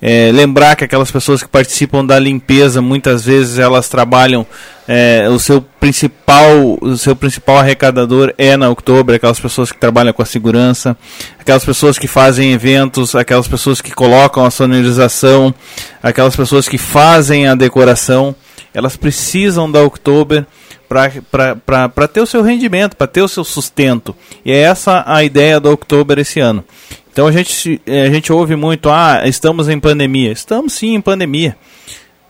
É, 0.00 0.30
lembrar 0.32 0.76
que 0.76 0.84
aquelas 0.84 1.10
pessoas 1.10 1.42
que 1.42 1.48
participam 1.48 2.06
da 2.06 2.18
limpeza, 2.18 2.80
muitas 2.80 3.26
vezes 3.26 3.58
elas 3.58 3.86
trabalham, 3.86 4.46
é, 4.88 5.28
o 5.28 5.38
seu 5.38 5.60
principal 5.60 6.78
o 6.80 6.96
seu 6.96 7.14
principal 7.14 7.58
arrecadador 7.58 8.32
é 8.38 8.56
na 8.56 8.70
Oktober, 8.70 9.14
aquelas 9.14 9.38
pessoas 9.38 9.70
que 9.70 9.78
trabalham 9.78 10.14
com 10.14 10.22
a 10.22 10.26
segurança, 10.26 10.96
aquelas 11.38 11.62
pessoas 11.62 11.98
que 11.98 12.08
fazem 12.08 12.52
eventos, 12.52 13.14
aquelas 13.14 13.46
pessoas 13.46 13.82
que 13.82 13.90
colocam 13.90 14.46
a 14.46 14.50
sonorização, 14.50 15.54
aquelas 16.02 16.34
pessoas 16.34 16.66
que 16.66 16.78
fazem 16.78 17.46
a 17.46 17.54
decoração, 17.54 18.34
elas 18.72 18.96
precisam 18.96 19.70
da 19.70 19.82
Oktober 19.82 20.46
para 20.88 22.08
ter 22.08 22.22
o 22.22 22.26
seu 22.26 22.42
rendimento, 22.42 22.96
para 22.96 23.06
ter 23.06 23.20
o 23.20 23.28
seu 23.28 23.44
sustento. 23.44 24.16
E 24.42 24.50
é 24.50 24.60
essa 24.60 25.04
a 25.06 25.22
ideia 25.22 25.60
do 25.60 25.70
Oktober 25.70 26.18
esse 26.18 26.40
ano. 26.40 26.64
Então 27.12 27.26
a 27.26 27.32
gente, 27.32 27.78
eh, 27.84 28.06
a 28.06 28.10
gente 28.10 28.32
ouve 28.32 28.56
muito, 28.56 28.88
ah, 28.88 29.22
estamos 29.26 29.68
em 29.68 29.78
pandemia. 29.78 30.32
Estamos 30.32 30.72
sim 30.72 30.94
em 30.94 31.00
pandemia. 31.00 31.56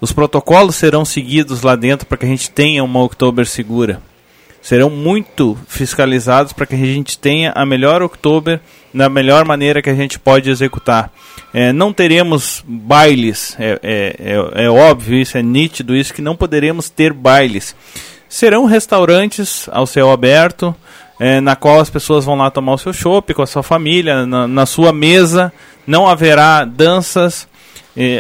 Os 0.01 0.12
protocolos 0.12 0.76
serão 0.76 1.05
seguidos 1.05 1.62
lá 1.62 1.74
dentro 1.74 2.07
para 2.07 2.18
que 2.18 2.24
a 2.24 2.28
gente 2.28 2.51
tenha 2.51 2.84
uma 2.84 3.03
Oktober 3.03 3.46
segura. 3.46 4.01
Serão 4.62 4.90
muito 4.90 5.57
fiscalizados 5.66 6.53
para 6.53 6.66
que 6.66 6.74
a 6.74 6.78
gente 6.78 7.18
tenha 7.18 7.53
a 7.55 7.64
melhor 7.64 8.03
Oktober 8.03 8.61
na 8.92 9.09
melhor 9.09 9.44
maneira 9.44 9.82
que 9.82 9.90
a 9.90 9.94
gente 9.94 10.18
pode 10.18 10.51
executar. 10.51 11.11
Eh, 11.55 11.72
não 11.72 11.92
teremos 11.92 12.64
bailes, 12.66 13.57
é, 13.59 13.78
é, 13.82 14.16
é, 14.18 14.64
é 14.64 14.70
óbvio 14.70 15.18
isso, 15.18 15.38
é 15.38 15.42
nítido 15.42 15.94
isso, 15.94 16.12
que 16.12 16.22
não 16.22 16.36
poderemos 16.36 16.90
ter 16.90 17.12
bailes. 17.12 17.74
Serão 18.28 18.66
restaurantes 18.66 19.68
ao 19.72 19.86
céu 19.86 20.11
aberto, 20.11 20.74
eh, 21.18 21.40
na 21.40 21.57
qual 21.57 21.80
as 21.80 21.88
pessoas 21.88 22.24
vão 22.24 22.36
lá 22.36 22.51
tomar 22.51 22.74
o 22.74 22.78
seu 22.78 22.92
chopp 22.92 23.32
com 23.34 23.42
a 23.42 23.46
sua 23.46 23.62
família, 23.62 24.26
na, 24.26 24.46
na 24.46 24.66
sua 24.66 24.92
mesa. 24.92 25.53
Não 25.86 26.07
haverá 26.07 26.64
danças, 26.64 27.49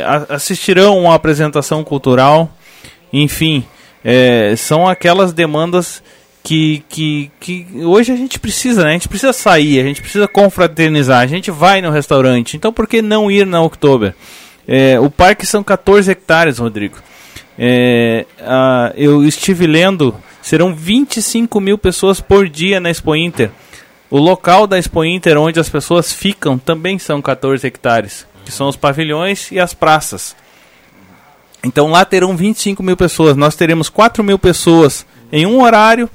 a- 0.04 0.34
assistirão 0.34 0.98
uma 0.98 1.14
apresentação 1.14 1.82
cultural. 1.84 2.50
Enfim, 3.12 3.64
eh, 4.04 4.54
são 4.56 4.86
aquelas 4.88 5.32
demandas 5.32 6.02
que, 6.42 6.82
que, 6.88 7.30
que 7.40 7.66
hoje 7.84 8.12
a 8.12 8.16
gente 8.16 8.38
precisa, 8.38 8.82
né? 8.84 8.90
A 8.90 8.92
gente 8.92 9.08
precisa 9.08 9.32
sair, 9.32 9.80
a 9.80 9.84
gente 9.84 10.00
precisa 10.00 10.26
confraternizar, 10.28 11.20
a 11.20 11.26
gente 11.26 11.50
vai 11.50 11.80
no 11.82 11.90
restaurante. 11.90 12.56
Então 12.56 12.72
por 12.72 12.86
que 12.86 13.00
não 13.02 13.30
ir 13.30 13.46
na 13.46 13.60
Oktober? 13.62 14.14
Eh, 14.66 14.98
o 15.00 15.10
parque 15.10 15.46
são 15.46 15.62
14 15.64 16.10
hectares, 16.10 16.58
Rodrigo. 16.58 16.96
É, 17.60 18.24
eu 18.94 19.24
estive 19.24 19.66
lendo, 19.66 20.14
serão 20.40 20.72
25 20.72 21.60
mil 21.60 21.76
pessoas 21.76 22.20
por 22.20 22.48
dia 22.48 22.78
na 22.78 22.88
Expo 22.88 23.16
Inter. 23.16 23.50
O 24.08 24.16
local 24.18 24.64
da 24.64 24.78
Expo 24.78 25.04
Inter, 25.04 25.36
onde 25.36 25.58
as 25.58 25.68
pessoas 25.68 26.12
ficam, 26.12 26.56
também 26.56 27.00
são 27.00 27.20
14 27.20 27.66
hectares, 27.66 28.27
que 28.48 28.54
são 28.54 28.66
os 28.66 28.76
pavilhões 28.76 29.52
e 29.52 29.60
as 29.60 29.74
praças. 29.74 30.34
Então 31.62 31.90
lá 31.90 32.02
terão 32.02 32.34
25 32.34 32.82
mil 32.82 32.96
pessoas. 32.96 33.36
Nós 33.36 33.54
teremos 33.54 33.90
4 33.90 34.24
mil 34.24 34.38
pessoas 34.38 35.04
em 35.30 35.44
um 35.44 35.62
horário, 35.62 36.08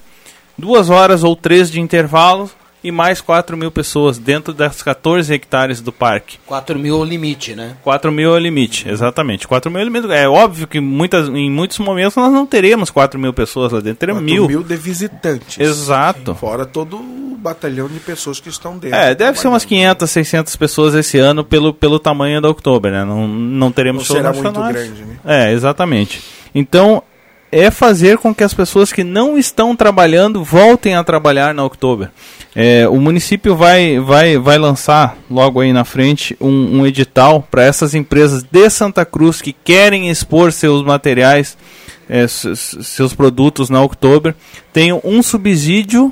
duas 0.58 0.90
horas 0.90 1.24
ou 1.24 1.36
três 1.36 1.70
de 1.70 1.80
intervalo, 1.80 2.50
e 2.84 2.92
mais 2.92 3.22
4 3.22 3.56
mil 3.56 3.72
pessoas 3.72 4.18
dentro 4.18 4.54
das 4.54 4.82
14 4.82 5.34
hectares 5.34 5.80
do 5.82 5.92
parque. 5.92 6.38
4 6.46 6.78
mil 6.78 6.96
é 6.96 7.00
o 7.00 7.04
limite, 7.04 7.56
né? 7.56 7.78
4 7.84 8.12
mil 8.12 8.34
é 8.34 8.38
o 8.38 8.40
limite, 8.40 8.90
exatamente. 8.90 9.48
4 9.48 9.72
mil 9.72 9.80
é 9.80 9.84
o 9.84 9.88
limite. 9.88 10.12
É 10.12 10.28
óbvio 10.28 10.68
que 10.68 10.80
muitas, 10.80 11.30
em 11.30 11.50
muitos 11.50 11.80
momentos 11.80 12.16
nós 12.16 12.32
não 12.32 12.46
teremos 12.46 12.90
4 12.90 13.20
mil 13.20 13.34
pessoas 13.34 13.72
lá 13.72 13.80
dentro, 13.80 14.00
teremos 14.00 14.22
Quatro 14.22 14.36
mil. 14.36 14.48
mil 14.48 14.64
de 14.64 14.76
visitantes. 14.76 15.60
Exato. 15.60 16.36
Fora 16.36 16.66
todo 16.66 16.98
o 16.98 17.38
batalhão 17.38 17.88
de 17.88 18.00
pessoas 18.00 18.40
que 18.40 18.50
estão 18.50 18.78
dentro. 18.78 18.98
É, 18.98 19.14
deve 19.14 19.38
ser 19.40 19.48
umas 19.48 19.66
500, 19.66 20.10
600 20.10 20.56
pessoas 20.56 20.96
esse 20.96 21.18
ano 21.20 21.44
pelo, 21.44 21.74
pelo 21.74 22.00
tamanho 22.00 22.42
da 22.42 22.50
Oktober, 22.50 22.92
né? 22.92 23.04
Não, 23.04 23.28
não 23.28 23.72
teremos 23.72 24.08
Não 24.08 24.16
será 24.16 24.34
muito 24.34 24.62
grande, 24.62 25.04
né? 25.04 25.18
É, 25.26 25.52
exatamente. 25.52 26.22
Então, 26.56 27.04
é 27.54 27.70
fazer 27.70 28.18
com 28.18 28.34
que 28.34 28.44
as 28.44 28.54
pessoas 28.54 28.92
que 28.92 29.04
não 29.04 29.38
estão 29.38 29.76
trabalhando 29.76 30.44
voltem 30.44 30.96
a 30.96 31.04
trabalhar 31.04 31.54
na 31.54 31.64
Oktober. 31.64 32.10
É, 32.56 32.88
o 32.88 32.96
município 33.00 33.56
vai, 33.56 34.00
vai, 34.00 34.38
vai 34.38 34.58
lançar 34.58 35.18
logo 35.30 35.60
aí 35.60 35.72
na 35.72 35.84
frente 35.86 36.36
um, 36.42 36.80
um 36.80 36.86
edital 36.88 37.48
para 37.50 37.64
essas 37.64 37.94
empresas 37.96 38.44
de 38.44 38.70
Santa 38.70 39.06
Cruz 39.06 39.42
que 39.42 39.54
querem 39.54 40.10
expor 40.10 40.52
seus 40.52 40.84
materiais, 40.84 41.58
é, 42.10 42.28
seus 42.28 43.14
produtos 43.14 43.70
na 43.70 43.82
Oktober, 43.82 44.36
tenham 44.72 45.00
um 45.04 45.22
subsídio 45.24 46.12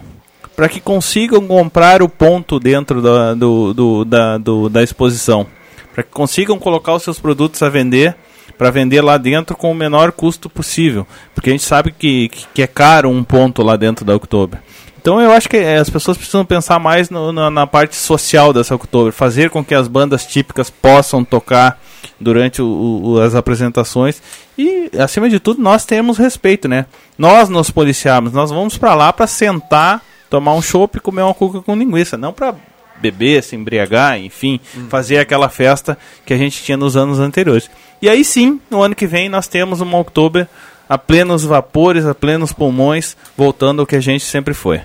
para 0.56 0.70
que 0.70 0.80
consigam 0.80 1.48
comprar 1.48 2.02
o 2.04 2.10
ponto 2.10 2.60
dentro 2.60 3.02
da, 3.02 3.34
do, 3.34 3.74
do- 3.74 4.06
da, 4.06 4.38
do- 4.38 4.70
da 4.70 4.84
exposição. 4.84 5.48
Para 5.94 6.04
que 6.04 6.12
consigam 6.12 6.58
colocar 6.60 6.94
os 6.94 7.04
seus 7.04 7.20
produtos 7.20 7.62
a 7.64 7.70
vender, 7.70 8.16
para 8.62 8.70
vender 8.70 9.02
lá 9.02 9.18
dentro 9.18 9.56
com 9.58 9.72
o 9.72 9.74
menor 9.74 10.12
custo 10.12 10.48
possível. 10.48 11.08
Porque 11.34 11.50
a 11.50 11.52
gente 11.54 11.64
sabe 11.64 11.92
que, 11.92 12.30
que, 12.54 12.62
é 12.62 12.68
caro 12.68 13.10
um 13.10 13.24
ponto 13.24 13.64
lá 13.64 13.76
dentro 13.76 14.06
da 14.06 14.16
Oktober. 14.16 14.60
Então 15.02 15.20
eu 15.20 15.32
acho 15.32 15.50
que 15.50 15.58
eh, 15.58 15.78
as 15.78 15.90
pessoas 15.90 16.16
precisam 16.16 16.46
pensar 16.46 16.78
mais 16.78 17.10
no- 17.10 17.32
na, 17.32 17.50
na 17.50 17.66
parte 17.66 17.96
social 17.96 18.54
dessa 18.54 18.76
Oktober, 18.76 19.12
fazer 19.12 19.50
com 19.50 19.66
que 19.66 19.74
as 19.74 19.88
bandas 19.88 20.28
típicas 20.28 20.70
possam 20.70 21.24
tocar 21.26 21.82
durante 22.20 22.62
o- 22.62 23.02
o- 23.04 23.20
as 23.20 23.34
apresentações 23.34 24.22
e 24.56 24.92
acima 25.00 25.28
de 25.28 25.40
tudo 25.40 25.60
nós 25.60 25.84
temos 25.84 26.20
respeito, 26.20 26.68
né? 26.68 26.86
Nós 27.18 27.50
nos 27.50 27.72
policiarmos, 27.72 28.32
nós 28.32 28.52
vamos 28.52 28.78
para 28.78 28.94
lá 28.94 29.12
para 29.12 29.26
sentar, 29.26 30.04
tomar 30.30 30.54
um 30.54 30.62
chopp 30.62 30.98
e 30.98 31.02
comer 31.02 31.24
uma 31.24 31.34
cuca 31.34 31.62
com 31.62 31.76
linguiça, 31.76 32.16
não 32.16 32.32
para 32.32 32.54
beber, 33.02 33.42
se 33.42 33.56
embriagar, 33.56 34.20
enfim, 34.20 34.60
fazer 34.88 35.18
aquela 35.18 35.50
festa 35.50 35.98
que 36.24 36.32
a 36.32 36.38
gente 36.38 36.62
tinha 36.62 36.78
nos 36.78 36.96
anos 36.96 37.18
anteriores. 37.20 37.68
E 38.02 38.10
aí 38.10 38.24
sim, 38.26 38.60
no 38.70 38.82
ano 38.82 38.96
que 38.96 39.06
vem 39.08 39.30
nós 39.30 39.48
temos 39.48 39.80
uma 39.82 39.98
Oktober 40.00 40.48
a 40.90 40.98
plenos 40.98 41.44
vapores, 41.44 42.06
a 42.06 42.14
plenos 42.16 42.52
pulmões, 42.52 43.16
voltando 43.38 43.80
ao 43.82 43.86
que 43.86 43.96
a 43.96 44.02
gente 44.02 44.26
sempre 44.26 44.54
foi. 44.54 44.82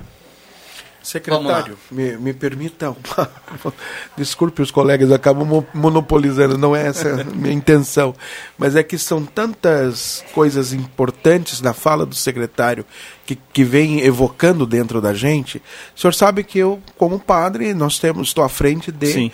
Secretário, 1.03 1.79
me, 1.89 2.17
me 2.17 2.33
permita. 2.35 2.91
uma- 2.91 3.31
Desculpe, 4.19 4.61
os 4.61 4.73
colegas 4.73 5.13
acabam 5.13 5.47
mo- 5.47 5.67
monopolizando, 5.73 6.59
não 6.59 6.75
é 6.75 6.85
essa 6.89 7.21
a 7.21 7.25
minha 7.25 7.55
intenção. 7.55 8.13
Mas 8.59 8.75
é 8.75 8.83
que 8.83 8.99
são 8.99 9.25
tantas 9.25 10.25
coisas 10.35 10.73
importantes 10.73 11.61
na 11.61 11.73
fala 11.73 12.05
do 12.05 12.15
secretário 12.17 12.85
que, 13.25 13.39
que 13.53 13.63
vem 13.63 14.01
evocando 14.01 14.67
dentro 14.67 15.01
da 15.01 15.15
gente, 15.15 15.63
o 15.97 16.01
senhor 16.01 16.13
sabe 16.13 16.43
que 16.43 16.59
eu, 16.59 16.81
como 16.99 17.21
padre, 17.21 17.73
nós 17.73 18.01
temos, 18.01 18.29
estou 18.29 18.43
à 18.43 18.49
frente 18.49 18.91
de, 18.91 19.07
Sim. 19.13 19.31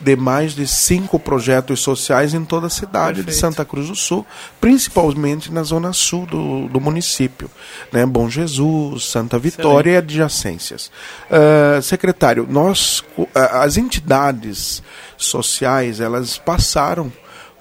De 0.00 0.16
mais 0.16 0.54
de 0.54 0.66
cinco 0.66 1.18
projetos 1.18 1.80
sociais 1.80 2.34
em 2.34 2.44
toda 2.44 2.66
a 2.66 2.70
cidade 2.70 3.22
de 3.22 3.32
Santa 3.32 3.64
Cruz 3.64 3.88
do 3.88 3.94
Sul, 3.94 4.26
principalmente 4.60 5.52
na 5.52 5.62
zona 5.62 5.92
sul 5.92 6.26
do, 6.26 6.68
do 6.68 6.80
município. 6.80 7.50
Né? 7.92 8.04
Bom 8.04 8.28
Jesus, 8.28 9.06
Santa 9.06 9.38
Vitória 9.38 9.92
e 9.92 9.96
adjacências. 9.96 10.90
Ah, 11.30 11.80
secretário, 11.82 12.46
nós, 12.48 13.02
as 13.34 13.76
entidades 13.76 14.82
sociais, 15.16 16.00
elas 16.00 16.38
passaram 16.38 17.12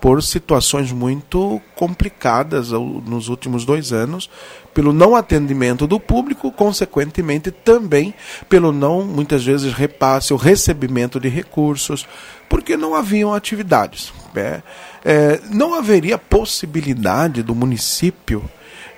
por 0.04 0.22
situações 0.22 0.92
muito 0.92 1.62
complicadas 1.76 2.72
nos 2.72 3.30
últimos 3.30 3.64
dois 3.64 3.94
anos, 3.94 4.30
pelo 4.74 4.92
não 4.92 5.16
atendimento 5.16 5.86
do 5.86 6.00
público, 6.00 6.52
consequentemente 6.52 7.52
também 7.52 8.14
pelo 8.50 8.72
não, 8.72 9.04
muitas 9.04 9.44
vezes, 9.44 9.74
repasse 9.74 10.34
ou 10.34 10.40
recebimento 10.40 11.20
de 11.20 11.30
recursos, 11.30 12.08
porque 12.50 12.76
não 12.76 12.96
haviam 12.96 13.34
atividades. 13.34 14.12
né? 14.34 14.64
É, 15.06 15.40
não 15.50 15.74
haveria 15.74 16.18
possibilidade 16.18 17.44
do 17.44 17.54
município 17.54 18.44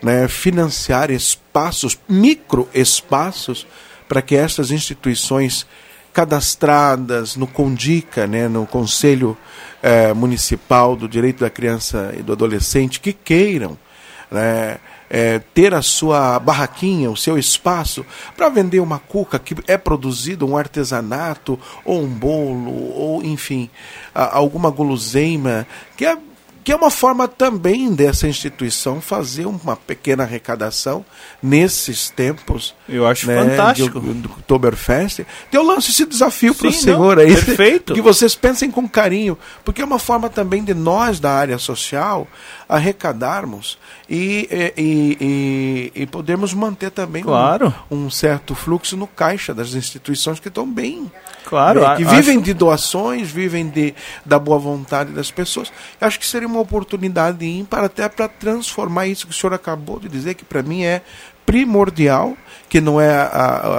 né, 0.02 0.28
financiar 0.28 1.10
espaços, 1.10 1.98
microespaços, 2.08 3.66
para 4.08 4.22
que 4.22 4.36
estas 4.36 4.72
instituições 4.72 5.66
cadastradas 6.14 7.36
no 7.36 7.48
CONDICA, 7.48 8.26
né, 8.26 8.48
no 8.48 8.66
Conselho 8.66 9.38
eh, 9.84 10.14
Municipal 10.14 10.96
do 10.96 11.10
Direito 11.10 11.42
da 11.42 11.50
Criança 11.50 12.14
e 12.18 12.24
do 12.24 12.32
Adolescente, 12.32 13.02
que 13.02 13.12
queiram 13.12 13.78
né, 14.32 14.78
eh, 15.18 15.40
ter 15.54 15.74
a 15.74 15.82
sua 15.82 16.38
barraquinha, 16.40 17.10
o 17.10 17.16
seu 17.16 17.38
espaço, 17.38 18.06
para 18.36 18.50
vender 18.50 18.82
uma 18.82 19.00
cuca 19.00 19.40
que 19.40 19.56
é 19.66 19.78
produzido, 19.78 20.46
um 20.46 20.58
artesanato, 20.58 21.58
ou 21.86 22.02
um 22.04 22.08
bolo, 22.08 22.92
ou 22.94 23.24
enfim, 23.24 23.70
a- 24.14 24.36
alguma 24.36 24.70
guloseima, 24.70 25.66
que 25.96 26.06
é 26.06 26.18
que 26.66 26.72
é 26.72 26.76
uma 26.76 26.90
forma 26.90 27.28
também 27.28 27.94
dessa 27.94 28.28
instituição 28.28 29.00
fazer 29.00 29.46
uma 29.46 29.76
pequena 29.76 30.24
arrecadação 30.24 31.06
nesses 31.40 32.10
tempos. 32.10 32.74
Eu 32.90 33.06
acho 33.06 33.28
né, 33.28 33.38
fantástico. 33.52 34.00
de- 34.00 34.14
do 34.14 34.30
Oktoberfest. 34.32 35.20
Então 35.48 35.62
eu 35.62 35.68
lanço 35.68 35.92
esse 35.92 36.08
desafio 36.08 36.56
para 36.56 36.68
o 36.70 36.74
senhor 36.74 37.18
não, 37.18 37.22
aí. 37.24 37.36
perfeito. 37.36 37.94
Que 37.96 38.02
vocês 38.02 38.34
pensem 38.34 38.72
com 38.72 38.90
carinho, 38.90 39.38
porque 39.64 39.80
é 39.80 39.86
uma 39.86 40.00
forma 40.00 40.28
também 40.28 40.64
de 40.64 40.74
nós 40.74 41.20
da 41.20 41.32
área 41.34 41.60
social 41.60 42.28
arrecadarmos 42.68 43.78
e, 44.10 44.48
e, 44.78 45.92
e, 45.96 46.02
e- 46.04 46.06
podermos 46.08 46.54
manter 46.54 46.90
também 46.92 47.22
um- 47.24 47.28
Claro. 47.28 47.74
um, 47.92 48.10
certo 48.10 48.56
fluxo 48.56 48.98
no 48.98 49.08
caixa 49.08 49.54
das 49.54 49.74
instituições 49.74 50.40
que 50.40 50.48
estão 50.48 50.68
bem. 50.72 51.12
Claro, 51.46 51.82
né, 51.82 51.96
que 51.98 52.04
acho- 52.04 52.16
vivem 52.16 52.40
de 52.42 52.54
doações, 52.54 53.30
vivem 53.30 53.68
de, 53.70 53.94
da 54.26 54.40
boa 54.40 54.58
vontade 54.58 55.12
das 55.12 55.30
pessoas. 55.30 55.72
Eu 56.02 56.08
acho 56.08 56.20
que 56.20 56.26
seria 56.26 56.48
uma 56.48 56.60
oportunidade 56.60 57.46
ímpar 57.46 57.84
até 57.84 58.10
para 58.10 58.28
transformar 58.28 59.06
isso 59.08 59.28
que 59.28 59.32
o 59.32 59.36
senhor 59.36 59.54
acabou 59.54 60.00
de 60.00 60.10
dizer, 60.10 60.34
que 60.34 60.44
para 60.44 60.64
mim 60.64 60.84
é 60.84 61.02
primordial, 61.46 62.36
que 62.68 62.82
não 62.82 63.00
é 63.00 63.10
a, 63.16 63.24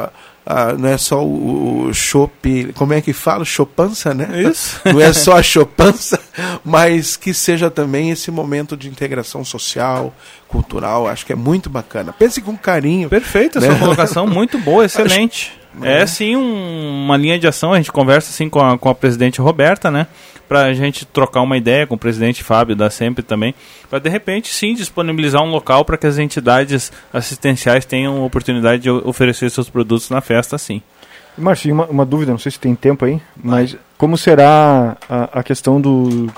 a- 0.05 0.11
a- 0.47 0.73
não 0.75 0.89
é 0.89 0.97
só 0.97 1.25
o, 1.25 1.89
o 1.89 1.93
chopp, 1.95 2.73
como 2.77 2.93
é 2.93 3.01
que 3.01 3.13
fala? 3.13 3.45
Chopança, 3.45 4.15
né? 4.15 4.29
Isso. 4.49 4.81
Não 4.85 5.01
é 5.01 5.13
só 5.13 5.37
a 5.37 5.43
chopança, 5.43 6.19
mas 6.65 7.17
que 7.17 7.35
seja 7.35 7.69
também 7.71 8.11
esse 8.11 8.31
momento 8.31 8.77
de 8.77 8.89
integração 8.89 9.45
social, 9.45 10.15
cultural, 10.49 11.09
acho 11.09 11.27
que 11.27 11.33
é 11.33 11.37
muito 11.37 11.69
bacana. 11.69 12.13
Pense 12.13 12.41
com 12.41 12.57
carinho. 12.57 13.09
Perfeito, 13.09 13.59
essa 13.59 13.69
Né? 13.73 13.79
colocação 13.79 14.27
muito 14.27 14.57
boa, 14.59 14.85
excelente. 14.85 15.53
É 15.83 16.07
sim 16.07 16.37
um- 16.37 17.05
uma 17.05 17.17
linha 17.19 17.39
de 17.39 17.47
ação, 17.47 17.73
a 17.73 17.77
gente 17.77 17.93
conversa 17.93 18.31
assim 18.31 18.49
com 18.49 18.61
a, 18.61 18.79
com 18.79 18.89
a 18.89 18.95
presidente 18.95 19.41
Roberta, 19.43 19.91
né? 19.91 20.07
Pra 20.49 20.73
gente 20.73 21.05
trocar 21.05 21.43
uma 21.43 21.57
ideia 21.57 21.87
com 21.87 21.95
o 21.95 21.99
presidente 21.99 22.45
Fábio 22.45 22.77
da 22.77 22.89
Sempre 22.89 23.23
também, 23.23 23.55
para 23.91 23.99
de 23.99 24.09
repente 24.09 24.49
sim 24.49 24.75
disponibilizar 24.75 25.43
um 25.43 25.51
local 25.51 25.85
para 25.85 25.97
que 25.97 26.07
as 26.07 26.19
entidades 26.19 26.93
assistenciais 27.13 27.85
tenham 27.85 28.25
oportunidade 28.25 28.83
de 28.83 28.91
oferecer 28.91 29.51
seus 29.51 29.69
produtos 29.69 30.09
na 30.09 30.21
festa, 30.21 30.57
sim. 30.57 30.81
Márcio, 31.37 31.73
uma, 31.73 31.85
uma 31.87 32.07
dúvida, 32.07 32.33
não 32.33 32.39
sei 32.39 32.53
se 32.53 32.59
tem 32.59 32.75
tempo 32.75 33.05
aí, 33.05 33.21
mas 33.37 33.77
como 33.99 34.17
será 34.17 34.97
a, 35.09 35.41
a 35.41 35.43
questão 35.43 35.81
do, 35.81 36.33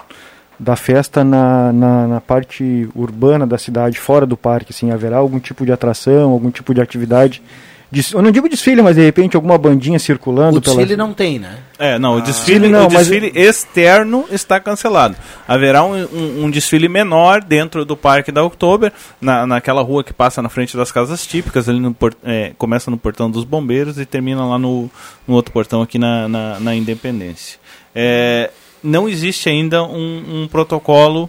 da 0.58 0.74
festa 0.74 1.22
na, 1.22 1.72
na, 1.72 2.06
na 2.08 2.20
parte 2.20 2.88
urbana 2.94 3.46
da 3.46 3.56
cidade, 3.56 3.98
fora 3.98 4.26
do 4.26 4.36
parque? 4.36 4.72
Assim, 4.72 4.90
haverá 4.90 5.18
algum 5.18 5.38
tipo 5.38 5.64
de 5.64 5.70
atração, 5.70 6.30
algum 6.30 6.50
tipo 6.50 6.74
de 6.74 6.80
atividade? 6.80 7.42
Des- 7.90 8.12
eu 8.12 8.20
não 8.20 8.30
digo 8.30 8.48
desfile, 8.50 8.82
mas 8.82 8.96
de 8.96 9.02
repente 9.02 9.34
alguma 9.34 9.56
bandinha 9.56 9.98
circulando 9.98 10.58
O 10.58 10.60
desfile 10.60 10.88
pela... 10.88 11.06
não 11.06 11.14
tem, 11.14 11.38
né? 11.38 11.56
É, 11.78 11.98
não, 11.98 12.16
o 12.16 12.20
desfile, 12.20 12.68
Não, 12.68 12.86
o 12.86 12.92
mas- 12.92 13.08
desfile 13.08 13.32
externo 13.34 14.26
está 14.30 14.60
cancelado. 14.60 15.16
Haverá 15.46 15.82
um, 15.84 15.94
um- 15.94 16.44
um 16.44 16.50
desfile 16.50 16.86
menor 16.88 17.42
dentro 17.42 17.86
do 17.86 17.96
Parque 17.96 18.30
da 18.30 18.44
Oktober, 18.44 18.92
na, 19.20 19.46
naquela 19.46 19.80
rua 19.80 20.04
que 20.04 20.12
passa 20.12 20.42
na 20.42 20.50
frente 20.50 20.76
das 20.76 20.92
casas 20.92 21.26
típicas, 21.26 21.66
ali 21.66 21.80
no 21.80 21.94
por- 21.94 22.14
é, 22.22 22.52
começa 22.58 22.90
no 22.90 22.98
portão 22.98 23.30
dos 23.30 23.44
bombeiros 23.44 23.98
e 23.98 24.04
termina 24.04 24.44
lá 24.44 24.58
no, 24.58 24.90
no 25.26 25.34
outro 25.34 25.50
portão 25.52 25.80
aqui 25.80 25.98
na, 25.98 26.28
na, 26.28 26.60
na 26.60 26.74
Independência. 26.74 27.58
É, 27.94 28.50
não 28.82 29.08
existe 29.08 29.48
ainda 29.48 29.82
um, 29.82 30.42
um 30.42 30.48
protocolo 30.48 31.28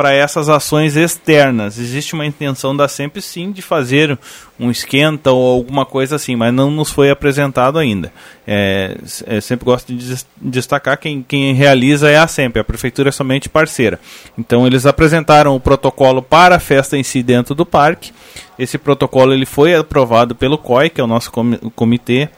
para 0.00 0.14
essas 0.14 0.48
ações 0.48 0.96
externas. 0.96 1.76
Existe 1.78 2.14
uma 2.14 2.24
intenção 2.24 2.74
da 2.74 2.88
sempre 2.88 3.20
sim 3.20 3.52
de 3.52 3.60
fazer 3.60 4.18
um 4.58 4.70
esquenta 4.70 5.30
ou 5.30 5.46
alguma 5.46 5.84
coisa 5.84 6.16
assim, 6.16 6.34
mas 6.34 6.54
não 6.54 6.70
nos 6.70 6.90
foi 6.90 7.10
apresentado 7.10 7.78
ainda. 7.78 8.10
É, 8.46 8.96
é, 9.26 9.42
sempre 9.42 9.66
gosto 9.66 9.94
de 9.94 10.08
des- 10.08 10.26
destacar 10.40 10.96
quem, 10.98 11.22
quem 11.22 11.52
realiza 11.52 12.08
é 12.08 12.16
a 12.16 12.26
sempre, 12.26 12.62
a 12.62 12.64
prefeitura 12.64 13.10
é 13.10 13.12
somente 13.12 13.46
parceira. 13.46 14.00
Então 14.38 14.66
eles 14.66 14.86
apresentaram 14.86 15.54
o 15.54 15.60
protocolo 15.60 16.22
para 16.22 16.56
a 16.56 16.60
festa 16.60 16.96
em 16.96 17.02
si 17.02 17.22
dentro 17.22 17.54
do 17.54 17.66
parque. 17.66 18.10
Esse 18.58 18.78
protocolo 18.78 19.34
ele 19.34 19.44
foi 19.44 19.74
aprovado 19.74 20.34
pelo 20.34 20.56
COI, 20.56 20.88
que 20.88 21.02
é 21.02 21.04
o 21.04 21.06
nosso 21.06 21.30
comi- 21.30 21.58
comitê 21.76 22.30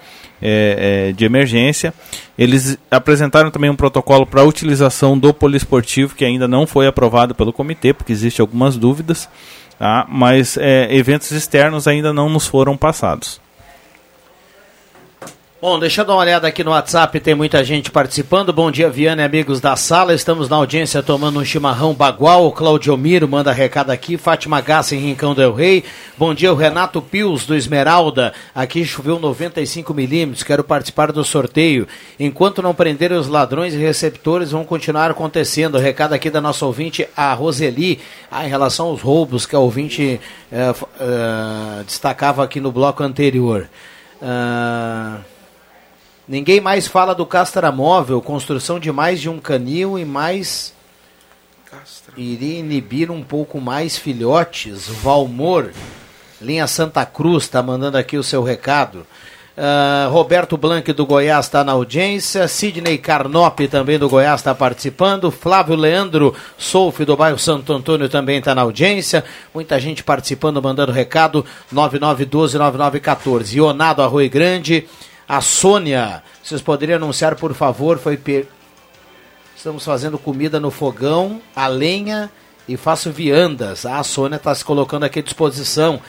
é, 0.42 1.08
é, 1.08 1.12
de 1.12 1.24
emergência. 1.24 1.94
Eles 2.36 2.76
apresentaram 2.90 3.50
também 3.50 3.70
um 3.70 3.76
protocolo 3.76 4.26
para 4.26 4.42
utilização 4.42 5.16
do 5.16 5.32
poliesportivo, 5.32 6.14
que 6.14 6.24
ainda 6.24 6.48
não 6.48 6.66
foi 6.66 6.86
aprovado 6.86 7.34
pelo 7.34 7.52
comitê, 7.52 7.94
porque 7.94 8.12
existem 8.12 8.42
algumas 8.42 8.76
dúvidas, 8.76 9.28
tá? 9.78 10.06
mas 10.08 10.56
é, 10.56 10.94
eventos 10.94 11.30
externos 11.30 11.86
ainda 11.86 12.12
não 12.12 12.28
nos 12.28 12.46
foram 12.46 12.76
passados. 12.76 13.40
Bom, 15.62 15.78
deixa 15.78 16.00
eu 16.00 16.04
dar 16.04 16.14
uma 16.14 16.22
olhada 16.22 16.48
aqui 16.48 16.64
no 16.64 16.72
WhatsApp, 16.72 17.20
tem 17.20 17.36
muita 17.36 17.62
gente 17.62 17.88
participando. 17.88 18.52
Bom 18.52 18.68
dia, 18.68 18.90
Viana 18.90 19.22
e 19.22 19.24
amigos 19.24 19.60
da 19.60 19.76
sala. 19.76 20.12
Estamos 20.12 20.48
na 20.48 20.56
audiência 20.56 21.04
tomando 21.04 21.38
um 21.38 21.44
chimarrão 21.44 21.94
bagual. 21.94 22.46
O 22.46 22.50
Claudio 22.50 22.96
Miro 22.96 23.28
manda 23.28 23.52
recado 23.52 23.90
aqui. 23.90 24.16
Fátima 24.16 24.60
Gassa 24.60 24.96
em 24.96 24.98
Rincão 24.98 25.36
del 25.36 25.54
Rei. 25.54 25.84
Bom 26.18 26.34
dia, 26.34 26.52
o 26.52 26.56
Renato 26.56 27.00
Pius 27.00 27.46
do 27.46 27.54
Esmeralda. 27.54 28.34
Aqui 28.52 28.84
choveu 28.84 29.20
95 29.20 29.94
milímetros. 29.94 30.42
Quero 30.42 30.64
participar 30.64 31.12
do 31.12 31.22
sorteio. 31.22 31.86
Enquanto 32.18 32.60
não 32.60 32.74
prenderem 32.74 33.16
os 33.16 33.28
ladrões 33.28 33.72
e 33.72 33.76
receptores, 33.76 34.50
vão 34.50 34.64
continuar 34.64 35.12
acontecendo. 35.12 35.78
Recado 35.78 36.12
aqui 36.12 36.28
da 36.28 36.40
nossa 36.40 36.66
ouvinte, 36.66 37.06
a 37.16 37.32
Roseli, 37.34 38.00
ah, 38.28 38.44
em 38.44 38.48
relação 38.48 38.86
aos 38.86 39.00
roubos 39.00 39.46
que 39.46 39.54
a 39.54 39.60
ouvinte 39.60 40.20
eh, 40.50 40.74
eh, 40.98 41.82
destacava 41.86 42.42
aqui 42.42 42.58
no 42.60 42.72
bloco 42.72 43.04
anterior. 43.04 43.68
Ah, 44.20 45.20
Ninguém 46.32 46.62
mais 46.62 46.86
fala 46.86 47.14
do 47.14 47.26
castramóvel, 47.26 48.18
construção 48.22 48.80
de 48.80 48.90
mais 48.90 49.20
de 49.20 49.28
um 49.28 49.38
canil 49.38 49.98
e 49.98 50.04
mais 50.06 50.72
iria 52.16 52.60
inibir 52.60 53.10
um 53.10 53.22
pouco 53.22 53.60
mais 53.60 53.98
filhotes. 53.98 54.88
Valmor, 54.88 55.72
linha 56.40 56.66
Santa 56.66 57.04
Cruz, 57.04 57.44
está 57.44 57.62
mandando 57.62 57.98
aqui 57.98 58.16
o 58.16 58.22
seu 58.22 58.42
recado. 58.42 59.06
Ah, 59.54 60.08
Roberto 60.10 60.56
Blanc 60.56 60.90
do 60.94 61.04
Goiás 61.04 61.44
está 61.44 61.62
na 61.62 61.72
audiência. 61.72 62.48
Sidney 62.48 62.96
Carnop 62.96 63.60
também 63.70 63.98
do 63.98 64.08
Goiás 64.08 64.40
está 64.40 64.54
participando. 64.54 65.30
Flávio 65.30 65.76
Leandro 65.76 66.34
Solf 66.56 67.00
do 67.00 67.14
bairro 67.14 67.38
Santo 67.38 67.70
Antônio 67.74 68.08
também 68.08 68.38
está 68.38 68.54
na 68.54 68.62
audiência. 68.62 69.22
Muita 69.52 69.78
gente 69.78 70.02
participando, 70.02 70.62
mandando 70.62 70.92
recado. 70.92 71.44
9912-9914. 71.70 73.54
Ionado 73.54 74.00
Arroio 74.00 74.30
Grande. 74.30 74.88
A 75.28 75.40
Sônia, 75.40 76.22
vocês 76.42 76.60
poderiam 76.60 76.96
anunciar, 76.96 77.36
por 77.36 77.54
favor, 77.54 77.98
foi 77.98 78.16
per... 78.16 78.46
Estamos 79.56 79.84
fazendo 79.84 80.18
comida 80.18 80.58
no 80.58 80.70
fogão, 80.70 81.40
a 81.54 81.68
lenha 81.68 82.30
e 82.68 82.76
faço 82.76 83.10
viandas. 83.12 83.86
A 83.86 84.02
Sônia 84.02 84.36
está 84.36 84.54
se 84.54 84.64
colocando 84.64 85.04
aqui 85.04 85.20
à 85.20 85.22
disposição. 85.22 86.00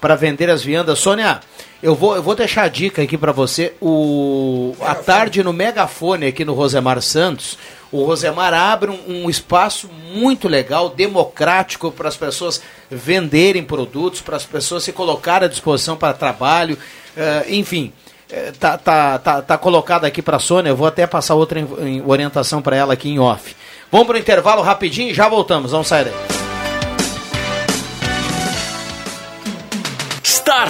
para 0.00 0.14
vender 0.14 0.48
as 0.50 0.62
viandas. 0.62 0.98
Sônia, 0.98 1.40
eu 1.82 1.94
vou, 1.94 2.14
eu 2.14 2.22
vou 2.22 2.34
deixar 2.34 2.62
a 2.62 2.68
dica 2.68 3.02
aqui 3.02 3.18
para 3.18 3.32
você. 3.32 3.74
O, 3.80 4.74
à 4.80 4.94
tarde 4.94 5.42
no 5.42 5.52
Megafone 5.52 6.26
aqui 6.26 6.44
no 6.44 6.54
Rosemar 6.54 7.00
Santos, 7.02 7.58
o 7.90 8.04
Rosemar 8.04 8.54
abre 8.54 8.90
um, 8.90 9.24
um 9.24 9.30
espaço 9.30 9.88
muito 10.14 10.48
legal, 10.48 10.90
democrático 10.90 11.90
para 11.90 12.08
as 12.08 12.16
pessoas 12.16 12.60
venderem 12.90 13.64
produtos, 13.64 14.20
para 14.20 14.36
as 14.36 14.44
pessoas 14.44 14.84
se 14.84 14.92
colocarem 14.92 15.46
à 15.46 15.50
disposição 15.50 15.96
para 15.96 16.14
trabalho, 16.14 16.76
uh, 17.16 17.52
enfim. 17.52 17.92
Uh, 18.30 18.52
tá, 18.58 18.76
tá, 18.76 19.18
tá, 19.18 19.42
tá 19.42 19.58
colocado 19.58 20.04
aqui 20.04 20.20
para 20.20 20.36
a 20.36 20.40
Sônia, 20.40 20.70
eu 20.70 20.76
vou 20.76 20.86
até 20.86 21.06
passar 21.06 21.34
outra 21.34 21.66
orientação 22.06 22.60
para 22.60 22.76
ela 22.76 22.92
aqui 22.92 23.08
em 23.08 23.18
off. 23.18 23.56
Vamos 23.90 24.06
para 24.06 24.16
o 24.16 24.20
intervalo 24.20 24.62
rapidinho 24.62 25.10
e 25.10 25.14
já 25.14 25.28
voltamos. 25.28 25.72
Vamos 25.72 25.88
sair 25.88 26.04
daí. 26.04 26.37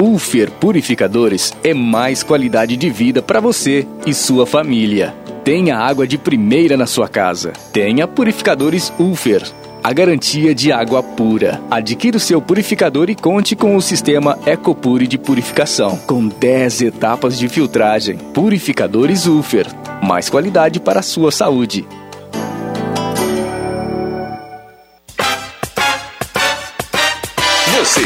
Ulfer 0.00 0.48
Purificadores 0.52 1.52
é 1.64 1.74
mais 1.74 2.22
qualidade 2.22 2.76
de 2.76 2.88
vida 2.88 3.20
para 3.20 3.40
você 3.40 3.84
e 4.06 4.14
sua 4.14 4.46
família. 4.46 5.12
Tenha 5.42 5.76
água 5.76 6.06
de 6.06 6.16
primeira 6.16 6.76
na 6.76 6.86
sua 6.86 7.08
casa. 7.08 7.52
Tenha 7.72 8.06
purificadores 8.06 8.92
Ulfer. 8.96 9.42
A 9.82 9.92
garantia 9.92 10.54
de 10.54 10.70
água 10.70 11.02
pura. 11.02 11.60
Adquira 11.68 12.16
o 12.16 12.20
seu 12.20 12.40
purificador 12.40 13.10
e 13.10 13.16
conte 13.16 13.56
com 13.56 13.74
o 13.74 13.82
sistema 13.82 14.38
Ecopure 14.46 15.08
de 15.08 15.18
purificação, 15.18 15.96
com 16.06 16.28
10 16.28 16.82
etapas 16.82 17.36
de 17.36 17.48
filtragem. 17.48 18.18
Purificadores 18.18 19.26
Ulfer. 19.26 19.66
Mais 20.00 20.30
qualidade 20.30 20.78
para 20.78 21.00
a 21.00 21.02
sua 21.02 21.32
saúde. 21.32 21.84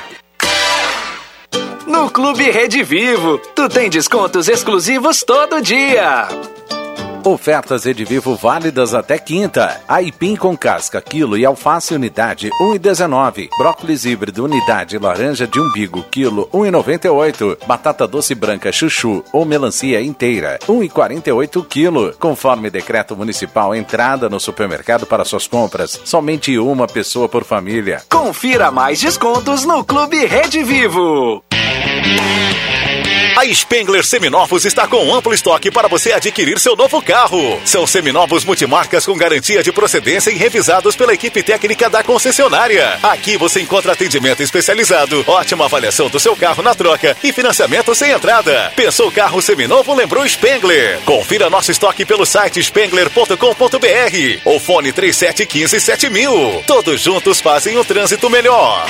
No 1.86 2.08
Clube 2.10 2.50
Rede 2.50 2.82
Vivo, 2.82 3.38
tu 3.54 3.68
tem 3.68 3.90
descontos 3.90 4.48
exclusivos 4.48 5.22
todo 5.22 5.60
dia. 5.60 6.28
Ofertas 7.28 7.86
Edivivo 7.86 8.34
válidas 8.34 8.94
até 8.94 9.18
quinta. 9.18 9.80
Aipim 9.86 10.36
com 10.36 10.56
casca, 10.56 11.00
quilo 11.00 11.36
e 11.36 11.44
alface 11.44 11.94
unidade, 11.94 12.50
1,19. 12.60 13.48
Brócolis 13.58 14.04
híbrido 14.04 14.44
unidade 14.44 14.98
laranja 14.98 15.46
de 15.46 15.60
umbigo, 15.60 16.02
quilo, 16.10 16.48
1,98. 16.52 17.58
Batata 17.66 18.06
doce 18.06 18.34
branca 18.34 18.72
chuchu 18.72 19.22
ou 19.32 19.44
melancia 19.44 20.00
inteira, 20.00 20.58
1,48 20.68 21.66
quilo. 21.66 22.14
Conforme 22.18 22.70
decreto 22.70 23.16
municipal, 23.16 23.74
entrada 23.74 24.28
no 24.28 24.40
supermercado 24.40 25.06
para 25.06 25.24
suas 25.24 25.46
compras, 25.46 26.00
somente 26.04 26.58
uma 26.58 26.86
pessoa 26.86 27.28
por 27.28 27.44
família. 27.44 28.02
Confira 28.08 28.70
mais 28.70 29.00
descontos 29.00 29.64
no 29.64 29.84
Clube 29.84 30.26
Rede 30.26 30.62
Vivo. 30.62 31.44
A 33.40 33.54
Spengler 33.54 34.04
Seminovos 34.04 34.66
está 34.66 34.86
com 34.86 35.14
amplo 35.14 35.32
estoque 35.32 35.70
para 35.70 35.88
você 35.88 36.12
adquirir 36.12 36.60
seu 36.60 36.76
novo 36.76 37.00
carro. 37.00 37.58
São 37.64 37.86
seminovos 37.86 38.44
multimarcas 38.44 39.06
com 39.06 39.16
garantia 39.16 39.62
de 39.62 39.72
procedência 39.72 40.30
e 40.30 40.34
revisados 40.34 40.94
pela 40.94 41.14
equipe 41.14 41.42
técnica 41.42 41.88
da 41.88 42.02
concessionária. 42.02 42.98
Aqui 43.02 43.38
você 43.38 43.62
encontra 43.62 43.92
atendimento 43.92 44.42
especializado, 44.42 45.24
ótima 45.26 45.64
avaliação 45.64 46.10
do 46.10 46.20
seu 46.20 46.36
carro 46.36 46.62
na 46.62 46.74
troca 46.74 47.16
e 47.24 47.32
financiamento 47.32 47.94
sem 47.94 48.10
entrada. 48.10 48.74
Pensou 48.76 49.10
carro 49.10 49.40
seminovo, 49.40 49.94
lembrou 49.94 50.28
Spengler. 50.28 51.00
Confira 51.06 51.48
nosso 51.48 51.70
estoque 51.70 52.04
pelo 52.04 52.26
site 52.26 52.62
spengler.com.br 52.62 54.40
ou 54.44 54.60
fone 54.60 54.92
3715 54.92 55.80
7000. 55.80 56.64
Todos 56.66 57.00
juntos 57.00 57.40
fazem 57.40 57.78
o 57.78 57.84
trânsito 57.86 58.28
melhor. 58.28 58.86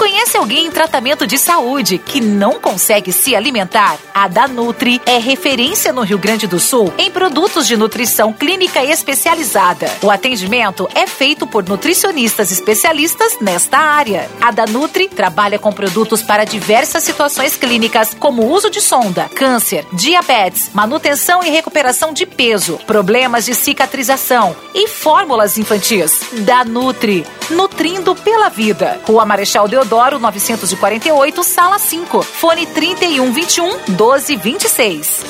Conhece 0.00 0.34
alguém 0.34 0.64
em 0.64 0.70
tratamento 0.70 1.26
de 1.26 1.36
saúde 1.36 1.98
que 1.98 2.22
não 2.22 2.58
consegue 2.58 3.12
se 3.12 3.36
alimentar? 3.36 3.98
A 4.14 4.28
Danutri 4.28 4.98
é 5.04 5.18
referência 5.18 5.92
no 5.92 6.00
Rio 6.00 6.16
Grande 6.16 6.46
do 6.46 6.58
Sul 6.58 6.90
em 6.96 7.10
produtos 7.10 7.66
de 7.66 7.76
nutrição 7.76 8.32
clínica 8.32 8.82
especializada. 8.82 9.92
O 10.00 10.10
atendimento 10.10 10.88
é 10.94 11.06
feito 11.06 11.46
por 11.46 11.68
nutricionistas 11.68 12.50
especialistas 12.50 13.36
nesta 13.42 13.76
área. 13.76 14.26
A 14.40 14.50
Danutri 14.50 15.06
trabalha 15.06 15.58
com 15.58 15.70
produtos 15.70 16.22
para 16.22 16.44
diversas 16.44 17.04
situações 17.04 17.54
clínicas, 17.54 18.16
como 18.18 18.50
uso 18.50 18.70
de 18.70 18.80
sonda, 18.80 19.28
câncer, 19.34 19.84
diabetes, 19.92 20.70
manutenção 20.72 21.44
e 21.44 21.50
recuperação 21.50 22.14
de 22.14 22.24
peso, 22.24 22.78
problemas 22.86 23.44
de 23.44 23.54
cicatrização 23.54 24.56
e 24.74 24.88
fórmulas 24.88 25.58
infantis. 25.58 26.20
Danutri, 26.38 27.26
nutrindo 27.50 28.14
pela 28.14 28.48
vida. 28.48 28.98
Rua 29.06 29.26
Marechal 29.26 29.68
Deodoro 29.68 29.89
Deodoro 29.90 30.20
948, 30.20 31.42
sala 31.42 31.76
5. 31.76 32.22
Fone 32.22 32.64
3121 32.64 33.88
1226. 33.88 35.24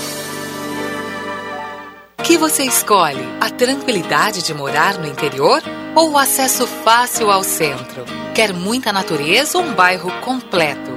Que 2.22 2.36
você 2.36 2.64
escolhe? 2.64 3.26
A 3.40 3.48
tranquilidade 3.48 4.42
de 4.42 4.52
morar 4.52 4.98
no 4.98 5.06
interior 5.06 5.62
ou 5.94 6.10
o 6.10 6.18
acesso 6.18 6.66
fácil 6.66 7.30
ao 7.30 7.42
centro? 7.42 8.04
Quer 8.34 8.52
muita 8.52 8.92
natureza 8.92 9.56
ou 9.56 9.64
um 9.64 9.72
bairro 9.72 10.12
completo? 10.20 10.89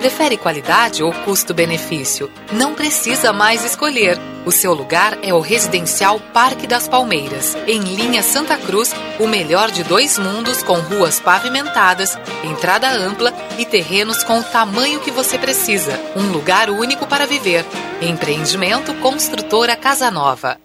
Prefere 0.00 0.38
qualidade 0.38 1.02
ou 1.02 1.12
custo-benefício? 1.12 2.30
Não 2.50 2.74
precisa 2.74 3.34
mais 3.34 3.62
escolher. 3.62 4.18
O 4.46 4.50
seu 4.50 4.72
lugar 4.72 5.18
é 5.22 5.34
o 5.34 5.40
Residencial 5.40 6.18
Parque 6.32 6.66
das 6.66 6.88
Palmeiras, 6.88 7.54
em 7.66 7.80
linha 7.80 8.22
Santa 8.22 8.56
Cruz, 8.56 8.94
o 9.18 9.26
melhor 9.26 9.70
de 9.70 9.84
dois 9.84 10.16
mundos 10.16 10.62
com 10.62 10.76
ruas 10.80 11.20
pavimentadas, 11.20 12.18
entrada 12.42 12.90
ampla 12.90 13.30
e 13.58 13.66
terrenos 13.66 14.24
com 14.24 14.38
o 14.38 14.42
tamanho 14.42 15.00
que 15.00 15.10
você 15.10 15.36
precisa. 15.36 16.00
Um 16.16 16.32
lugar 16.32 16.70
único 16.70 17.06
para 17.06 17.26
viver. 17.26 17.66
Empreendimento 18.00 18.94
Construtora 19.02 19.76
Casa 19.76 20.10
Nova. 20.10 20.56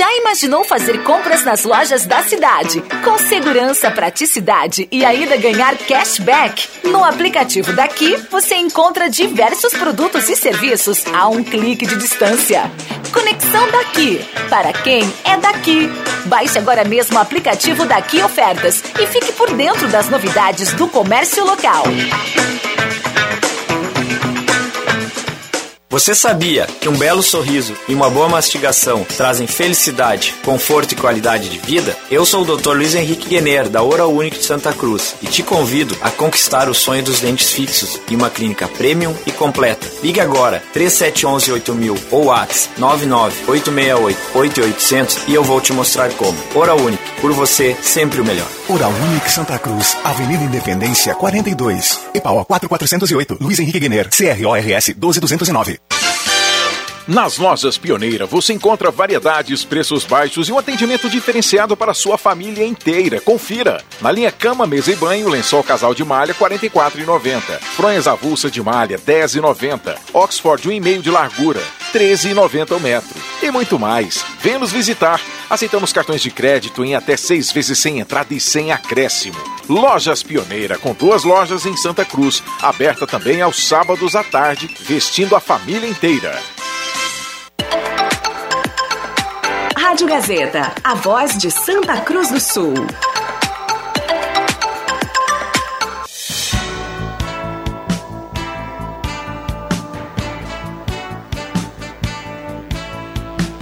Já 0.00 0.10
imaginou 0.16 0.64
fazer 0.64 1.04
compras 1.04 1.44
nas 1.44 1.64
lojas 1.64 2.06
da 2.06 2.22
cidade? 2.22 2.82
Com 3.04 3.18
segurança, 3.18 3.90
praticidade 3.90 4.88
e 4.90 5.04
ainda 5.04 5.36
ganhar 5.36 5.76
cashback? 5.76 6.66
No 6.84 7.04
aplicativo 7.04 7.74
daqui, 7.74 8.16
você 8.30 8.54
encontra 8.54 9.10
diversos 9.10 9.74
produtos 9.74 10.30
e 10.30 10.36
serviços 10.36 11.04
a 11.12 11.28
um 11.28 11.44
clique 11.44 11.84
de 11.84 11.96
distância. 11.96 12.62
Conexão 13.12 13.70
daqui, 13.70 14.26
para 14.48 14.72
quem 14.72 15.02
é 15.22 15.36
daqui. 15.36 15.90
Baixe 16.24 16.58
agora 16.58 16.82
mesmo 16.82 17.18
o 17.18 17.20
aplicativo 17.20 17.84
Daqui 17.84 18.22
Ofertas 18.22 18.82
e 18.98 19.06
fique 19.06 19.32
por 19.32 19.52
dentro 19.52 19.86
das 19.88 20.08
novidades 20.08 20.72
do 20.72 20.88
comércio 20.88 21.44
local. 21.44 21.84
Você 25.92 26.14
sabia 26.14 26.68
que 26.80 26.88
um 26.88 26.96
belo 26.96 27.20
sorriso 27.20 27.76
e 27.88 27.94
uma 27.94 28.08
boa 28.08 28.28
mastigação 28.28 29.02
trazem 29.02 29.48
felicidade, 29.48 30.32
conforto 30.44 30.92
e 30.92 30.96
qualidade 30.96 31.48
de 31.48 31.58
vida? 31.58 31.96
Eu 32.08 32.24
sou 32.24 32.42
o 32.42 32.56
Dr. 32.56 32.76
Luiz 32.76 32.94
Henrique 32.94 33.28
Guener, 33.28 33.68
da 33.68 33.82
Oral 33.82 34.14
Unique 34.14 34.38
de 34.38 34.44
Santa 34.44 34.72
Cruz, 34.72 35.16
e 35.20 35.26
te 35.26 35.42
convido 35.42 35.98
a 36.00 36.08
conquistar 36.08 36.68
o 36.68 36.74
sonho 36.74 37.02
dos 37.02 37.18
dentes 37.18 37.50
fixos 37.50 38.00
em 38.08 38.14
uma 38.14 38.30
clínica 38.30 38.68
premium 38.68 39.12
e 39.26 39.32
completa. 39.32 39.84
Ligue 40.00 40.20
agora 40.20 40.62
3711 40.72 41.52
8000 41.54 41.98
ou 42.12 42.26
WhatsApp 42.26 42.78
99868 42.78 45.24
e 45.26 45.34
eu 45.34 45.42
vou 45.42 45.60
te 45.60 45.72
mostrar 45.72 46.12
como. 46.12 46.38
Oral 46.54 46.78
Unique, 46.78 47.02
por 47.20 47.32
você, 47.32 47.76
sempre 47.82 48.20
o 48.20 48.24
melhor. 48.24 48.46
Oral 48.68 48.92
Unique 48.92 49.28
Santa 49.28 49.58
Cruz, 49.58 49.96
Avenida 50.04 50.44
Independência 50.44 51.16
42, 51.16 51.98
EPAO 52.14 52.44
4408, 52.44 53.38
Luiz 53.40 53.58
Henrique 53.58 53.80
Guener, 53.80 54.08
CRORS 54.08 54.94
12209. 54.96 55.79
Nas 57.10 57.38
lojas 57.38 57.76
Pioneira 57.76 58.24
você 58.24 58.52
encontra 58.52 58.88
variedades, 58.88 59.64
preços 59.64 60.04
baixos 60.04 60.48
e 60.48 60.52
um 60.52 60.58
atendimento 60.58 61.10
diferenciado 61.10 61.76
para 61.76 61.92
sua 61.92 62.16
família 62.16 62.64
inteira. 62.64 63.20
Confira! 63.20 63.82
Na 64.00 64.12
linha 64.12 64.30
cama, 64.30 64.64
mesa 64.64 64.92
e 64.92 64.94
banho, 64.94 65.28
lençol 65.28 65.64
casal 65.64 65.92
de 65.92 66.04
malha 66.04 66.32
R$ 66.32 66.38
44,90. 66.38 67.58
Fronhas 67.74 68.06
avulsa 68.06 68.48
de 68.48 68.62
malha 68.62 68.96
R$ 68.96 69.02
10,90. 69.02 69.98
Oxford 70.12 70.68
1,5 70.68 71.00
de 71.00 71.10
largura 71.10 71.60
R$ 71.92 71.98
13,90 71.98 72.76
o 72.76 72.80
metro. 72.80 73.20
E 73.42 73.50
muito 73.50 73.76
mais. 73.76 74.24
Venha 74.40 74.60
nos 74.60 74.70
visitar. 74.70 75.20
Aceitamos 75.50 75.92
cartões 75.92 76.22
de 76.22 76.30
crédito 76.30 76.84
em 76.84 76.94
até 76.94 77.16
seis 77.16 77.50
vezes 77.50 77.76
sem 77.76 77.98
entrada 77.98 78.32
e 78.32 78.38
sem 78.38 78.70
acréscimo. 78.70 79.36
Lojas 79.68 80.22
Pioneira, 80.22 80.78
com 80.78 80.94
duas 80.94 81.24
lojas 81.24 81.66
em 81.66 81.76
Santa 81.76 82.04
Cruz, 82.04 82.40
aberta 82.62 83.04
também 83.04 83.42
aos 83.42 83.66
sábados 83.66 84.14
à 84.14 84.22
tarde, 84.22 84.70
vestindo 84.86 85.34
a 85.34 85.40
família 85.40 85.88
inteira. 85.88 86.40
Rádio 89.90 90.06
Gazeta, 90.06 90.72
a 90.84 90.94
voz 90.94 91.36
de 91.36 91.50
Santa 91.50 92.00
Cruz 92.00 92.30
do 92.30 92.38
Sul. 92.38 92.74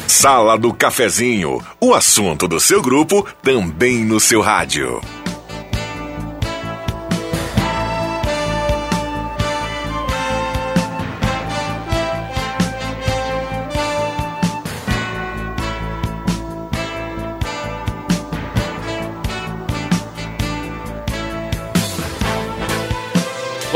Sala 0.07 0.59
do 0.59 0.75
Cafezinho, 0.75 1.65
o 1.81 1.95
assunto 1.95 2.47
do 2.47 2.61
seu 2.61 2.83
grupo 2.83 3.27
também 3.43 4.05
no 4.05 4.21
seu 4.21 4.43
rádio. 4.43 5.01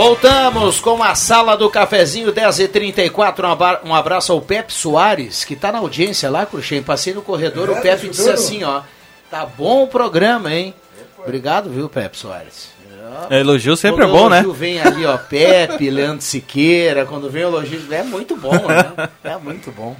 Voltamos 0.04 0.80
com 0.80 1.00
a 1.00 1.14
sala 1.14 1.56
do 1.56 1.70
cafezinho 1.70 2.32
10h34. 2.32 3.78
Um 3.84 3.94
abraço 3.94 4.32
ao 4.32 4.40
Pepe 4.40 4.72
Soares, 4.72 5.44
que 5.44 5.54
está 5.54 5.70
na 5.70 5.78
audiência 5.78 6.28
lá, 6.28 6.44
Cruxem. 6.44 6.82
Passei 6.82 7.14
no 7.14 7.22
corredor, 7.22 7.68
é, 7.68 7.72
o 7.72 7.80
Pepe 7.80 8.08
disse 8.08 8.28
assim: 8.28 8.64
ó, 8.64 8.82
tá 9.30 9.46
bom 9.46 9.84
o 9.84 9.86
programa, 9.86 10.52
hein? 10.52 10.74
Obrigado, 11.16 11.70
viu, 11.70 11.88
Pepe 11.88 12.18
Soares. 12.18 12.70
É, 13.30 13.38
elogio 13.38 13.76
sempre 13.76 14.04
quando 14.04 14.16
é 14.16 14.18
bom, 14.20 14.28
né? 14.28 14.42
Quando 14.42 14.52
vem 14.52 14.80
ali, 14.80 15.06
ó, 15.06 15.16
Pepe, 15.16 15.88
Leandro 15.88 16.24
Siqueira, 16.24 17.06
quando 17.06 17.30
vem 17.30 17.44
o 17.44 17.50
elogio, 17.50 17.80
é 17.92 18.02
muito 18.02 18.34
bom, 18.34 18.58
né? 18.66 19.08
É 19.22 19.36
muito 19.36 19.70
bom. 19.70 19.96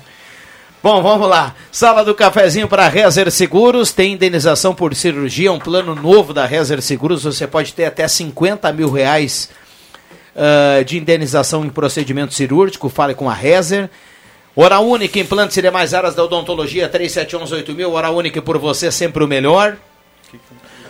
Bom, 0.83 1.01
vamos 1.01 1.29
lá. 1.29 1.55
Sala 1.71 2.05
do 2.05 2.13
cafezinho 2.13 2.67
para 2.67 2.89
Rezer 2.89 3.31
Seguros. 3.31 3.93
Tem 3.93 4.15
indenização 4.15 4.75
por 4.75 4.97
cirurgia, 4.97 5.53
um 5.53 5.61
plano 5.61 5.95
novo 5.95 6.35
da 6.35 6.45
Rezer 6.45 6.83
Seguros. 6.83 7.23
Você 7.23 7.47
pode 7.47 7.73
ter 7.73 7.85
até 7.85 8.09
50 8.09 8.73
mil 8.73 8.91
reais 8.91 9.49
uh, 10.37 10.85
de 10.85 10.99
indenização 10.99 11.65
em 11.65 11.71
procedimento 11.71 12.35
cirúrgico, 12.35 12.89
fale 12.89 13.15
com 13.15 13.29
a 13.29 13.35
Rezer. 13.35 13.91
Hora 14.55 14.81
Única, 14.81 15.19
implantes 15.19 15.57
e 15.57 15.63
demais 15.63 15.95
áreas 15.95 16.15
da 16.15 16.25
odontologia, 16.25 16.89
37118000. 16.89 17.91
Hora 17.91 18.11
Única 18.11 18.43
por 18.43 18.59
você, 18.59 18.93
sempre 18.93 19.25
o 19.25 19.29
melhor. 19.29 19.77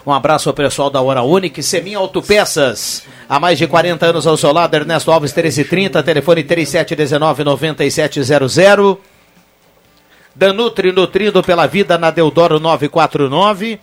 Um 0.05 0.12
abraço 0.12 0.49
ao 0.49 0.55
pessoal 0.55 0.90
da 0.90 1.01
Hora 1.01 1.22
Única. 1.22 1.62
Semin 1.62 1.95
Autopeças, 1.95 3.05
há 3.28 3.38
mais 3.38 3.57
de 3.57 3.68
40 3.68 4.07
anos 4.07 4.26
ao 4.26 4.36
seu 4.36 4.53
lado, 4.53 4.74
Ernesto 4.74 5.12
Alves 5.12 5.32
1330, 5.32 6.03
telefone 6.03 6.43
3719-9700. 6.43 8.99
Danutri, 10.34 10.93
nutrindo 10.93 11.43
pela 11.43 11.66
vida 11.66 11.99
na 11.99 12.11
Deodoro 12.11 12.59
949. 12.59 13.78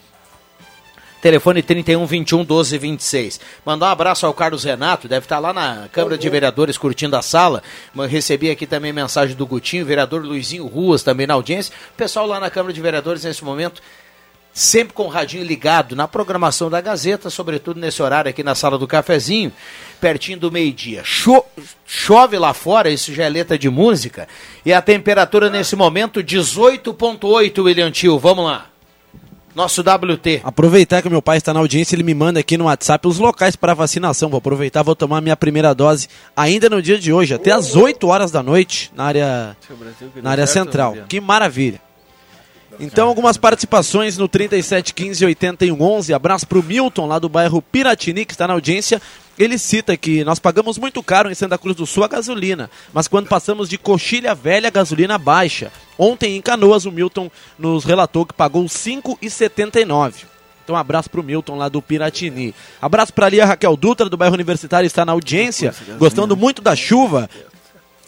Telefone 1.22 1.62
31 1.62 2.06
21 2.06 2.46
12 2.46 2.78
26. 2.78 3.40
Mandar 3.66 3.88
um 3.88 3.92
abraço 3.92 4.26
ao 4.26 4.34
Carlos 4.34 4.64
Renato, 4.64 5.08
deve 5.08 5.26
estar 5.26 5.40
lá 5.40 5.52
na 5.52 5.90
Câmara 5.92 6.18
de 6.18 6.30
Vereadores 6.30 6.78
curtindo 6.78 7.16
a 7.18 7.22
sala. 7.22 7.62
Recebi 8.10 8.50
aqui 8.50 8.66
também 8.66 8.94
mensagem 8.94 9.36
do 9.36 9.46
Gutinho, 9.46 9.86
vereador 9.86 10.24
Luizinho 10.24 10.66
Ruas 10.66 11.04
também 11.04 11.28
na 11.28 11.34
audiência. 11.34 11.74
Pessoal 11.98 12.26
lá 12.26 12.40
na 12.40 12.50
Câmara 12.50 12.72
de 12.72 12.80
Vereadores 12.80 13.26
nesse 13.26 13.44
momento, 13.44 13.82
sempre 14.54 14.94
com 14.94 15.04
o 15.04 15.10
radinho 15.10 15.44
ligado 15.44 15.94
na 15.94 16.08
programação 16.08 16.70
da 16.70 16.80
Gazeta, 16.80 17.30
sobretudo 17.30 17.82
nesse 17.82 18.02
horário 18.02 18.30
aqui 18.30 18.42
na 18.42 18.56
sala 18.56 18.78
do 18.78 18.88
cafezinho, 18.88 19.52
pertinho 20.00 20.40
do 20.40 20.50
meio-dia. 20.50 21.02
Cho 21.04 21.44
chove 21.86 22.38
lá 22.38 22.54
fora, 22.54 22.90
isso 22.90 23.14
já 23.14 23.26
é 23.26 23.30
letra 23.30 23.58
de 23.58 23.70
música, 23.70 24.26
e 24.66 24.72
a 24.72 24.82
temperatura 24.82 25.50
nesse 25.50 25.76
momento 25.76 26.24
18.8, 26.24 27.62
William 27.62 27.92
Tio. 27.92 28.18
Vamos 28.18 28.46
lá. 28.46 28.69
Nosso 29.56 29.82
WT. 29.82 30.42
Aproveitar 30.44 31.02
que 31.02 31.08
o 31.08 31.12
meu 31.12 31.22
pai 31.22 31.38
está 31.38 31.54
na 31.54 31.60
audiência, 31.60 31.96
ele 31.96 32.04
me 32.04 32.14
manda 32.14 32.40
aqui 32.40 32.58
no 32.58 32.66
WhatsApp 32.66 33.08
os 33.08 33.20
locais 33.20 33.56
para 33.56 33.74
vacinação. 33.74 34.30
Vou 34.30 34.38
aproveitar, 34.38 34.84
vou 34.84 34.96
tomar 34.96 35.22
minha 35.22 35.36
primeira 35.36 35.74
dose 35.74 36.08
ainda 36.36 36.70
no 36.70 36.82
dia 36.82 36.98
de 36.98 37.12
hoje, 37.12 37.34
até 37.34 37.52
às 37.52 37.76
8 37.76 38.08
horas 38.08 38.32
da 38.32 38.44
noite, 38.44 38.92
na 38.96 39.06
área, 39.06 39.58
na 40.22 40.32
área 40.32 40.48
central. 40.48 40.96
Que 41.08 41.20
maravilha. 41.20 41.82
Então, 42.80 43.10
algumas 43.10 43.36
participações 43.36 44.18
no 44.18 44.28
3715 44.28 45.26
8111. 45.26 46.14
Abraço 46.14 46.48
para 46.48 46.60
o 46.60 46.64
Milton, 46.64 47.08
lá 47.08 47.20
do 47.20 47.28
bairro 47.28 47.62
Piratini, 47.62 48.26
que 48.26 48.32
está 48.32 48.48
na 48.48 48.54
audiência. 48.54 49.02
Ele 49.38 49.58
cita 49.58 49.96
que 49.98 50.24
nós 50.24 50.40
pagamos 50.40 50.78
muito 50.78 51.04
caro 51.04 51.30
em 51.30 51.36
Santa 51.36 51.58
Cruz 51.58 51.76
do 51.76 51.86
Sul 51.86 52.04
a 52.04 52.08
gasolina, 52.08 52.70
mas 52.94 53.08
quando 53.08 53.28
passamos 53.28 53.70
de 53.70 53.78
coxilha 53.78 54.36
velha, 54.36 54.68
a 54.68 54.72
gasolina 54.72 55.18
baixa. 55.18 55.72
Ontem 55.98 56.36
em 56.36 56.42
Canoas, 56.42 56.86
o 56.86 56.92
Milton 56.92 57.32
nos 57.58 57.84
relatou 57.84 58.26
que 58.26 58.34
pagou 58.34 58.64
R$ 58.64 58.70
5,79. 58.70 60.26
Então, 60.64 60.76
um 60.76 60.80
abraço 60.80 61.10
para 61.10 61.20
o 61.20 61.24
Milton 61.24 61.58
lá 61.58 61.68
do 61.68 61.82
Piratini. 61.82 62.54
Abraço 62.82 63.12
para 63.12 63.26
ali 63.26 63.42
a 63.42 63.46
Raquel 63.46 63.76
Dutra, 63.76 64.08
do 64.08 64.16
bairro 64.16 64.36
Universitário, 64.36 64.86
está 64.86 65.04
na 65.04 65.14
audiência, 65.14 65.74
gostando 65.98 66.38
muito 66.38 66.62
da 66.62 66.76
chuva. 66.76 67.28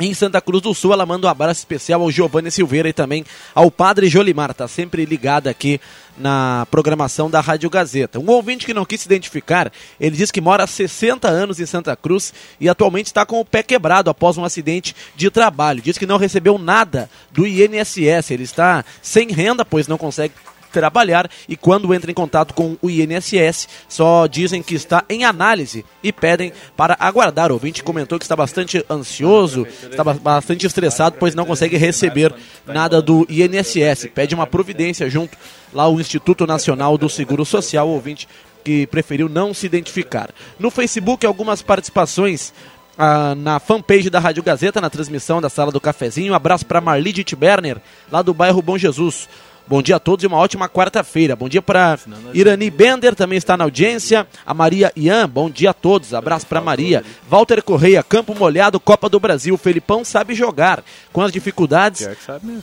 Em 0.03 0.15
Santa 0.15 0.41
Cruz 0.41 0.63
do 0.63 0.73
Sul, 0.73 0.93
ela 0.93 1.05
manda 1.05 1.27
um 1.27 1.29
abraço 1.29 1.59
especial 1.59 2.01
ao 2.01 2.09
Giovanni 2.09 2.49
Silveira 2.49 2.89
e 2.89 2.93
também 2.93 3.23
ao 3.53 3.69
Padre 3.69 4.09
Jolimar, 4.09 4.51
tá 4.51 4.67
sempre 4.67 5.05
ligado 5.05 5.47
aqui 5.47 5.79
na 6.17 6.65
programação 6.71 7.29
da 7.29 7.39
Rádio 7.39 7.69
Gazeta. 7.69 8.19
Um 8.19 8.27
ouvinte 8.31 8.65
que 8.65 8.73
não 8.73 8.83
quis 8.83 9.01
se 9.01 9.07
identificar, 9.07 9.71
ele 9.99 10.17
diz 10.17 10.31
que 10.31 10.41
mora 10.41 10.63
há 10.63 10.67
60 10.67 11.27
anos 11.27 11.59
em 11.59 11.67
Santa 11.67 11.95
Cruz 11.95 12.33
e 12.59 12.67
atualmente 12.67 13.07
está 13.07 13.27
com 13.27 13.39
o 13.39 13.45
pé 13.45 13.61
quebrado 13.61 14.09
após 14.09 14.39
um 14.39 14.43
acidente 14.43 14.95
de 15.15 15.29
trabalho. 15.29 15.83
Diz 15.83 15.99
que 15.99 16.07
não 16.07 16.17
recebeu 16.17 16.57
nada 16.57 17.07
do 17.31 17.45
INSS, 17.45 18.31
ele 18.31 18.43
está 18.43 18.83
sem 19.03 19.31
renda, 19.31 19.63
pois 19.63 19.87
não 19.87 19.99
consegue 19.99 20.33
trabalhar 20.71 21.29
e 21.47 21.55
quando 21.55 21.93
entra 21.93 22.09
em 22.09 22.13
contato 22.13 22.53
com 22.53 22.77
o 22.81 22.89
INSS, 22.89 23.67
só 23.87 24.27
dizem 24.27 24.63
que 24.63 24.75
está 24.75 25.03
em 25.09 25.25
análise 25.25 25.85
e 26.01 26.11
pedem 26.11 26.53
para 26.75 26.95
aguardar. 26.99 27.51
O 27.51 27.55
ouvinte 27.55 27.83
comentou 27.83 28.17
que 28.17 28.25
está 28.25 28.35
bastante 28.35 28.83
ansioso, 28.89 29.67
está 29.89 30.03
bastante 30.03 30.65
estressado, 30.65 31.17
pois 31.19 31.35
não 31.35 31.45
consegue 31.45 31.77
receber 31.77 32.33
nada 32.65 33.01
do 33.01 33.27
INSS. 33.29 34.09
Pede 34.13 34.35
uma 34.35 34.47
providência 34.47 35.09
junto 35.09 35.37
lá 35.73 35.83
ao 35.83 35.99
Instituto 35.99 36.47
Nacional 36.47 36.97
do 36.97 37.09
Seguro 37.09 37.45
Social, 37.45 37.87
o 37.87 37.93
ouvinte 37.93 38.27
que 38.63 38.85
preferiu 38.87 39.27
não 39.27 39.53
se 39.53 39.65
identificar. 39.65 40.29
No 40.59 40.69
Facebook, 40.69 41.25
algumas 41.25 41.61
participações 41.61 42.53
ah, 42.97 43.33
na 43.35 43.59
fanpage 43.59 44.09
da 44.09 44.19
Rádio 44.19 44.43
Gazeta, 44.43 44.81
na 44.81 44.89
transmissão 44.89 45.41
da 45.41 45.49
Sala 45.49 45.71
do 45.71 45.81
Cafezinho. 45.81 46.33
Um 46.33 46.35
abraço 46.35 46.65
para 46.65 46.81
Marli 46.81 47.25
Berner, 47.37 47.77
lá 48.11 48.21
do 48.21 48.33
bairro 48.33 48.61
Bom 48.61 48.77
Jesus. 48.77 49.27
Bom 49.67 49.81
dia 49.81 49.95
a 49.95 49.99
todos 49.99 50.23
e 50.23 50.27
uma 50.27 50.37
ótima 50.37 50.67
quarta-feira. 50.67 51.35
Bom 51.35 51.47
dia 51.47 51.61
para 51.61 51.97
Irani 52.33 52.69
Bender, 52.69 53.15
também 53.15 53.37
está 53.37 53.55
na 53.55 53.63
audiência. 53.63 54.27
A 54.45 54.53
Maria 54.53 54.91
Ian, 54.95 55.29
bom 55.29 55.49
dia 55.49 55.69
a 55.69 55.73
todos. 55.73 56.13
Abraço 56.13 56.45
para 56.45 56.59
Maria. 56.59 57.03
Walter 57.29 57.63
Correia, 57.63 58.03
Campo 58.03 58.35
Molhado, 58.35 58.79
Copa 58.79 59.07
do 59.07 59.19
Brasil. 59.19 59.57
Felipão 59.57 60.03
sabe 60.03 60.35
jogar. 60.35 60.83
Com 61.13 61.21
as 61.21 61.31
dificuldades, 61.31 62.07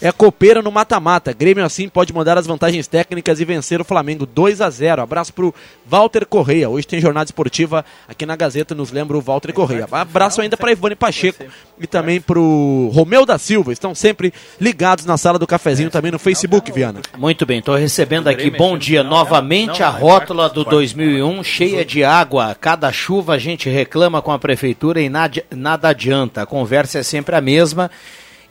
é 0.00 0.12
copeiro 0.12 0.62
no 0.62 0.70
mata-mata. 0.70 1.32
Grêmio 1.32 1.64
assim 1.64 1.88
pode 1.88 2.12
mudar 2.12 2.36
as 2.36 2.46
vantagens 2.46 2.86
técnicas 2.86 3.40
e 3.40 3.44
vencer 3.44 3.80
o 3.80 3.84
Flamengo 3.84 4.26
2 4.26 4.60
a 4.60 4.68
0. 4.68 5.02
Abraço 5.02 5.32
pro 5.32 5.54
Walter 5.86 6.26
Correia. 6.26 6.68
Hoje 6.68 6.86
tem 6.86 7.00
jornada 7.00 7.26
esportiva 7.26 7.84
aqui 8.06 8.26
na 8.26 8.36
Gazeta, 8.36 8.74
nos 8.74 8.90
lembra 8.90 9.16
o 9.16 9.20
Walter 9.20 9.52
Correia. 9.52 9.86
Abraço 9.90 10.40
ainda 10.40 10.56
para 10.56 10.72
Ivone 10.72 10.94
Pacheco 10.94 11.44
e 11.80 11.86
também 11.86 12.20
pro 12.20 12.90
Romeu 12.92 13.24
da 13.24 13.38
Silva. 13.38 13.72
Estão 13.72 13.94
sempre 13.94 14.32
ligados 14.60 15.04
na 15.04 15.16
sala 15.16 15.38
do 15.38 15.46
cafezinho 15.46 15.90
também 15.90 16.12
no 16.12 16.18
Facebook, 16.18 16.70
Viana. 16.72 17.00
Muito 17.16 17.46
bem, 17.46 17.58
estou 17.58 17.76
recebendo 17.76 18.28
aqui, 18.28 18.50
bom 18.50 18.76
dia, 18.76 19.02
novamente 19.02 19.82
a 19.82 19.88
rótula 19.88 20.48
do 20.48 20.64
2001 20.64 21.42
cheia 21.44 21.84
de 21.84 22.04
água. 22.04 22.56
Cada 22.60 22.90
chuva 22.92 23.34
a 23.34 23.38
gente 23.38 23.68
reclama 23.68 24.22
com 24.22 24.32
a 24.32 24.38
prefeitura 24.38 25.00
e 25.00 25.08
nada, 25.08 25.42
nada 25.54 25.88
adianta. 25.88 26.42
A 26.42 26.46
conversa 26.46 26.98
é 26.98 27.02
sempre 27.02 27.34
a 27.34 27.40
mesma 27.40 27.90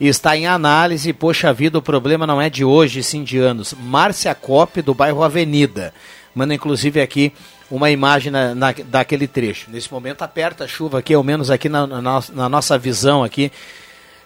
está 0.00 0.36
em 0.36 0.46
análise. 0.46 1.12
Poxa 1.12 1.52
vida, 1.52 1.78
o 1.78 1.82
problema 1.82 2.26
não 2.26 2.40
é 2.40 2.48
de 2.48 2.64
hoje, 2.64 3.02
sim 3.02 3.24
de 3.24 3.38
anos. 3.38 3.74
Márcia 3.78 4.34
Cop, 4.34 4.80
do 4.82 4.94
bairro 4.94 5.22
Avenida. 5.22 5.92
Manda 6.34 6.54
inclusive 6.54 7.00
aqui 7.00 7.32
uma 7.70 7.90
imagem 7.90 8.30
na, 8.30 8.54
na, 8.54 8.72
daquele 8.72 9.26
trecho. 9.26 9.70
Nesse 9.70 9.92
momento 9.92 10.22
aperta 10.22 10.64
a 10.64 10.68
chuva 10.68 10.98
aqui, 10.98 11.14
ao 11.14 11.22
menos 11.22 11.50
aqui 11.50 11.68
na, 11.68 11.86
na, 11.86 12.48
nossa 12.48 12.78
visão 12.78 13.22
aqui, 13.22 13.52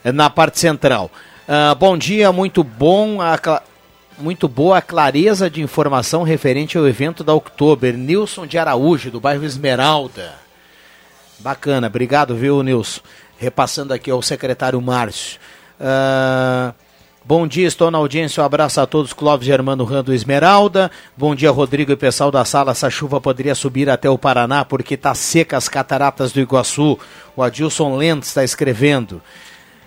na 0.04 0.30
parte 0.30 0.58
central. 0.58 1.10
Uh, 1.42 1.74
bom 1.74 1.96
dia, 1.96 2.30
muito 2.32 2.62
bom. 2.62 3.20
A, 3.20 3.62
muito 4.18 4.46
boa 4.46 4.78
a 4.78 4.82
clareza 4.82 5.50
de 5.50 5.60
informação 5.60 6.22
referente 6.22 6.78
ao 6.78 6.86
evento 6.86 7.24
da 7.24 7.34
Oktober. 7.34 7.96
Nilson 7.96 8.46
de 8.46 8.58
Araújo, 8.58 9.10
do 9.10 9.20
bairro 9.20 9.44
Esmeralda. 9.44 10.34
Bacana, 11.38 11.88
obrigado, 11.88 12.36
viu, 12.36 12.62
Nilson? 12.62 13.00
Repassando 13.38 13.92
aqui 13.92 14.10
ao 14.10 14.22
secretário 14.22 14.80
Márcio. 14.80 15.40
Uh, 15.80 16.72
bom 17.24 17.46
dia, 17.46 17.66
estou 17.66 17.90
na 17.90 17.98
audiência. 17.98 18.42
Um 18.42 18.46
abraço 18.46 18.80
a 18.80 18.86
todos, 18.86 19.12
Clóvis 19.12 19.46
Germano 19.46 19.84
Rando 19.84 20.12
Esmeralda. 20.12 20.90
Bom 21.16 21.34
dia, 21.34 21.50
Rodrigo 21.50 21.92
e 21.92 21.96
pessoal 21.96 22.30
da 22.30 22.44
sala. 22.44 22.72
Essa 22.72 22.90
chuva 22.90 23.20
poderia 23.20 23.54
subir 23.54 23.88
até 23.88 24.08
o 24.08 24.18
Paraná 24.18 24.64
porque 24.64 24.94
está 24.94 25.14
seca 25.14 25.56
as 25.56 25.68
cataratas 25.68 26.32
do 26.32 26.40
Iguaçu. 26.40 26.98
O 27.36 27.42
Adilson 27.42 27.96
Lento 27.96 28.24
está 28.24 28.44
escrevendo. 28.44 29.22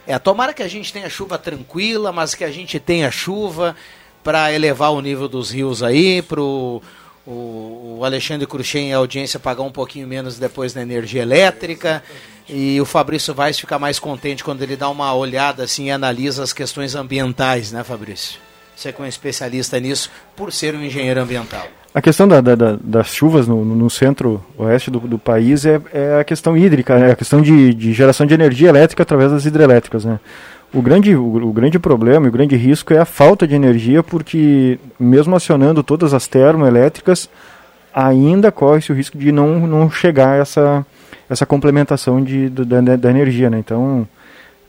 É, 0.08 0.18
tomara 0.20 0.54
que 0.54 0.64
a 0.64 0.68
gente 0.68 0.94
tenha 0.94 1.10
chuva 1.10 1.38
tranquila, 1.38 2.12
mas 2.12 2.36
que 2.36 2.44
a 2.44 2.52
gente 2.52 2.80
tenha 2.80 3.10
chuva 3.12 3.76
para 4.24 4.52
elevar 4.52 4.92
o 4.92 5.02
nível 5.02 5.28
dos 5.28 5.52
rios 5.52 5.84
aí, 5.84 6.22
para 6.22 6.42
o, 6.42 6.82
o 7.26 8.02
Alexandre 8.04 8.48
Cruxem 8.48 8.90
e 8.90 8.94
a 8.94 8.98
audiência 8.98 9.40
pagar 9.40 9.64
um 9.64 9.72
pouquinho 9.72 10.08
menos 10.08 10.38
depois 10.38 10.74
na 10.74 10.82
energia 10.82 11.22
elétrica. 11.22 12.04
E 12.48 12.80
o 12.80 12.86
Fabrício 12.86 13.34
Vaz 13.34 13.60
fica 13.60 13.80
mais 13.80 13.98
contente 13.98 14.44
quando 14.44 14.62
ele 14.62 14.76
dá 14.76 14.88
uma 14.90 15.14
olhada 15.14 15.64
assim 15.64 15.86
e 15.86 15.92
analisa 15.92 16.44
as 16.44 16.54
questões 16.54 16.96
ambientais, 16.96 17.72
né, 17.72 17.84
Fabrício? 17.84 18.40
Você 18.76 18.92
que 18.92 19.02
é 19.02 19.06
um 19.06 19.08
especialista 19.08 19.80
nisso, 19.80 20.12
por 20.36 20.52
ser 20.52 20.76
um 20.76 20.84
engenheiro 20.84 21.20
ambiental. 21.22 21.66
A 21.94 22.02
questão 22.02 22.28
da, 22.28 22.42
da, 22.42 22.78
das 22.82 23.08
chuvas 23.08 23.48
no, 23.48 23.64
no 23.64 23.90
centro-oeste 23.90 24.92
do, 24.92 25.00
do, 25.00 25.18
país 25.18 25.66
é, 25.66 25.82
é, 25.94 26.20
a 26.20 26.26
questão 26.26 26.58
hídrica, 26.58 26.94
é 26.96 27.12
a 27.12 27.16
questão 27.16 27.42
de, 27.42 27.74
de, 27.74 27.94
geração 27.94 28.26
de 28.26 28.34
energia 28.34 28.68
elétrica 28.68 29.02
através 29.02 29.32
das 29.32 29.46
hidrelétricas. 29.46 30.04
Né? 30.04 30.20
O, 30.74 30.82
grande, 30.82 31.16
o, 31.16 31.48
o 31.48 31.54
grande 31.54 31.80
problema 31.80 32.26
e 32.26 32.30
o 32.30 32.32
grande 32.34 32.58
risco 32.58 32.94
é 32.94 33.00
a 33.00 33.06
falta 33.06 33.48
de 33.48 33.56
energia, 33.56 34.04
porque 34.04 34.78
mesmo 35.00 35.38
acionando 35.38 35.82
todas 35.82 36.14
as 36.14 36.28
termoelétricas, 36.28 37.30
ainda 37.94 38.52
corre-se 38.52 38.92
o 38.92 38.96
risco 38.96 39.18
de 39.18 39.32
não, 39.32 39.66
não 39.66 39.90
chegar 39.90 40.34
a 40.34 40.36
essa, 40.36 40.86
essa 41.30 41.46
complementação 41.46 42.24
de, 42.24 42.50
da, 42.50 42.82
da 42.96 43.10
energia. 43.10 43.50
Né? 43.50 43.60
Então, 43.60 44.08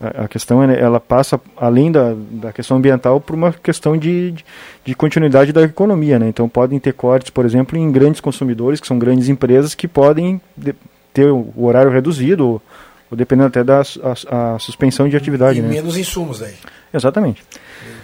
a, 0.01 0.29
questão 0.29 0.63
ela 0.63 1.01
passa 1.01 1.41
além 1.57 1.91
da, 1.91 2.15
da 2.31 2.53
questão 2.53 2.77
ambiental 2.77 3.21
por 3.21 3.35
uma 3.35 3.53
questão 3.53 3.97
de, 3.97 4.33
de, 4.33 4.45
de, 4.85 4.95
continuidade 4.95 5.53
da 5.53 5.63
economia. 5.63 6.19
Né? 6.19 6.29
Então, 6.29 6.49
podem 6.49 6.79
ter 6.79 6.93
cortes, 6.93 7.31
por 7.31 7.45
exemplo, 7.45 7.79
em 7.79 7.91
grandes 7.91 8.21
consumidores, 8.21 8.81
que 8.81 8.87
são 8.87 8.99
grandes 8.99 9.29
empresas, 9.29 9.75
que 9.75 9.89
podem 9.89 10.41
de, 10.57 10.75
ter 11.13 11.31
o 11.31 11.65
horário 11.65 11.91
reduzido, 11.91 12.47
ou, 12.47 12.63
ou 13.11 13.17
dependendo 13.17 13.49
até 13.49 13.65
da 13.65 13.81
a, 13.81 14.55
a 14.55 14.59
suspensão 14.59 15.09
de 15.09 15.17
atividade. 15.17 15.59
E 15.59 15.63
né? 15.63 15.69
menos 15.69 15.97
insumos 15.97 16.43
aí. 16.43 16.55
Exatamente. 16.93 17.43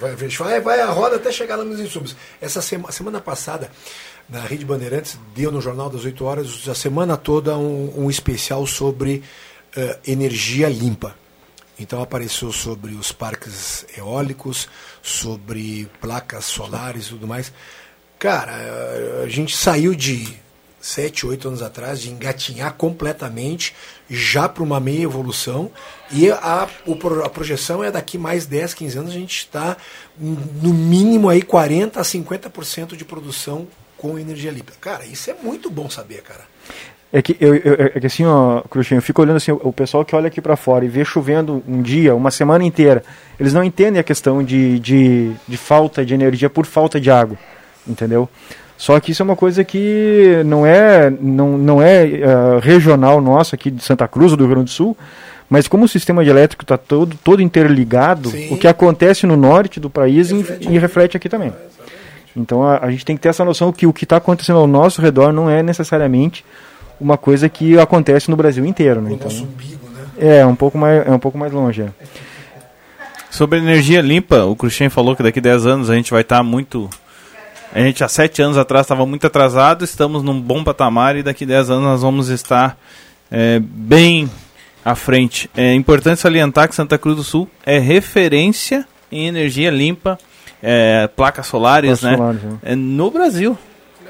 Vai, 0.01 0.15
vai, 0.15 0.61
vai 0.61 0.81
a 0.81 0.87
roda 0.87 1.17
até 1.17 1.31
chegar 1.31 1.57
nos 1.59 1.81
insumos. 1.81 2.17
Essa 2.41 2.61
sema, 2.61 2.91
semana 2.91 3.21
passada 3.21 3.71
na 4.29 4.41
Rede 4.41 4.65
Bandeirantes, 4.65 5.19
deu 5.35 5.51
no 5.53 5.61
Jornal 5.61 5.91
das 5.91 6.05
8 6.05 6.25
Horas, 6.25 6.69
a 6.69 6.75
semana 6.75 7.17
toda, 7.17 7.57
um, 7.57 8.05
um 8.05 8.11
especial 8.11 8.67
sobre 8.67 9.23
uh, 9.77 9.99
energia 10.07 10.69
limpa. 10.69 11.15
Então 11.79 12.03
apareceu 12.03 12.53
sobre 12.53 12.93
os 12.93 13.13
parques 13.13 13.85
eólicos, 13.97 14.69
sobre 15.03 15.89
placas 16.01 16.45
solares 16.45 17.07
e 17.07 17.09
tudo 17.11 17.27
mais. 17.27 17.53
Cara, 18.19 18.53
a 19.25 19.29
gente 19.29 19.57
saiu 19.57 19.95
de 19.95 20.41
7, 20.83 21.27
8 21.27 21.49
anos 21.49 21.63
atrás 21.63 22.01
de 22.01 22.11
engatinhar 22.11 22.75
completamente 22.75 23.75
já 24.11 24.49
para 24.49 24.63
uma 24.63 24.81
meia 24.81 25.03
evolução 25.03 25.71
e 26.11 26.31
a, 26.31 26.69
a 27.25 27.29
projeção 27.29 27.83
é 27.83 27.91
daqui 27.91 28.19
mais 28.19 28.47
10, 28.47 28.75
15 28.75 28.99
anos 28.99 29.11
a 29.13 29.15
gente 29.15 29.39
está 29.39 29.77
no 30.19 30.75
mínimo 30.75 31.29
aí 31.29 31.41
40 31.41 32.01
a 32.01 32.03
50% 32.03 32.97
de 32.97 33.05
produção 33.05 33.69
com 34.03 34.19
energia 34.19 34.51
limpa. 34.51 34.73
Cara, 34.81 35.07
isso 35.07 35.31
é 35.31 35.37
muito 35.41 35.71
bom 35.71 35.89
saber, 35.89 36.23
cara. 36.23 36.41
É 37.13 37.23
que, 37.23 37.37
eu, 37.39 37.55
eu, 37.55 37.75
é 37.95 38.01
que 38.01 38.07
assim, 38.07 38.25
ó, 38.25 38.63
Cruxinho, 38.63 38.99
eu 38.99 39.03
fico 39.03 39.23
olhando 39.23 39.37
assim, 39.37 39.53
o 39.53 39.73
pessoal 39.73 40.05
que 40.05 40.17
olha 40.17 40.27
aqui 40.27 40.41
para 40.41 40.57
fora 40.57 40.85
e 40.85 40.89
vê 40.89 41.05
chovendo 41.05 41.63
um 41.69 41.81
dia, 41.81 42.13
uma 42.13 42.33
semana 42.33 42.65
inteira, 42.65 43.05
eles 43.39 43.53
não 43.53 43.63
entendem 43.63 44.01
a 44.01 44.03
questão 44.03 44.43
de, 44.43 44.81
de, 44.81 45.33
de 45.47 45.57
falta 45.57 46.05
de 46.05 46.15
energia 46.15 46.51
por 46.51 46.67
falta 46.67 47.01
de 47.01 47.11
água, 47.13 47.39
entendeu? 47.87 48.29
Só 48.77 48.99
que 48.99 49.13
isso 49.13 49.23
é 49.23 49.25
uma 49.25 49.37
coisa 49.37 49.63
que 49.63 50.43
não 50.45 50.67
é, 50.67 51.09
não, 51.11 51.57
não 51.57 51.81
é 51.81 52.03
uh, 52.03 52.59
regional 52.61 53.21
nosso 53.21 53.55
aqui 53.55 53.71
de 53.71 53.85
Santa 53.85 54.09
Cruz, 54.09 54.33
do 54.33 54.39
Rio 54.39 54.55
Grande 54.55 54.65
do 54.65 54.71
Sul, 54.71 54.97
mas 55.49 55.69
como 55.69 55.85
o 55.85 55.89
sistema 55.89 56.25
de 56.25 56.31
elétrico 56.31 56.65
está 56.65 56.79
todo, 56.79 57.17
todo 57.23 57.43
interligado, 57.43 58.31
Sim. 58.31 58.53
o 58.53 58.57
que 58.57 58.67
acontece 58.67 59.27
no 59.27 59.37
norte 59.37 59.79
do 59.79 59.91
país 59.91 60.31
reflete, 60.31 60.69
e, 60.69 60.75
e 60.75 60.79
reflete 60.79 61.17
aqui 61.17 61.29
também. 61.29 61.53
Então 62.37 62.63
a, 62.63 62.79
a, 62.79 62.91
gente 62.91 63.05
tem 63.05 63.17
que 63.17 63.23
ter 63.23 63.29
essa 63.29 63.45
noção 63.45 63.73
que 63.73 63.87
o 63.87 63.93
que 63.93 64.05
está 64.05 64.17
acontecendo 64.17 64.59
ao 64.59 64.67
nosso 64.67 65.03
redor 65.03 65.33
não 65.33 65.51
é 65.51 65.63
necessariamente 65.63 66.45
uma 67.01 67.19
coisa 67.19 67.49
que 67.49 67.79
acontece 67.79 68.31
no 68.31 68.37
Brasil 68.37 68.65
inteiro. 68.65 69.01
Né? 69.01 69.11
O 69.11 69.15
então, 69.15 69.29
nosso 69.29 69.45
umbigo, 69.45 69.89
né? 69.91 70.39
É, 70.39 70.47
um 70.47 70.55
pouco 70.55 70.79
mais, 70.79 71.07
é 71.07 71.11
um 71.11 71.19
pouco 71.19 71.37
mais 71.37 71.53
longe. 71.53 71.83
É. 71.83 71.91
Sobre 73.31 73.59
energia 73.59 74.01
limpa, 74.01 74.45
o 74.45 74.55
Cruxem 74.55 74.89
falou 74.89 75.17
que 75.17 75.23
daqui 75.23 75.39
a 75.39 75.43
10 75.43 75.67
anos 75.67 75.91
a 75.91 75.95
gente 75.95 76.11
vai 76.11 76.21
estar 76.21 76.39
tá 76.39 76.43
muito. 76.43 76.89
A 77.75 77.81
gente 77.81 78.05
há 78.05 78.09
7 78.09 78.43
anos 78.43 78.59
atrás 78.59 78.85
estava 78.85 79.07
muito 79.07 79.27
atrasado, 79.27 79.85
estamos 79.85 80.23
num 80.23 80.39
bom 80.39 80.63
patamar 80.63 81.17
e 81.17 81.23
daqui 81.23 81.45
a 81.45 81.47
10 81.47 81.71
anos 81.71 81.83
nós 81.83 82.03
vamos 82.03 82.29
estar 82.29 82.79
é, 83.31 83.59
bem 83.59 84.31
à 84.85 84.95
frente. 84.95 85.51
É 85.57 85.73
importante 85.75 86.21
salientar 86.21 86.69
que 86.69 86.75
Santa 86.75 86.99
Cruz 86.99 87.17
do 87.17 87.25
Sul 87.25 87.49
é 87.65 87.79
referência 87.79 88.87
em 89.11 89.27
energia 89.27 89.71
limpa 89.71 90.19
é, 90.63 91.09
placas 91.09 91.47
solares, 91.47 92.01
placas 92.01 92.03
né? 92.03 92.17
Solares, 92.17 92.41
é. 92.63 92.77
no 92.77 93.11
Brasil. 93.11 93.59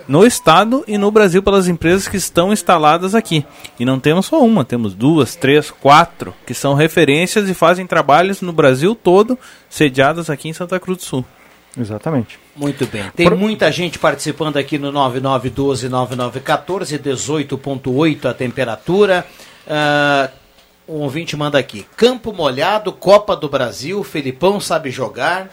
No 0.08 0.26
estado 0.26 0.82
e 0.88 0.98
no 0.98 1.12
Brasil 1.12 1.44
pelas 1.44 1.68
empresas 1.68 2.08
que 2.08 2.16
estão 2.16 2.52
instaladas 2.52 3.14
aqui. 3.14 3.46
E 3.78 3.84
não 3.84 4.00
temos 4.00 4.26
só 4.26 4.44
uma, 4.44 4.64
temos 4.64 4.94
duas, 4.94 5.36
três, 5.36 5.70
quatro, 5.70 6.34
que 6.44 6.52
são 6.52 6.74
referências 6.74 7.48
e 7.48 7.54
fazem 7.54 7.86
trabalhos 7.86 8.40
no 8.40 8.52
Brasil 8.52 8.96
todo, 8.96 9.38
sediadas 9.70 10.28
aqui 10.28 10.48
em 10.48 10.52
Santa 10.52 10.80
Cruz 10.80 10.98
do 10.98 11.04
Sul. 11.04 11.24
Exatamente. 11.78 12.38
Muito 12.54 12.86
bem. 12.86 13.04
Tem 13.14 13.28
Por... 13.28 13.36
muita 13.36 13.70
gente 13.72 13.98
participando 13.98 14.56
aqui 14.56 14.78
no 14.78 14.92
9912-9914, 14.92 16.98
18.8 16.98 18.26
a 18.26 18.34
temperatura. 18.34 19.26
Uh, 19.66 20.41
um 20.88 20.94
ouvinte 20.94 21.36
manda 21.36 21.58
aqui. 21.58 21.86
Campo 21.96 22.32
molhado, 22.32 22.92
Copa 22.92 23.36
do 23.36 23.48
Brasil, 23.48 24.02
Felipão 24.02 24.60
sabe 24.60 24.90
jogar. 24.90 25.48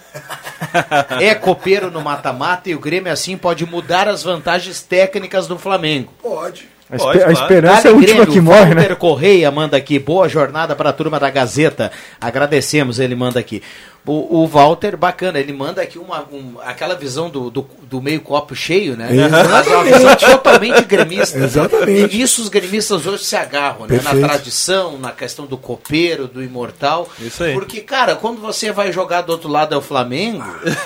é 1.22 1.36
copeiro 1.36 1.92
no 1.92 2.02
mata-mata 2.02 2.70
e 2.70 2.76
o 2.76 2.80
Grêmio 2.80 3.12
assim 3.12 3.38
pode 3.38 3.66
mudar 3.66 4.08
as 4.08 4.24
vantagens 4.24 4.82
técnicas 4.82 5.48
do 5.48 5.58
Flamengo. 5.58 6.14
Pode. 6.22 6.68
A, 6.92 6.98
Pode, 6.98 7.24
a 7.24 7.32
esperança 7.32 7.88
é 7.88 7.92
a 7.92 7.94
última 7.94 8.26
Grêmio, 8.26 8.34
que 8.34 8.42
morre, 8.42 8.74
né? 8.74 8.96
Correia 8.96 9.52
manda 9.52 9.78
aqui, 9.78 10.00
boa 10.00 10.28
jornada 10.28 10.76
para 10.76 10.90
a 10.90 10.94
turma 10.94 11.20
da 11.20 11.30
Gazeta. 11.30 11.92
Agradecemos, 12.20 13.00
ele 13.00 13.16
manda 13.16 13.40
aqui. 13.40 13.62
O, 14.10 14.42
o 14.42 14.48
Walter, 14.48 14.98
bacana, 14.98 15.40
ele 15.40 15.54
manda 15.54 15.82
aqui 15.82 16.00
uma, 16.00 16.22
um- 16.32 16.56
aquela 16.66 16.96
visão 16.96 17.30
do, 17.30 17.50
do, 17.52 17.68
do 17.84 18.02
meio 18.02 18.22
copo 18.22 18.56
cheio, 18.56 18.98
né? 18.98 19.08
Exatamente. 19.12 19.50
Mas 19.52 19.68
é 19.68 19.76
uma 19.76 19.84
visão 19.84 20.16
totalmente 20.16 20.82
gremista. 20.86 21.38
Exatamente. 21.38 22.16
E 22.16 22.18
nisso 22.18 22.42
os 22.42 22.50
gremistas 22.50 23.06
hoje 23.06 23.24
se 23.24 23.36
agarram, 23.36 23.86
né? 23.86 24.00
Na 24.04 24.12
tradição, 24.28 24.98
na 24.98 25.12
questão 25.12 25.46
do 25.46 25.58
copeiro, 25.58 26.28
do 26.28 26.42
imortal. 26.44 27.08
Isso 27.20 27.44
aí. 27.44 27.54
Porque, 27.54 27.82
cara, 27.82 28.16
quando 28.16 28.42
você 28.42 28.72
vai 28.72 28.92
jogar 28.92 29.22
do 29.22 29.32
outro 29.32 29.50
lado 29.50 29.76
é 29.76 29.78
o 29.78 29.82
Flamengo, 29.82 30.44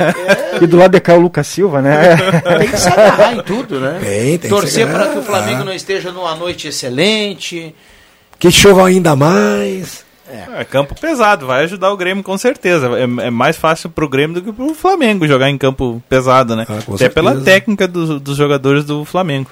E 0.61 0.67
do 0.67 0.77
lado 0.77 0.91
de 0.91 0.99
cá 0.99 1.13
é 1.13 1.17
o 1.17 1.21
Lucas 1.21 1.47
Silva, 1.47 1.81
né? 1.81 2.17
tem 2.59 2.69
que 2.69 2.77
se 2.77 2.87
agarrar 2.89 3.33
em 3.35 3.41
tudo, 3.43 3.79
né? 3.79 3.99
Tem, 4.03 4.23
tem 4.37 4.37
que 4.39 4.47
Torcer 4.49 4.87
para 4.87 5.07
que 5.07 5.19
o 5.19 5.23
Flamengo 5.23 5.63
não 5.63 5.73
esteja 5.73 6.11
numa 6.11 6.35
noite 6.35 6.67
excelente. 6.67 7.73
Que 8.37 8.51
chova 8.51 8.85
ainda 8.87 9.15
mais. 9.15 10.02
É 10.29 10.63
campo 10.63 10.95
pesado, 10.99 11.45
vai 11.47 11.63
ajudar 11.63 11.91
o 11.91 11.97
Grêmio 11.97 12.23
com 12.23 12.37
certeza. 12.37 12.87
É, 12.97 13.03
é 13.03 13.29
mais 13.29 13.57
fácil 13.57 13.89
pro 13.89 14.07
Grêmio 14.07 14.35
do 14.35 14.41
que 14.41 14.53
pro 14.53 14.73
Flamengo 14.73 15.27
jogar 15.27 15.49
em 15.49 15.57
campo 15.57 16.01
pesado, 16.07 16.55
né? 16.55 16.65
Ah, 16.69 16.79
Até 16.95 17.09
pela 17.09 17.31
certeza. 17.31 17.45
técnica 17.45 17.87
dos, 17.87 18.21
dos 18.21 18.37
jogadores 18.37 18.85
do 18.85 19.03
Flamengo. 19.03 19.49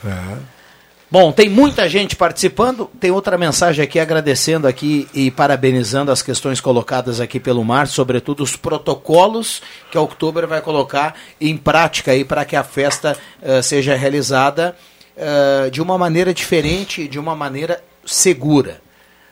Bom, 1.11 1.29
tem 1.33 1.49
muita 1.49 1.89
gente 1.89 2.15
participando. 2.15 2.89
Tem 2.97 3.11
outra 3.11 3.37
mensagem 3.37 3.83
aqui 3.83 3.99
agradecendo 3.99 4.65
aqui 4.65 5.09
e 5.13 5.29
parabenizando 5.29 6.09
as 6.09 6.21
questões 6.21 6.61
colocadas 6.61 7.19
aqui 7.19 7.37
pelo 7.37 7.65
Márcio, 7.65 7.95
sobretudo 7.95 8.41
os 8.41 8.55
protocolos 8.55 9.61
que 9.91 9.97
a 9.97 10.01
Outubro 10.01 10.47
vai 10.47 10.61
colocar 10.61 11.13
em 11.39 11.57
prática 11.57 12.11
aí 12.11 12.23
para 12.23 12.45
que 12.45 12.55
a 12.55 12.63
festa 12.63 13.17
eh, 13.41 13.61
seja 13.61 13.93
realizada 13.93 14.73
eh, 15.17 15.69
de 15.69 15.81
uma 15.81 15.97
maneira 15.97 16.33
diferente, 16.33 17.09
de 17.09 17.19
uma 17.19 17.35
maneira 17.35 17.83
segura. 18.05 18.79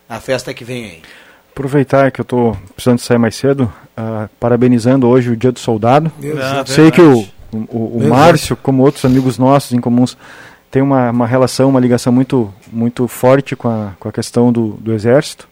A 0.10 0.20
festa 0.20 0.54
que 0.54 0.66
vem 0.66 0.84
aí. 0.84 1.02
Aproveitar 1.64 2.10
que 2.10 2.22
eu 2.22 2.24
estou 2.24 2.55
precisando 2.74 2.99
sair 2.99 3.18
mais 3.18 3.36
cedo, 3.36 3.70
ah, 3.97 4.30
parabenizando 4.39 5.05
hoje 5.05 5.32
o 5.32 5.36
Dia 5.36 5.51
do 5.51 5.60
Soldado. 5.60 6.10
Ah, 6.41 6.64
Sei 6.66 6.89
que 6.89 7.01
o, 7.01 7.20
o, 7.51 7.57
o- 7.97 7.99
Verdade. 7.99 8.10
Márcio, 8.10 8.55
como 8.55 8.82
outros 8.82 9.03
amigos 9.03 9.38
nossos 9.38 9.74
em 9.74 9.82
comuns, 9.82 10.16
tem 10.72 10.82
uma, 10.82 11.10
uma 11.12 11.28
relação, 11.28 11.68
uma 11.68 11.80
ligação 11.82 12.14
muito, 12.14 12.49
muito 12.72 13.05
forte 13.10 13.57
com 13.57 13.68
a, 13.68 13.89
com 13.99 14.07
a 14.07 14.12
questão 14.14 14.53
do, 14.53 14.70
do 14.80 14.93
Exército. 14.93 15.49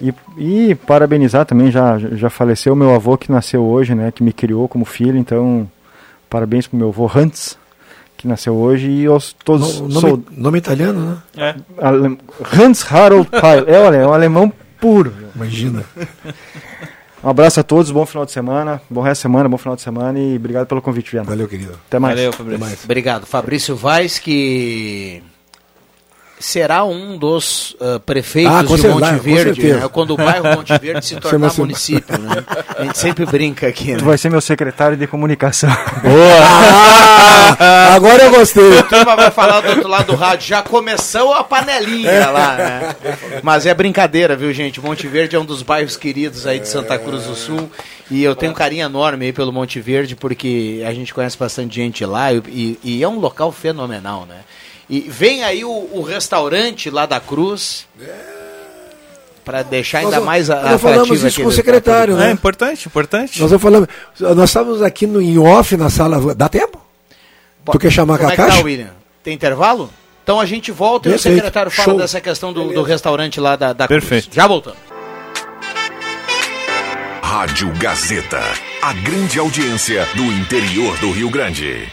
E, 0.00 0.14
e 0.38 0.74
parabenizar 0.76 1.44
também, 1.44 1.72
já, 1.72 1.98
já 1.98 2.30
faleceu 2.30 2.76
meu 2.76 2.94
avô 2.94 3.18
que 3.18 3.32
nasceu 3.32 3.64
hoje, 3.64 3.96
né, 3.96 4.12
que 4.12 4.22
me 4.22 4.32
criou 4.32 4.68
como 4.68 4.84
filho, 4.84 5.18
então 5.18 5.68
parabéns 6.30 6.68
para 6.68 6.76
o 6.76 6.78
meu 6.78 6.90
avô 6.90 7.10
Hans, 7.12 7.58
que 8.16 8.28
nasceu 8.28 8.54
hoje, 8.54 8.88
e 8.88 9.06
aos 9.06 9.32
todos 9.44 9.80
No- 9.80 9.88
nome, 9.88 10.00
soldados. 10.00 10.38
nome 10.38 10.58
italiano, 10.58 11.00
né? 11.00 11.16
É. 11.36 11.84
Ale- 11.84 12.16
Hans 12.56 12.86
Harold 12.92 13.28
Pyle. 13.28 13.64
É, 13.66 13.80
olha, 13.80 13.96
é 13.96 14.06
um 14.06 14.12
alemão 14.12 14.52
puro. 14.82 15.14
Imagina. 15.36 15.84
Um 17.22 17.30
abraço 17.30 17.60
a 17.60 17.62
todos, 17.62 17.92
bom 17.92 18.04
final 18.04 18.26
de 18.26 18.32
semana, 18.32 18.82
bom 18.90 19.00
resto 19.00 19.20
de 19.20 19.22
semana, 19.22 19.48
bom 19.48 19.56
final 19.56 19.76
de 19.76 19.82
semana 19.82 20.18
e 20.18 20.34
obrigado 20.34 20.66
pelo 20.66 20.82
convite, 20.82 21.12
Viana. 21.12 21.30
Valeu, 21.30 21.46
querido. 21.46 21.78
Até 21.86 22.00
mais. 22.00 22.16
Valeu, 22.16 22.32
Fabrício. 22.32 22.78
Obrigado. 22.82 23.24
Fabrício 23.24 23.76
Vaz, 23.76 24.18
que 24.18 25.22
será 26.44 26.84
um 26.84 27.16
dos 27.16 27.76
ah, 27.80 28.00
prefeitos 28.04 28.52
Ah, 28.54 28.62
de 28.62 28.78
cer- 28.80 28.90
Monte 28.90 29.12
Verde, 29.20 29.60
certeza. 29.60 29.80
né? 29.80 29.88
quando 29.92 30.10
o 30.12 30.16
bairro 30.16 30.44
Monte 30.56 30.76
Verde 30.78 31.04
se 31.06 31.16
tornar 31.20 31.50
ser- 31.50 31.60
município. 31.60 32.18
Né? 32.18 32.44
A 32.78 32.84
gente 32.84 32.98
sempre 32.98 33.24
brinca 33.26 33.66
aqui. 33.66 33.86
Tu 33.96 34.02
Né? 34.04 34.08
vai 34.08 34.18
ser 34.18 34.30
meu 34.30 34.40
secretário 34.40 34.96
de 34.96 35.06
comunicação. 35.06 35.70
Ah, 37.58 37.94
agora 37.94 38.24
eu 38.24 38.30
gostei. 38.30 38.78
A 38.78 38.82
turma 38.82 39.14
vai 39.16 39.30
falar 39.30 39.60
do 39.60 39.68
outro 39.68 39.88
lado 39.88 40.06
do 40.06 40.14
rádio. 40.16 40.48
Já 40.48 40.62
começou 40.62 41.32
a 41.34 41.44
panelinha 41.44 42.30
lá, 42.30 42.54
né? 42.56 42.96
Mas 43.42 43.66
é 43.66 43.74
brincadeira, 43.74 44.34
viu, 44.36 44.52
gente? 44.52 44.80
Monte 44.80 45.06
Verde 45.06 45.36
é 45.36 45.38
um 45.38 45.44
dos 45.44 45.62
bairros 45.62 45.96
queridos 45.96 46.46
aí 46.46 46.58
de 46.58 46.68
Santa 46.68 46.98
Cruz 46.98 47.24
do 47.24 47.34
Sul. 47.34 47.70
E 48.10 48.22
eu 48.24 48.34
tenho 48.34 48.52
um 48.52 48.54
carinho 48.54 48.84
enorme 48.84 49.26
aí 49.26 49.32
pelo 49.32 49.52
Monte 49.52 49.80
Verde, 49.80 50.16
porque 50.16 50.82
a 50.86 50.92
gente 50.92 51.12
conhece 51.14 51.36
bastante 51.38 51.74
gente 51.74 52.04
lá 52.04 52.32
e, 52.32 52.42
e- 52.48 52.78
e 52.82 53.02
é 53.02 53.08
um 53.08 53.18
local 53.18 53.52
fenomenal, 53.52 54.26
né? 54.26 54.36
E 54.90 55.00
vem 55.00 55.42
aí 55.44 55.64
o, 55.64 55.70
o 55.92 56.02
restaurante 56.02 56.90
lá 56.90 57.06
da 57.06 57.18
Cruz. 57.20 57.86
Para 59.44 59.62
deixar 59.62 59.98
ainda 60.00 60.16
Nós- 60.16 60.24
mais 60.24 60.50
a, 60.50 60.62
nós 60.62 60.80
falamos 60.80 61.22
isso 61.22 61.42
com 61.42 61.48
o 61.48 61.52
secretário, 61.52 62.14
É 62.14 62.26
né? 62.26 62.30
importante, 62.30 62.86
importante. 62.86 63.40
Nós, 63.40 63.60
falamos, 63.60 63.88
nós 64.20 64.50
estávamos 64.50 64.82
aqui 64.82 65.04
no, 65.06 65.20
em 65.20 65.36
off 65.38 65.76
na 65.76 65.90
sala. 65.90 66.32
Dá 66.34 66.48
tempo? 66.48 66.80
Tu 67.70 67.78
quer 67.78 67.90
chamar 67.90 68.18
Como 68.18 68.28
com 68.28 68.40
é 68.42 68.44
a 68.46 68.50
que 68.50 68.56
tá? 68.58 68.62
William? 68.64 68.90
Tem 69.22 69.34
intervalo? 69.34 69.90
Então 70.22 70.38
a 70.38 70.46
gente 70.46 70.70
volta 70.70 71.08
e 71.08 71.10
o 71.10 71.14
Perfeito. 71.14 71.34
secretário 71.36 71.70
fala 71.72 71.88
Show. 71.90 71.98
dessa 71.98 72.20
questão 72.20 72.52
do, 72.52 72.72
do 72.72 72.82
restaurante 72.82 73.40
lá 73.40 73.56
da, 73.56 73.72
da 73.72 73.88
Cruz. 73.88 74.04
Perfeito. 74.04 74.32
Já 74.34 74.46
voltamos. 74.46 74.78
Rádio 77.20 77.72
Gazeta. 77.78 78.40
A 78.80 78.92
grande 78.92 79.38
audiência 79.40 80.06
do 80.14 80.22
interior 80.22 80.96
do 80.98 81.10
Rio 81.10 81.30
Grande. 81.30 81.88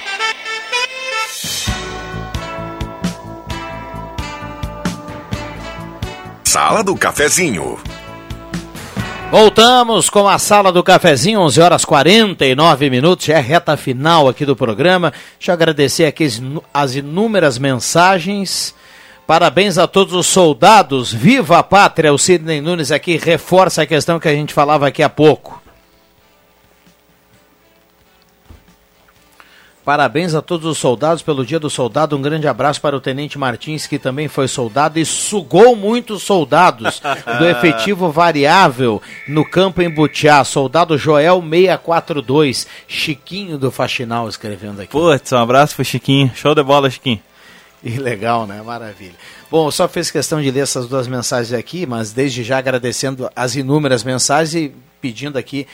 Sala 6.52 6.84
do 6.84 6.96
Cafezinho. 6.96 7.78
Voltamos 9.30 10.10
com 10.10 10.28
a 10.28 10.40
sala 10.40 10.72
do 10.72 10.84
cafezinho, 10.84 11.42
11 11.42 11.62
horas 11.62 11.86
49 11.86 12.90
minutos, 12.90 13.28
já 13.28 13.36
é 13.36 13.40
reta 13.40 13.78
final 13.78 14.28
aqui 14.28 14.48
do 14.48 14.56
programa. 14.56 15.14
Deixa 15.38 15.52
eu 15.52 15.54
agradecer 15.54 16.06
aqui 16.06 16.28
as 16.74 16.96
inúmeras 16.96 17.60
mensagens. 17.60 18.74
Parabéns 19.28 19.78
a 19.78 19.86
todos 19.86 20.16
os 20.16 20.26
soldados. 20.26 21.14
Viva 21.14 21.60
a 21.60 21.64
pátria! 21.64 22.12
O 22.12 22.18
Sidney 22.18 22.62
Nunes 22.62 22.92
aqui 22.92 23.16
reforça 23.16 23.84
a 23.84 23.86
questão 23.86 24.20
que 24.20 24.28
a 24.28 24.34
gente 24.34 24.52
falava 24.52 24.88
aqui 24.88 25.04
há 25.04 25.10
pouco. 25.10 25.62
Parabéns 29.90 30.36
a 30.36 30.42
todos 30.44 30.68
os 30.68 30.78
soldados 30.78 31.24
pelo 31.24 31.44
Dia 31.44 31.60
do 31.60 31.68
Soldado. 31.68 32.16
Um 32.16 32.22
grande 32.22 32.48
abraço 32.48 32.80
para 32.80 32.96
o 32.96 33.02
Tenente 33.02 33.40
Martins, 33.40 33.88
que 33.88 33.98
também 33.98 34.28
foi 34.28 34.48
soldado 34.48 35.00
e 35.00 35.04
sugou 35.04 35.76
muitos 35.76 36.22
soldados 36.22 37.02
do 37.40 37.48
efetivo 37.48 38.12
variável 38.12 39.02
no 39.28 39.44
campo 39.44 39.82
em 39.82 39.90
Butiá. 39.90 40.44
Soldado 40.44 40.96
Joel 40.96 41.42
642. 41.42 42.68
Chiquinho 42.88 43.58
do 43.58 43.72
Faxinal 43.72 44.30
escrevendo 44.30 44.80
aqui. 44.80 44.92
Putz, 44.92 45.32
um 45.32 45.38
abraço 45.38 45.74
pro 45.74 45.84
Chiquinho. 45.84 46.32
Show 46.36 46.54
de 46.54 46.62
bola, 46.62 46.88
Chiquinho. 46.92 47.24
E 47.84 47.98
legal, 47.98 48.46
né? 48.46 48.62
Maravilha. 48.62 49.16
Bom, 49.50 49.72
só 49.72 49.88
fiz 49.88 50.12
questão 50.12 50.40
de 50.40 50.52
ler 50.52 50.60
essas 50.60 50.86
duas 50.86 51.08
mensagens 51.08 51.52
aqui, 51.52 51.88
mas 51.88 52.12
desde 52.12 52.44
já 52.44 52.60
agradecendo 52.60 53.28
as 53.36 53.56
inúmeras 53.56 54.04
mensagens 54.04 54.54
e 54.54 54.72
pedindo 55.02 55.38
aqui 55.38 55.66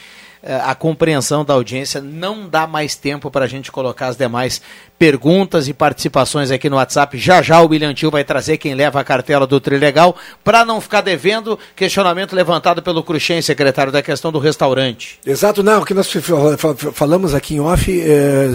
a 0.45 0.75
compreensão 0.75 1.43
da 1.43 1.53
audiência. 1.53 1.99
Não 2.01 2.47
dá 2.47 2.67
mais 2.67 2.95
tempo 2.95 3.31
para 3.31 3.45
a 3.45 3.47
gente 3.47 3.71
colocar 3.71 4.07
as 4.07 4.15
demais 4.15 4.61
perguntas 4.99 5.67
e 5.67 5.73
participações 5.73 6.51
aqui 6.51 6.69
no 6.69 6.77
WhatsApp. 6.77 7.17
Já 7.17 7.41
já 7.41 7.59
o 7.61 7.67
William 7.67 7.93
Tio 7.93 8.09
vai 8.11 8.23
trazer 8.23 8.57
quem 8.57 8.73
leva 8.75 8.99
a 8.99 9.03
cartela 9.03 9.45
do 9.45 9.59
Trilegal 9.59 10.15
para 10.43 10.63
não 10.63 10.79
ficar 10.79 11.01
devendo 11.01 11.59
questionamento 11.75 12.33
levantado 12.35 12.81
pelo 12.81 13.03
Cruxem, 13.03 13.41
secretário 13.41 13.91
da 13.91 14.01
questão 14.01 14.31
do 14.31 14.39
restaurante. 14.39 15.19
Exato, 15.25 15.61
não, 15.63 15.81
o 15.81 15.85
que 15.85 15.93
nós 15.93 16.09
fa- 16.11 16.21
fa- 16.57 16.75
fa- 16.75 16.91
falamos 16.91 17.33
aqui 17.33 17.55
em 17.55 17.59
off, 17.59 17.91
é, 18.01 18.49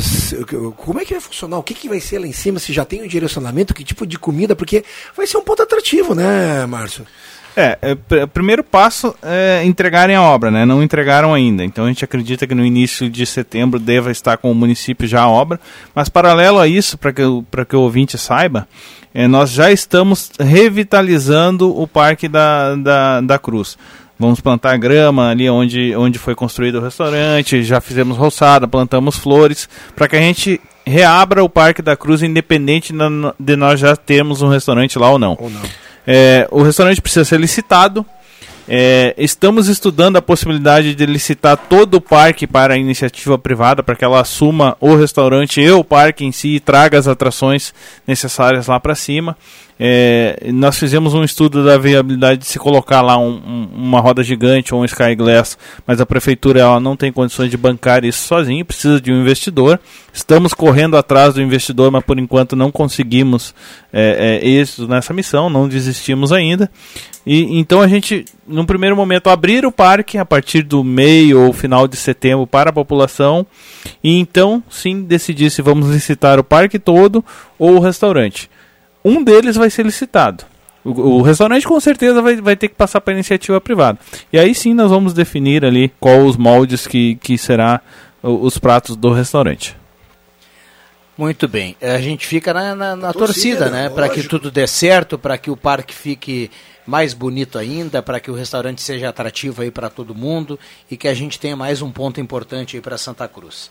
como 0.76 1.01
é 1.01 1.05
que 1.05 1.12
vai 1.12 1.20
funcionar? 1.20 1.59
O 1.59 1.62
que, 1.62 1.74
que 1.74 1.88
vai 1.88 2.01
ser 2.01 2.18
lá 2.18 2.26
em 2.26 2.32
cima? 2.32 2.59
Se 2.59 2.72
já 2.72 2.84
tem 2.84 3.03
um 3.03 3.07
direcionamento, 3.07 3.74
que 3.74 3.84
tipo 3.84 4.07
de 4.07 4.18
comida? 4.18 4.57
Porque 4.57 4.84
vai 5.16 5.26
ser 5.26 5.36
um 5.36 5.43
ponto 5.43 5.62
atrativo, 5.62 6.14
né, 6.14 6.64
Márcio? 6.66 7.07
É, 7.57 7.79
é, 7.83 7.95
pr- 7.95 8.27
primeiro 8.33 8.63
passo 8.63 9.15
é 9.23 9.63
entregarem 9.65 10.15
a 10.17 10.23
obra, 10.23 10.51
né? 10.51 10.65
Não 10.65 10.83
entregaram 10.83 11.35
ainda. 11.35 11.65
Então 11.65 11.85
a 11.85 11.89
gente 11.89 12.05
acredita 12.05 12.47
que 12.47 12.55
no 12.55 12.65
início 12.65 13.11
de 13.11 13.27
setembro 13.27 13.79
deva 13.79 14.11
estar 14.11 14.37
com 14.37 14.51
o 14.51 14.55
município 14.55 15.07
já 15.09 15.23
a 15.23 15.29
obra. 15.29 15.59
Mas 15.95 16.09
paralelo 16.09 16.59
a 16.59 16.69
isso, 16.69 16.97
para 16.97 17.13
que, 17.13 17.23
que 17.69 17.77
o 17.77 17.81
ouvinte 17.81 18.17
saiba, 18.17 18.69
é, 19.13 19.27
nós 19.27 19.51
já 19.51 19.71
estamos 19.73 20.31
revitalizando 20.39 21.77
o 21.77 21.87
Parque 21.87 22.29
da, 22.29 22.75
da, 22.77 23.21
da 23.21 23.39
Cruz. 23.39 23.77
Vamos 24.19 24.41
plantar 24.41 24.77
grama 24.77 25.31
ali 25.31 25.49
onde, 25.49 25.97
onde 25.97 26.19
foi 26.19 26.35
construído 26.35 26.77
o 26.77 26.83
restaurante, 26.83 27.63
já 27.65 27.81
fizemos 27.81 28.17
roçada, 28.19 28.69
plantamos 28.69 29.17
flores, 29.17 29.67
para 29.97 30.07
que 30.07 30.15
a 30.17 30.21
gente 30.21 30.61
reabra 30.87 31.43
o 31.43 31.49
Parque 31.49 31.81
da 31.81 31.97
Cruz, 31.97 32.23
independente 32.23 32.93
de 33.39 33.57
nós 33.57 33.81
já 33.81 33.97
termos 33.97 34.43
um 34.43 34.49
restaurante 34.49 34.99
lá 34.99 35.11
ou 35.11 35.19
não. 35.19 35.39
É, 36.07 36.49
o 36.51 36.63
restaurante 36.63 37.01
precisa 37.01 37.25
ser 37.25 37.39
licitado. 37.39 38.05
É, 38.73 39.15
estamos 39.19 39.67
estudando 39.67 40.17
a 40.17 40.23
possibilidade 40.23 40.95
de 40.95 41.05
licitar 41.05 41.57
todo 41.57 41.95
o 41.95 42.01
parque 42.01 42.47
para 42.47 42.75
a 42.75 42.79
iniciativa 42.79 43.37
privada, 43.37 43.83
para 43.83 43.97
que 43.97 44.05
ela 44.05 44.21
assuma 44.21 44.77
o 44.81 44.95
restaurante 44.95 45.61
e 45.61 45.71
o 45.71 45.83
parque 45.83 46.25
em 46.25 46.31
si 46.31 46.57
e 46.57 46.61
traga 46.61 46.97
as 46.97 47.09
atrações 47.09 47.75
necessárias 48.07 48.69
lá 48.69 48.79
para 48.79 48.95
cima. 48.95 49.37
É, 49.83 50.51
nós 50.53 50.78
fizemos 50.78 51.14
um 51.14 51.24
estudo 51.24 51.64
da 51.64 51.78
viabilidade 51.78 52.41
de 52.41 52.47
se 52.47 52.59
colocar 52.59 53.01
lá 53.01 53.16
um, 53.16 53.31
um, 53.31 53.68
uma 53.74 53.99
roda 53.99 54.22
gigante 54.22 54.74
ou 54.74 54.83
um 54.83 54.85
Sky 54.85 55.14
Glass, 55.16 55.57
mas 55.87 56.03
a 56.03 56.05
prefeitura 56.05 56.61
ela 56.61 56.78
não 56.78 56.95
tem 56.95 57.11
condições 57.11 57.51
de 57.51 57.57
bancar 57.57 58.05
isso 58.05 58.28
sozinho, 58.28 58.62
precisa 58.62 59.01
de 59.01 59.11
um 59.11 59.22
investidor. 59.22 59.81
Estamos 60.12 60.53
correndo 60.53 60.99
atrás 60.99 61.33
do 61.33 61.41
investidor, 61.41 61.91
mas 61.91 62.05
por 62.05 62.18
enquanto 62.18 62.55
não 62.55 62.70
conseguimos 62.70 63.55
é, 63.91 64.41
é, 64.43 64.47
êxito 64.47 64.87
nessa 64.87 65.14
missão, 65.14 65.49
não 65.49 65.66
desistimos 65.66 66.31
ainda. 66.31 66.70
E 67.24 67.59
então 67.59 67.81
a 67.81 67.89
gente, 67.89 68.26
num 68.47 68.66
primeiro 68.66 68.95
momento, 68.95 69.31
abrir 69.31 69.64
o 69.64 69.72
parque 69.72 70.18
a 70.18 70.26
partir 70.26 70.62
do 70.62 70.85
meio 70.85 71.41
ou 71.41 71.55
final 71.55 71.89
de 71.89 71.97
setembro 71.97 72.47
para 72.47 72.68
a 72.68 72.72
população, 72.72 73.47
e 74.05 74.18
então 74.18 74.62
sim 74.68 75.05
decidir 75.05 75.49
se 75.49 75.62
vamos 75.62 75.89
licitar 75.89 76.39
o 76.39 76.45
parque 76.45 76.78
todo 76.78 77.24
ou 77.59 77.76
o 77.76 77.81
restaurante. 77.81 78.51
Um 79.05 79.23
deles 79.23 79.57
vai 79.57 79.71
ser 79.71 79.85
licitado. 79.85 80.45
O, 80.85 80.91
o 80.91 81.23
restaurante 81.23 81.67
com 81.67 81.79
certeza 81.79 82.23
vai, 82.23 82.37
vai 82.37 82.57
ter 82.57 82.69
que 82.69 82.75
passar 82.75 83.01
para 83.01 83.13
iniciativa 83.13 83.61
privada. 83.61 83.99
E 84.33 84.39
aí 84.39 84.55
sim 84.55 84.75
nós 84.75 84.91
vamos 84.91 85.13
definir 85.13 85.65
ali 85.65 85.93
qual 86.01 86.21
os 86.21 86.37
moldes 86.37 86.87
que, 86.87 87.17
que 87.17 87.37
será 87.37 87.81
os 88.23 88.59
pratos 88.59 88.97
do 88.97 89.13
restaurante. 89.13 89.77
Muito 91.17 91.47
bem. 91.47 91.77
A 91.83 92.01
gente 92.01 92.27
fica 92.27 92.55
na, 92.55 92.75
na, 92.75 92.97
na 92.97 93.13
torcida, 93.13 93.67
torcida, 93.67 93.71
né? 93.71 93.91
Para 93.91 94.09
que 94.09 94.23
tudo 94.23 94.51
dê 94.51 94.67
certo, 94.67 95.19
para 95.19 95.37
que 95.37 95.51
o 95.51 95.57
parque 95.57 95.95
fique 95.95 96.51
mais 96.87 97.13
bonito 97.13 97.59
ainda, 97.59 98.03
para 98.03 98.19
que 98.19 98.31
o 98.31 98.35
restaurante 98.35 98.81
seja 98.81 99.11
atrativo 99.11 99.61
aí 99.61 99.71
para 99.71 99.91
todo 99.91 100.15
mundo 100.15 100.59
e 100.91 100.97
que 100.97 101.07
a 101.07 101.15
gente 101.15 101.39
tenha 101.39 101.55
mais 101.55 101.83
um 101.83 101.91
ponto 101.91 102.21
importante 102.21 102.77
aí 102.77 102.83
para 102.83 102.97
Santa 102.97 103.29
Cruz. 103.29 103.71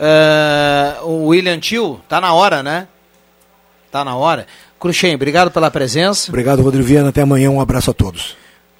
Uh, 0.00 1.06
o 1.06 1.26
William 1.28 1.60
Tio, 1.60 2.00
tá 2.08 2.20
na 2.20 2.32
hora, 2.32 2.60
né? 2.60 2.88
Tá 3.90 4.04
na 4.04 4.14
hora. 4.14 4.46
Cruxem, 4.78 5.14
obrigado 5.14 5.50
pela 5.50 5.70
presença. 5.70 6.30
Obrigado, 6.30 6.62
Rodrigo 6.62 6.86
Viana. 6.86 7.08
Até 7.08 7.22
amanhã. 7.22 7.50
Um 7.50 7.60
abraço 7.60 7.90
a 7.90 7.94
todos. 7.94 8.36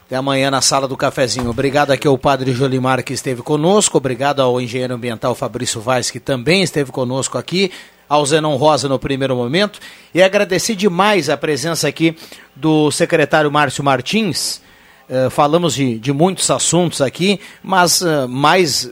Até 0.07 0.15
amanhã 0.17 0.51
na 0.51 0.61
sala 0.61 0.87
do 0.87 0.97
cafezinho. 0.97 1.51
Obrigado 1.51 1.91
aqui 1.91 2.07
ao 2.07 2.17
padre 2.17 2.53
Jolimar 2.53 3.03
que 3.03 3.13
esteve 3.13 3.43
conosco. 3.43 3.99
Obrigado 3.99 4.41
ao 4.41 4.61
engenheiro 4.61 4.95
ambiental 4.95 5.35
Fabrício 5.35 5.81
Vaz 5.81 6.11
que 6.11 6.21
também 6.21 6.63
esteve 6.63 6.93
conosco 6.93 7.37
aqui. 7.37 7.73
Ao 8.09 8.25
Zenon 8.27 8.57
Rosa 8.57 8.89
no 8.89 8.99
primeiro 8.99 9.37
momento. 9.37 9.79
E 10.15 10.23
agradecer 10.23 10.75
demais 10.75 11.29
a 11.29 11.37
presença 11.37 11.87
aqui 11.87 12.17
do 12.55 12.91
secretário 12.91 13.51
Márcio 13.51 13.85
Martins. 13.85 14.61
Uh, 15.09 15.29
falamos 15.29 15.75
de, 15.75 15.99
de 15.99 16.13
muitos 16.13 16.51
assuntos 16.51 17.01
aqui, 17.01 17.41
mas 17.63 18.01
uh, 18.01 18.29
mais 18.29 18.91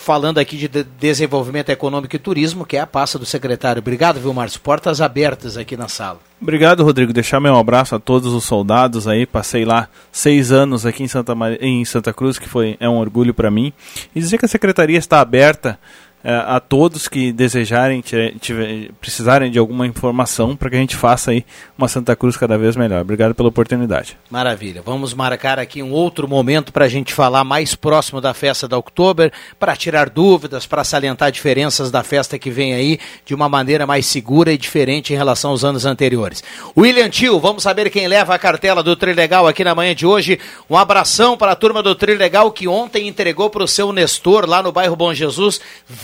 falando 0.00 0.38
aqui 0.38 0.56
de 0.56 0.82
desenvolvimento 0.98 1.68
econômico 1.68 2.16
e 2.16 2.18
turismo, 2.18 2.64
que 2.64 2.78
é 2.78 2.80
a 2.80 2.86
pasta 2.86 3.18
do 3.18 3.26
secretário. 3.26 3.80
Obrigado, 3.80 4.18
viu, 4.18 4.32
Márcio? 4.32 4.58
Portas 4.58 4.98
abertas 4.98 5.58
aqui 5.58 5.76
na 5.76 5.88
sala. 5.88 6.18
Obrigado, 6.40 6.82
Rodrigo. 6.82 7.12
Deixar 7.12 7.38
meu 7.38 7.54
abraço 7.54 7.94
a 7.94 7.98
todos 7.98 8.32
os 8.32 8.44
soldados 8.44 9.06
aí. 9.06 9.26
Passei 9.26 9.62
lá 9.62 9.88
seis 10.10 10.50
anos 10.50 10.86
aqui 10.86 11.02
em 11.02 11.08
Santa, 11.08 11.34
Mar... 11.34 11.52
em 11.60 11.84
Santa 11.84 12.14
Cruz, 12.14 12.38
que 12.38 12.48
foi 12.48 12.78
é 12.80 12.88
um 12.88 12.96
orgulho 12.96 13.34
para 13.34 13.50
mim. 13.50 13.74
E 14.14 14.20
dizer 14.20 14.38
que 14.38 14.46
a 14.46 14.48
secretaria 14.48 14.98
está 14.98 15.20
aberta 15.20 15.78
a 16.22 16.60
todos 16.60 17.08
que 17.08 17.32
desejarem, 17.32 18.02
tiver, 18.02 18.90
precisarem 19.00 19.50
de 19.50 19.58
alguma 19.58 19.86
informação 19.86 20.54
para 20.54 20.68
que 20.68 20.76
a 20.76 20.78
gente 20.78 20.94
faça 20.94 21.30
aí 21.30 21.44
uma 21.78 21.88
Santa 21.88 22.14
Cruz 22.14 22.36
cada 22.36 22.58
vez 22.58 22.76
melhor. 22.76 23.00
Obrigado 23.00 23.34
pela 23.34 23.48
oportunidade. 23.48 24.18
Maravilha. 24.30 24.82
Vamos 24.84 25.14
marcar 25.14 25.58
aqui 25.58 25.82
um 25.82 25.92
outro 25.92 26.28
momento 26.28 26.72
para 26.72 26.84
a 26.84 26.88
gente 26.88 27.14
falar 27.14 27.42
mais 27.42 27.74
próximo 27.74 28.20
da 28.20 28.34
festa 28.34 28.68
da 28.68 28.76
Oktober, 28.76 29.32
para 29.58 29.74
tirar 29.74 30.10
dúvidas, 30.10 30.66
para 30.66 30.84
salientar 30.84 31.32
diferenças 31.32 31.90
da 31.90 32.02
festa 32.02 32.38
que 32.38 32.50
vem 32.50 32.74
aí 32.74 32.98
de 33.24 33.34
uma 33.34 33.48
maneira 33.48 33.86
mais 33.86 34.04
segura 34.04 34.52
e 34.52 34.58
diferente 34.58 35.14
em 35.14 35.16
relação 35.16 35.52
aos 35.52 35.64
anos 35.64 35.86
anteriores. 35.86 36.44
William 36.76 37.08
Tio, 37.08 37.40
vamos 37.40 37.62
saber 37.62 37.90
quem 37.90 38.06
leva 38.06 38.34
a 38.34 38.38
cartela 38.38 38.82
do 38.82 38.94
Trilegal 38.94 39.46
aqui 39.46 39.64
na 39.64 39.74
manhã 39.74 39.94
de 39.94 40.04
hoje. 40.04 40.38
Um 40.68 40.76
abração 40.76 41.36
para 41.36 41.52
a 41.52 41.56
turma 41.56 41.82
do 41.82 41.94
Trilegal 41.94 42.52
que 42.52 42.68
ontem 42.68 43.08
entregou 43.08 43.48
para 43.48 43.64
o 43.64 43.68
seu 43.68 43.92
Nestor 43.92 44.46
lá 44.46 44.62
no 44.62 44.70
bairro 44.70 44.96
Bom 44.96 45.14
Jesus 45.14 45.60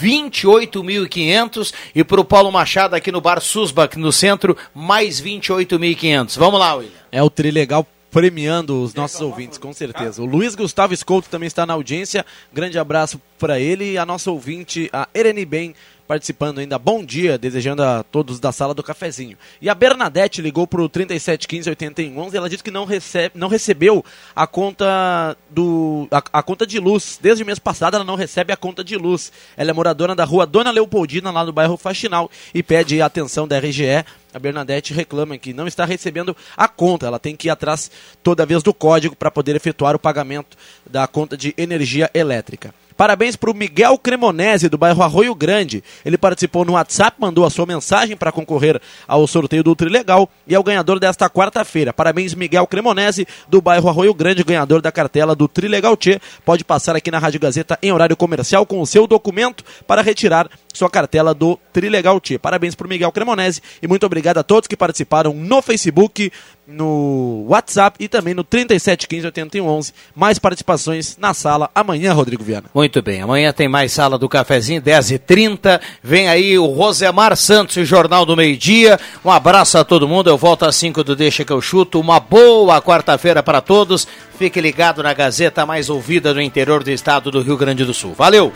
28.500 0.07 1.75
e 1.93 2.05
para 2.05 2.21
o 2.21 2.25
Paulo 2.25 2.53
Machado 2.53 2.95
aqui 2.95 3.11
no 3.11 3.21
Bar 3.21 3.41
Susbach, 3.41 3.99
no 3.99 4.13
centro, 4.13 4.57
mais 4.73 5.21
28.500. 5.21 6.39
Vamos 6.39 6.61
lá, 6.61 6.75
William. 6.77 6.93
É 7.11 7.21
o 7.21 7.29
Trilegal 7.29 7.85
premiando 8.09 8.83
os 8.83 8.95
nossos 8.95 9.21
ouvintes, 9.21 9.59
com 9.59 9.73
certeza. 9.73 10.23
O 10.23 10.25
Luiz 10.25 10.55
Gustavo 10.55 10.97
Scouto 10.97 11.29
também 11.29 11.49
está 11.49 11.67
na 11.67 11.75
audiência. 11.75 12.25
Grande 12.53 12.79
abraço 12.79 13.21
para 13.37 13.59
ele 13.59 13.93
e 13.93 13.99
a 13.99 14.07
nossa 14.07 14.31
ouvinte, 14.31 14.89
a 14.93 15.09
Ereni 15.13 15.45
Ben, 15.45 15.75
participando 16.07 16.59
ainda. 16.59 16.79
Bom 16.79 17.05
dia, 17.05 17.37
desejando 17.37 17.83
a 17.83 18.03
todos 18.03 18.39
da 18.39 18.53
sala 18.53 18.73
do 18.73 18.83
cafezinho. 18.83 19.37
E 19.61 19.69
a 19.69 19.75
Bernadette 19.75 20.41
ligou 20.41 20.67
para 20.67 20.81
o 20.81 20.89
3715-8111 20.89 22.33
e 22.33 22.37
ela 22.37 22.49
disse 22.49 22.63
que 22.63 22.71
não, 22.71 22.85
recebe, 22.85 23.33
não 23.35 23.49
recebeu 23.49 24.05
a 24.35 24.47
conta 24.47 25.37
do 25.51 26.09
a, 26.11 26.23
a, 26.33 26.43
conta 26.43 26.67
de 26.67 26.79
luz. 26.79 27.19
Desde 27.21 27.43
o 27.43 27.47
mês 27.47 27.59
passado 27.59 27.97
ela 27.97 28.05
não 28.05 28.15
recebe 28.15 28.53
a 28.53 28.57
conta 28.57 28.85
de 28.85 28.97
luz. 28.97 29.33
Ela 29.57 29.71
é 29.71 29.75
moradora 29.75 30.15
da 30.15 30.25
rua 30.25 30.47
Dona 30.47 30.71
Leopoldina, 30.71 31.31
lá 31.31 31.45
no 31.45 31.53
bairro 31.53 31.77
Faxinal, 31.77 32.31
e 32.55 32.63
pede 32.63 33.01
a 33.03 33.07
atenção 33.07 33.47
da 33.47 33.59
RGE. 33.59 34.05
A 34.33 34.39
Bernadette 34.39 34.93
reclama 34.93 35.39
que 35.39 35.55
não 35.55 35.67
está 35.67 35.85
recebendo 35.85 36.37
a 36.57 36.69
conta. 36.69 37.07
Ela 37.07 37.19
tem 37.19 37.35
que 37.35 37.49
ir 37.49 37.51
atrás 37.51 37.91
toda 38.23 38.47
vez 38.47 38.63
do 38.63 38.75
código 38.75 39.17
para 39.17 39.31
poder 39.31 39.57
efetuar 39.57 39.97
o 39.97 39.99
pagamento 39.99 40.57
da 40.89 41.07
conta 41.07 41.37
de 41.37 41.55
energia 41.57 42.11
elétrica. 42.13 42.75
Parabéns 42.97 43.37
para 43.37 43.51
o 43.51 43.55
Miguel 43.55 43.99
Cremonese, 43.99 44.69
do 44.69 44.79
bairro 44.79 45.03
Arroio 45.03 45.35
Grande. 45.35 45.85
Ele 46.05 46.17
participou 46.17 46.65
no 46.65 46.73
WhatsApp, 46.73 47.17
mandou 47.21 47.45
a 47.45 47.51
sua 47.51 47.67
mensagem 47.67 48.17
para 48.17 48.33
concorrer 48.33 48.81
ao 49.07 49.27
sorteio 49.27 49.63
do 49.63 49.77
Trilegal 49.77 50.29
e 50.47 50.55
é 50.55 50.59
o 50.59 50.63
ganhador 50.63 50.99
desta 50.99 51.29
quarta-feira. 51.29 51.93
Parabéns, 51.93 52.35
Miguel 52.35 52.67
Cremonese, 52.67 53.27
do 53.49 53.61
bairro 53.61 53.89
Arroio 53.89 54.15
Grande, 54.15 54.43
ganhador 54.43 54.81
da 54.81 54.91
cartela 54.91 55.35
do 55.35 55.47
Trilegal 55.47 55.97
T. 55.97 56.19
Pode 56.45 56.65
passar 56.65 56.97
aqui 56.97 57.11
na 57.11 57.19
Rádio 57.19 57.41
Gazeta 57.41 57.79
em 57.83 57.93
horário 57.93 58.17
comercial 58.17 58.65
com 58.65 58.81
o 58.81 58.87
seu 58.87 59.07
documento 59.07 59.63
para 59.87 60.01
retirar 60.01 60.49
sua 60.77 60.91
cartela 60.91 61.33
do 61.33 61.59
Trilegal 61.73 62.21
T. 62.21 62.39
Parabéns 62.39 62.75
para 62.75 62.87
o 62.87 62.91
Miguel 62.91 63.13
Cremonese 63.13 63.63
e 63.81 63.89
muito 63.89 64.05
obrigado 64.05 64.39
a 64.39 64.43
todos 64.43 64.67
que 64.67 64.77
participaram 64.77 65.33
no 65.33 65.63
Facebook, 65.63 66.31
no 66.67 67.45
WhatsApp 67.49 67.97
e 68.01 68.09
também 68.09 68.35
no 68.35 68.43
3715 68.43 69.93
Mais 70.15 70.39
participações 70.39 71.17
na 71.17 71.33
sala 71.33 71.71
amanhã, 71.75 72.13
Rodrigo 72.13 72.43
Viana. 72.43 72.67
Muito 72.75 73.01
bem, 73.01 73.23
amanhã 73.23 73.53
tem 73.53 73.69
mais 73.69 73.93
sala 73.93 74.19
do 74.19 74.29
cafezinho, 74.29 74.83
10h30. 74.83 75.81
Vem 76.03 76.29
aí 76.29 76.59
o 76.59 76.67
Rosemar 76.67 77.37
Santos 77.37 77.77
o 77.77 77.85
Jornal 77.85 78.27
do 78.27 78.37
Meio 78.37 78.57
Dia. 78.57 78.99
Um 79.25 79.31
abraço 79.31 79.79
a 79.79 79.85
todo 79.85 80.09
mundo. 80.09 80.29
Eu 80.29 80.37
volto 80.37 80.65
às 80.65 80.77
5 80.77 81.03
do 81.05 81.17
Deixa 81.17 81.45
que 81.45 81.53
eu 81.53 81.61
chuto. 81.61 82.01
Uma 82.01 82.21
boa 82.21 82.81
quarta-feira 82.81 83.43
para 83.43 83.61
todos. 83.61 84.07
Fique 84.39 84.61
ligado 84.61 85.03
na 85.03 85.15
Gazeta 85.15 85.65
mais 85.65 85.89
ouvida 85.89 86.35
do 86.35 86.41
interior 86.41 86.83
do 86.83 86.91
estado 86.91 87.31
do 87.31 87.41
Rio 87.41 87.57
Grande 87.57 87.85
do 87.85 87.95
Sul. 87.95 88.15
Valeu! 88.15 88.53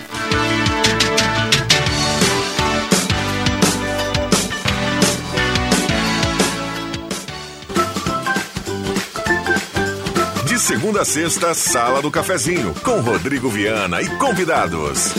Segunda 10.91 11.03
a 11.03 11.05
sexta, 11.05 11.55
Sala 11.55 12.03
do 12.03 12.11
Cafezinho, 12.11 12.75
com 12.83 13.01
Rodrigo 13.01 13.49
Viana 13.49 14.03
e 14.03 14.09
convidados. 14.17 15.15